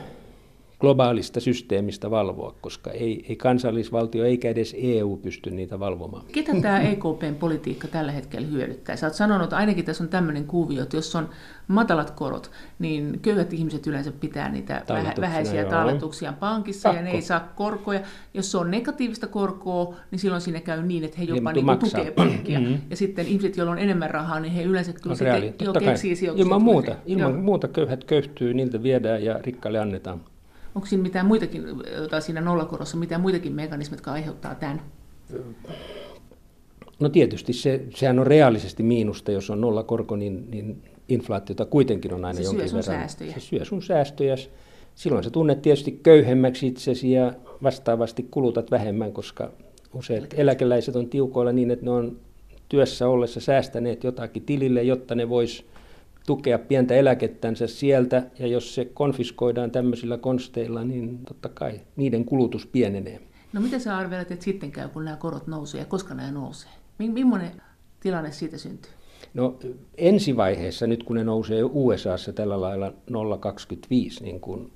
globaalista 0.80 1.40
systeemistä 1.40 2.10
valvoa, 2.10 2.54
koska 2.60 2.90
ei, 2.90 3.24
ei 3.28 3.36
kansallisvaltio 3.36 4.24
eikä 4.24 4.48
edes 4.48 4.76
EU 4.78 5.16
pysty 5.16 5.50
niitä 5.50 5.80
valvomaan. 5.80 6.24
Ketä 6.32 6.52
tämä 6.62 6.80
EKPn 6.80 7.36
politiikka 7.40 7.88
tällä 7.88 8.12
hetkellä 8.12 8.46
hyödyttää? 8.46 8.96
Sä 8.96 9.06
oot 9.06 9.14
sanonut, 9.14 9.44
että 9.44 9.56
ainakin 9.56 9.84
tässä 9.84 10.04
on 10.04 10.10
tämmöinen 10.10 10.44
kuvio, 10.44 10.82
että 10.82 10.96
jos 10.96 11.16
on 11.16 11.28
matalat 11.68 12.10
korot, 12.10 12.50
niin 12.78 13.20
köyhät 13.22 13.52
ihmiset 13.52 13.86
yleensä 13.86 14.12
pitää 14.12 14.48
niitä 14.48 14.82
vähäisiä 15.20 15.60
joo. 15.60 15.70
talletuksia 15.70 16.32
pankissa 16.32 16.88
Pakko. 16.88 16.98
ja 16.98 17.04
ne 17.04 17.10
ei 17.10 17.22
saa 17.22 17.52
korkoja. 17.56 18.00
Jos 18.34 18.50
se 18.50 18.58
on 18.58 18.70
negatiivista 18.70 19.26
korkoa, 19.26 19.94
niin 20.10 20.18
silloin 20.18 20.42
siinä 20.42 20.60
käy 20.60 20.82
niin, 20.82 21.04
että 21.04 21.16
he 21.18 21.24
jopa 21.24 21.52
niin 21.52 21.66
niin 21.66 21.78
tukee 21.78 22.10
pankkia. 22.10 22.60
Mm-hmm. 22.60 22.78
Ja 22.90 22.96
sitten 22.96 23.26
ihmiset, 23.26 23.56
joilla 23.56 23.72
on 23.72 23.78
enemmän 23.78 24.10
rahaa, 24.10 24.40
niin 24.40 24.52
he 24.52 24.62
yleensä 24.62 24.92
kyllä 24.92 25.16
sitten 25.16 25.54
jo 25.60 25.72
keksii 25.72 26.16
sijoituksia. 26.16 26.44
Ilman 26.44 26.62
muuta, 26.62 26.96
ilman 27.06 27.34
muuta 27.34 27.68
köyhät 27.68 28.04
köyhtyy, 28.04 28.54
niiltä 28.54 28.82
viedään 28.82 29.24
ja 29.24 29.38
rikkaille 29.42 29.78
annetaan. 29.78 30.20
Onko 30.74 30.86
siinä 30.86 31.02
mitään 31.02 31.26
muitakin, 31.26 31.62
tai 32.10 32.22
siinä 32.22 32.40
nollakorossa, 32.40 32.96
mitään 32.96 33.20
muitakin 33.20 33.52
mekanismeja, 33.52 33.96
jotka 33.96 34.12
aiheuttaa 34.12 34.54
tämän? 34.54 34.82
No 37.00 37.08
tietysti 37.08 37.52
se, 37.52 37.84
sehän 37.94 38.18
on 38.18 38.26
reaalisesti 38.26 38.82
miinusta, 38.82 39.32
jos 39.32 39.50
on 39.50 39.60
nollakorko, 39.60 40.16
niin, 40.16 40.50
niin 40.50 40.82
inflaatiota 41.08 41.64
kuitenkin 41.64 42.14
on 42.14 42.24
aina 42.24 42.36
se 42.36 42.42
jonkin 42.42 42.64
verran. 42.64 42.82
Säästöjä. 42.82 43.32
Se 43.32 43.40
syö 43.40 43.64
sun 43.64 43.82
säästöjä. 43.82 44.36
Silloin 44.94 45.24
sä 45.24 45.30
tunnet 45.30 45.62
tietysti 45.62 46.00
köyhemmäksi 46.02 46.66
itsesi 46.66 47.12
ja 47.12 47.32
vastaavasti 47.62 48.26
kulutat 48.30 48.70
vähemmän, 48.70 49.12
koska 49.12 49.50
useat 49.94 50.34
eläkeläiset 50.36 50.96
on 50.96 51.08
tiukoilla 51.08 51.52
niin, 51.52 51.70
että 51.70 51.84
ne 51.84 51.90
on 51.90 52.16
työssä 52.68 53.08
ollessa 53.08 53.40
säästäneet 53.40 54.04
jotakin 54.04 54.42
tilille, 54.42 54.82
jotta 54.82 55.14
ne 55.14 55.28
vois 55.28 55.64
tukea 56.26 56.58
pientä 56.58 56.94
eläkettänsä 56.94 57.66
sieltä, 57.66 58.22
ja 58.38 58.46
jos 58.46 58.74
se 58.74 58.84
konfiskoidaan 58.84 59.70
tämmöisillä 59.70 60.18
konsteilla, 60.18 60.84
niin 60.84 61.18
totta 61.28 61.48
kai 61.48 61.80
niiden 61.96 62.24
kulutus 62.24 62.66
pienenee. 62.66 63.20
No 63.52 63.60
mitä 63.60 63.78
sä 63.78 63.96
arvelet, 63.96 64.30
että 64.30 64.44
sitten 64.44 64.72
käy, 64.72 64.88
kun 64.88 65.04
nämä 65.04 65.16
korot 65.16 65.46
nousee, 65.46 65.80
ja 65.80 65.86
koska 65.86 66.14
nämä 66.14 66.30
nousee? 66.30 66.70
Millainen 66.98 67.62
tilanne 68.00 68.32
siitä 68.32 68.58
syntyy? 68.58 68.92
No 69.34 69.58
ensivaiheessa, 69.96 70.86
nyt 70.86 71.02
kun 71.02 71.16
ne 71.16 71.24
nousee 71.24 71.62
USAssa 71.64 72.32
tällä 72.32 72.60
lailla 72.60 72.88
0,25 72.88 72.94
niin 74.22 74.40
kuin 74.40 74.72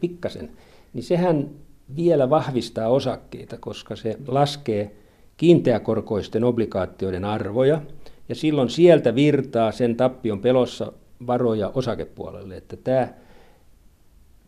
pikkasen, 0.00 0.50
niin 0.92 1.04
sehän 1.04 1.50
vielä 1.96 2.30
vahvistaa 2.30 2.88
osakkeita, 2.88 3.56
koska 3.60 3.96
se 3.96 4.18
laskee 4.26 4.96
kiinteäkorkoisten 5.36 6.44
obligaatioiden 6.44 7.24
arvoja, 7.24 7.82
ja 8.28 8.34
silloin 8.34 8.70
sieltä 8.70 9.14
virtaa 9.14 9.72
sen 9.72 9.96
tappion 9.96 10.40
pelossa 10.40 10.92
varoja 11.26 11.70
osakepuolelle, 11.74 12.56
että 12.56 12.76
tämä 12.76 13.08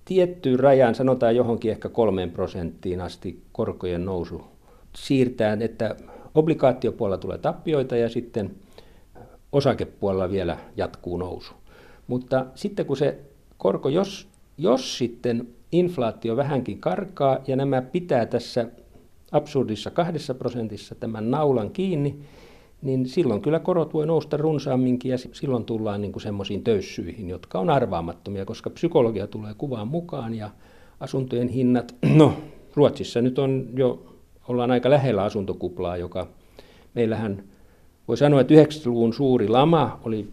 tiettyyn 0.04 0.60
rajaan, 0.60 0.94
sanotaan 0.94 1.36
johonkin 1.36 1.70
ehkä 1.70 1.88
kolmeen 1.88 2.30
prosenttiin 2.30 3.00
asti 3.00 3.42
korkojen 3.52 4.04
nousu 4.04 4.42
siirtää, 4.96 5.56
että 5.60 5.96
obligaatiopuolella 6.34 7.18
tulee 7.18 7.38
tappioita 7.38 7.96
ja 7.96 8.08
sitten 8.08 8.54
osakepuolella 9.52 10.30
vielä 10.30 10.58
jatkuu 10.76 11.16
nousu. 11.16 11.54
Mutta 12.06 12.46
sitten 12.54 12.86
kun 12.86 12.96
se 12.96 13.18
korko, 13.58 13.88
jos, 13.88 14.28
jos 14.58 14.98
sitten 14.98 15.48
inflaatio 15.72 16.36
vähänkin 16.36 16.80
karkaa 16.80 17.38
ja 17.46 17.56
nämä 17.56 17.82
pitää 17.82 18.26
tässä 18.26 18.66
absurdissa 19.32 19.90
kahdessa 19.90 20.34
prosentissa 20.34 20.94
tämän 20.94 21.30
naulan 21.30 21.70
kiinni, 21.70 22.18
niin 22.82 23.06
silloin 23.06 23.42
kyllä 23.42 23.58
korot 23.58 23.94
voi 23.94 24.06
nousta 24.06 24.36
runsaamminkin 24.36 25.10
ja 25.10 25.18
silloin 25.18 25.64
tullaan 25.64 26.00
niin 26.00 26.20
semmoisiin 26.20 26.64
töyssyihin, 26.64 27.28
jotka 27.28 27.58
on 27.58 27.70
arvaamattomia, 27.70 28.44
koska 28.44 28.70
psykologia 28.70 29.26
tulee 29.26 29.54
kuvaan 29.58 29.88
mukaan 29.88 30.34
ja 30.34 30.50
asuntojen 31.00 31.48
hinnat, 31.48 31.94
no 32.14 32.32
Ruotsissa 32.74 33.22
nyt 33.22 33.38
on 33.38 33.68
jo, 33.74 34.14
ollaan 34.48 34.70
aika 34.70 34.90
lähellä 34.90 35.22
asuntokuplaa, 35.22 35.96
joka 35.96 36.26
meillähän 36.94 37.42
voi 38.08 38.16
sanoa, 38.16 38.40
että 38.40 38.54
90-luvun 38.54 39.14
suuri 39.14 39.48
lama 39.48 40.00
oli 40.04 40.28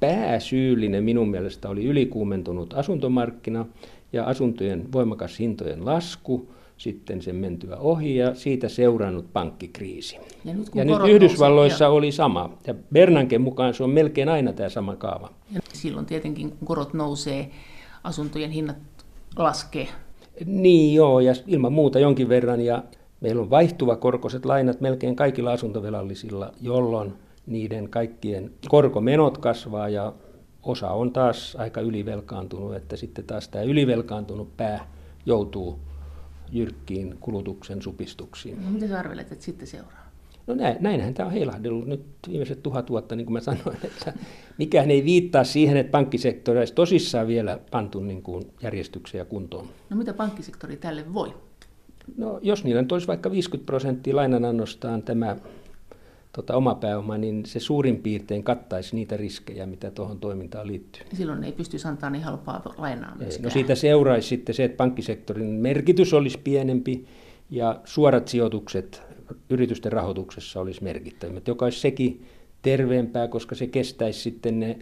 pääsyyllinen 0.00 1.04
minun 1.04 1.30
mielestä 1.30 1.68
oli 1.68 1.84
ylikuumentunut 1.84 2.74
asuntomarkkina 2.74 3.66
ja 4.12 4.24
asuntojen 4.24 4.92
voimakas 4.92 5.38
hintojen 5.38 5.84
lasku, 5.84 6.48
sitten 6.82 7.22
sen 7.22 7.36
mentyä 7.36 7.76
ohi 7.76 8.16
ja 8.16 8.34
siitä 8.34 8.68
seurannut 8.68 9.32
pankkikriisi. 9.32 10.18
Ja 10.44 10.54
nyt, 10.54 10.68
ja 10.74 10.84
nyt 10.84 10.96
Yhdysvalloissa 11.08 11.84
nousee, 11.84 11.96
oli 11.96 12.12
sama. 12.12 12.58
Ja 12.66 12.74
Bernanken 12.92 13.40
mukaan 13.40 13.74
se 13.74 13.84
on 13.84 13.90
melkein 13.90 14.28
aina 14.28 14.52
tämä 14.52 14.68
sama 14.68 14.96
kaava. 14.96 15.30
Ja 15.52 15.60
silloin 15.72 16.06
tietenkin, 16.06 16.50
kun 16.50 16.66
korot 16.66 16.94
nousee, 16.94 17.50
asuntojen 18.04 18.50
hinnat 18.50 18.76
laskee. 19.36 19.88
Niin 20.46 20.94
joo, 20.94 21.20
ja 21.20 21.32
ilman 21.46 21.72
muuta 21.72 21.98
jonkin 21.98 22.28
verran. 22.28 22.60
Ja 22.60 22.82
meillä 23.20 23.42
on 23.42 23.50
vaihtuva 23.50 23.96
korkoiset 23.96 24.44
lainat 24.44 24.80
melkein 24.80 25.16
kaikilla 25.16 25.52
asuntovelallisilla, 25.52 26.52
jolloin 26.60 27.12
niiden 27.46 27.88
kaikkien 27.88 28.50
korkomenot 28.68 29.38
kasvaa 29.38 29.88
ja 29.88 30.12
osa 30.62 30.90
on 30.90 31.12
taas 31.12 31.56
aika 31.58 31.80
ylivelkaantunut, 31.80 32.74
että 32.74 32.96
sitten 32.96 33.24
taas 33.24 33.48
tämä 33.48 33.64
ylivelkaantunut 33.64 34.56
pää 34.56 34.92
joutuu 35.26 35.78
jyrkkiin 36.52 37.16
kulutuksen 37.20 37.82
supistuksiin. 37.82 38.64
No, 38.64 38.70
mitä 38.70 38.88
sä 38.88 38.98
arvelet, 38.98 39.32
että 39.32 39.44
sitten 39.44 39.66
seuraa? 39.66 40.12
No 40.46 40.54
näin, 40.54 40.76
näinhän 40.80 41.14
tämä 41.14 41.26
on 41.26 41.32
heilahdellut 41.32 41.86
nyt 41.86 42.02
viimeiset 42.28 42.62
tuhat 42.62 42.90
vuotta, 42.90 43.16
niin 43.16 43.26
kuin 43.26 43.32
mä 43.32 43.40
sanoin, 43.40 43.76
että 43.84 44.12
mikään 44.58 44.90
ei 44.90 45.04
viittaa 45.04 45.44
siihen, 45.44 45.76
että 45.76 45.90
pankkisektori 45.90 46.58
olisi 46.58 46.74
tosissaan 46.74 47.26
vielä 47.26 47.58
pantu 47.70 48.00
niin 48.00 48.22
kuin 48.22 48.42
järjestykseen 48.62 49.18
ja 49.18 49.24
kuntoon. 49.24 49.68
No 49.90 49.96
mitä 49.96 50.14
pankkisektori 50.14 50.76
tälle 50.76 51.14
voi? 51.14 51.34
No 52.16 52.38
jos 52.42 52.64
niillä 52.64 52.82
nyt 52.82 52.92
olisi 52.92 53.06
vaikka 53.06 53.30
50 53.30 53.66
prosenttia 53.66 54.16
lainanannostaan 54.16 55.02
tämä 55.02 55.36
tota, 56.32 56.56
oma 56.56 56.74
pääoma, 56.74 57.18
niin 57.18 57.46
se 57.46 57.60
suurin 57.60 57.96
piirtein 57.96 58.44
kattaisi 58.44 58.96
niitä 58.96 59.16
riskejä, 59.16 59.66
mitä 59.66 59.90
tuohon 59.90 60.18
toimintaan 60.18 60.66
liittyy. 60.66 61.02
Silloin 61.14 61.44
ei 61.44 61.52
pystyisi 61.52 61.88
antaa 61.88 62.10
niin 62.10 62.24
halpaa 62.24 62.74
lainaa 62.78 63.16
myöskään. 63.16 63.44
No 63.44 63.50
siitä 63.50 63.74
seuraisi 63.74 64.28
sitten 64.28 64.54
se, 64.54 64.64
että 64.64 64.76
pankkisektorin 64.76 65.46
merkitys 65.46 66.14
olisi 66.14 66.38
pienempi 66.38 67.06
ja 67.50 67.80
suorat 67.84 68.28
sijoitukset 68.28 69.02
yritysten 69.50 69.92
rahoituksessa 69.92 70.60
olisi 70.60 70.82
merkittävimmät, 70.82 71.48
joka 71.48 71.66
olisi 71.66 71.80
sekin 71.80 72.26
terveempää, 72.62 73.28
koska 73.28 73.54
se 73.54 73.66
kestäisi 73.66 74.20
sitten 74.20 74.60
ne 74.60 74.78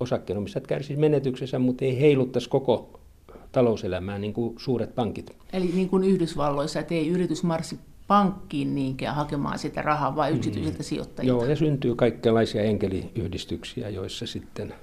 osakkeenomistajat 0.00 0.66
kärsisi 0.66 0.96
menetyksessä, 0.96 1.58
mutta 1.58 1.84
ei 1.84 2.00
heiluttaisi 2.00 2.48
koko 2.48 3.00
talouselämää 3.52 4.18
niin 4.18 4.32
kuin 4.32 4.54
suuret 4.58 4.94
pankit. 4.94 5.36
Eli 5.52 5.70
niin 5.74 5.88
kuin 5.88 6.04
Yhdysvalloissa, 6.04 6.80
että 6.80 6.94
ei 6.94 7.08
yritys 7.08 7.42
marssi 7.42 7.78
pankkiin 8.10 8.74
niinkään 8.74 9.16
hakemaan 9.16 9.58
sitä 9.58 9.82
rahaa, 9.82 10.16
vai 10.16 10.32
yksityisiltä 10.32 10.78
mm. 10.78 10.82
sijoittajilta? 10.82 11.42
Joo, 11.42 11.50
ja 11.50 11.56
syntyy 11.56 11.94
kaikenlaisia 11.94 12.62
enkeliyhdistyksiä, 12.62 13.88
joissa 13.88 14.26
sitten 14.26 14.74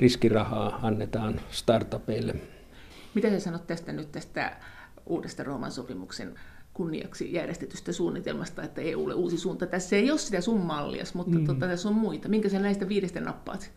riskirahaa 0.00 0.80
annetaan 0.82 1.40
startupeille. 1.50 2.34
Mitä 3.14 3.30
sä 3.30 3.40
sanot 3.40 3.66
tästä 3.66 3.92
nyt 3.92 4.12
tästä 4.12 4.56
uudesta 5.06 5.44
Rooman 5.44 5.72
sopimuksen 5.72 6.34
kunniaksi 6.74 7.32
järjestetystä 7.32 7.92
suunnitelmasta, 7.92 8.62
että 8.62 8.80
EUlle 8.80 9.14
uusi 9.14 9.38
suunta. 9.38 9.66
Tässä 9.66 9.96
ei 9.96 10.10
ole 10.10 10.18
sitä 10.18 10.40
sun 10.40 10.60
mallias, 10.60 11.14
mutta 11.14 11.38
mm. 11.38 11.46
tota, 11.46 11.66
tässä 11.66 11.88
on 11.88 11.94
muita. 11.94 12.28
Minkä 12.28 12.48
sä 12.48 12.58
näistä 12.58 12.88
viidestä 12.88 13.20
nappaat? 13.20 13.72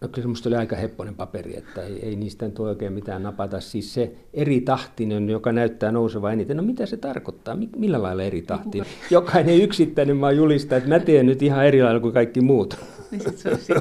No 0.00 0.08
kyllä 0.08 0.22
semmoista 0.22 0.48
oli 0.48 0.56
aika 0.56 0.76
hepponen 0.76 1.14
paperi, 1.14 1.56
että 1.56 1.82
ei, 1.82 2.06
ei 2.06 2.16
niistä 2.16 2.46
nyt 2.46 2.58
oikein 2.58 2.92
mitään 2.92 3.22
napata. 3.22 3.60
Siis 3.60 3.94
se 3.94 4.12
eri 4.34 4.60
tahtinen, 4.60 5.30
joka 5.30 5.52
näyttää 5.52 5.92
nouseva 5.92 6.32
eniten, 6.32 6.56
no 6.56 6.62
mitä 6.62 6.86
se 6.86 6.96
tarkoittaa? 6.96 7.56
Millä 7.76 8.02
lailla 8.02 8.22
eri 8.22 8.42
tahtinen? 8.42 8.86
Jokainen 9.10 9.60
yksittäinen 9.60 10.16
maa 10.16 10.32
julistaa, 10.32 10.78
että 10.78 10.88
mä 10.88 10.98
teen 10.98 11.26
nyt 11.26 11.42
ihan 11.42 11.66
eri 11.66 11.82
lailla 11.82 12.00
kuin 12.00 12.14
kaikki 12.14 12.40
muut. 12.40 12.76
Niin 13.10 13.38
se 13.38 13.50
on 13.50 13.58
sitä. 13.58 13.80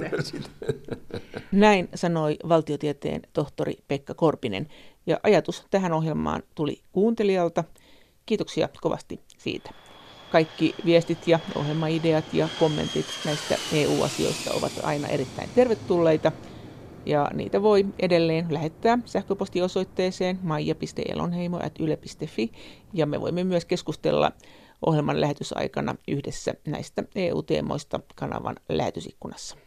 Näin 1.51 1.89
sanoi 1.95 2.37
valtiotieteen 2.49 3.21
tohtori 3.33 3.73
Pekka 3.87 4.13
Korpinen. 4.13 4.67
Ja 5.05 5.19
ajatus 5.23 5.65
tähän 5.71 5.93
ohjelmaan 5.93 6.43
tuli 6.55 6.81
kuuntelijalta. 6.91 7.63
Kiitoksia 8.25 8.69
kovasti 8.81 9.19
siitä. 9.37 9.71
Kaikki 10.29 10.73
viestit 10.85 11.27
ja 11.27 11.39
ohjelmaideat 11.55 12.33
ja 12.33 12.49
kommentit 12.55 13.19
näistä 13.23 13.57
EU-asioista 13.71 14.53
ovat 14.53 14.73
aina 14.83 15.07
erittäin 15.07 15.51
tervetulleita. 15.51 16.31
Ja 17.05 17.27
niitä 17.33 17.61
voi 17.61 17.85
edelleen 17.99 18.45
lähettää 18.49 18.99
sähköpostiosoitteeseen 19.05 20.39
maija.elonheimo.yle.fi 20.41 22.51
ja 22.93 23.05
me 23.05 23.21
voimme 23.21 23.43
myös 23.43 23.65
keskustella 23.65 24.31
ohjelman 24.85 25.21
lähetysaikana 25.21 25.95
yhdessä 26.07 26.53
näistä 26.67 27.03
EU-teemoista 27.15 27.99
kanavan 28.15 28.55
lähetysikkunassa. 28.69 29.57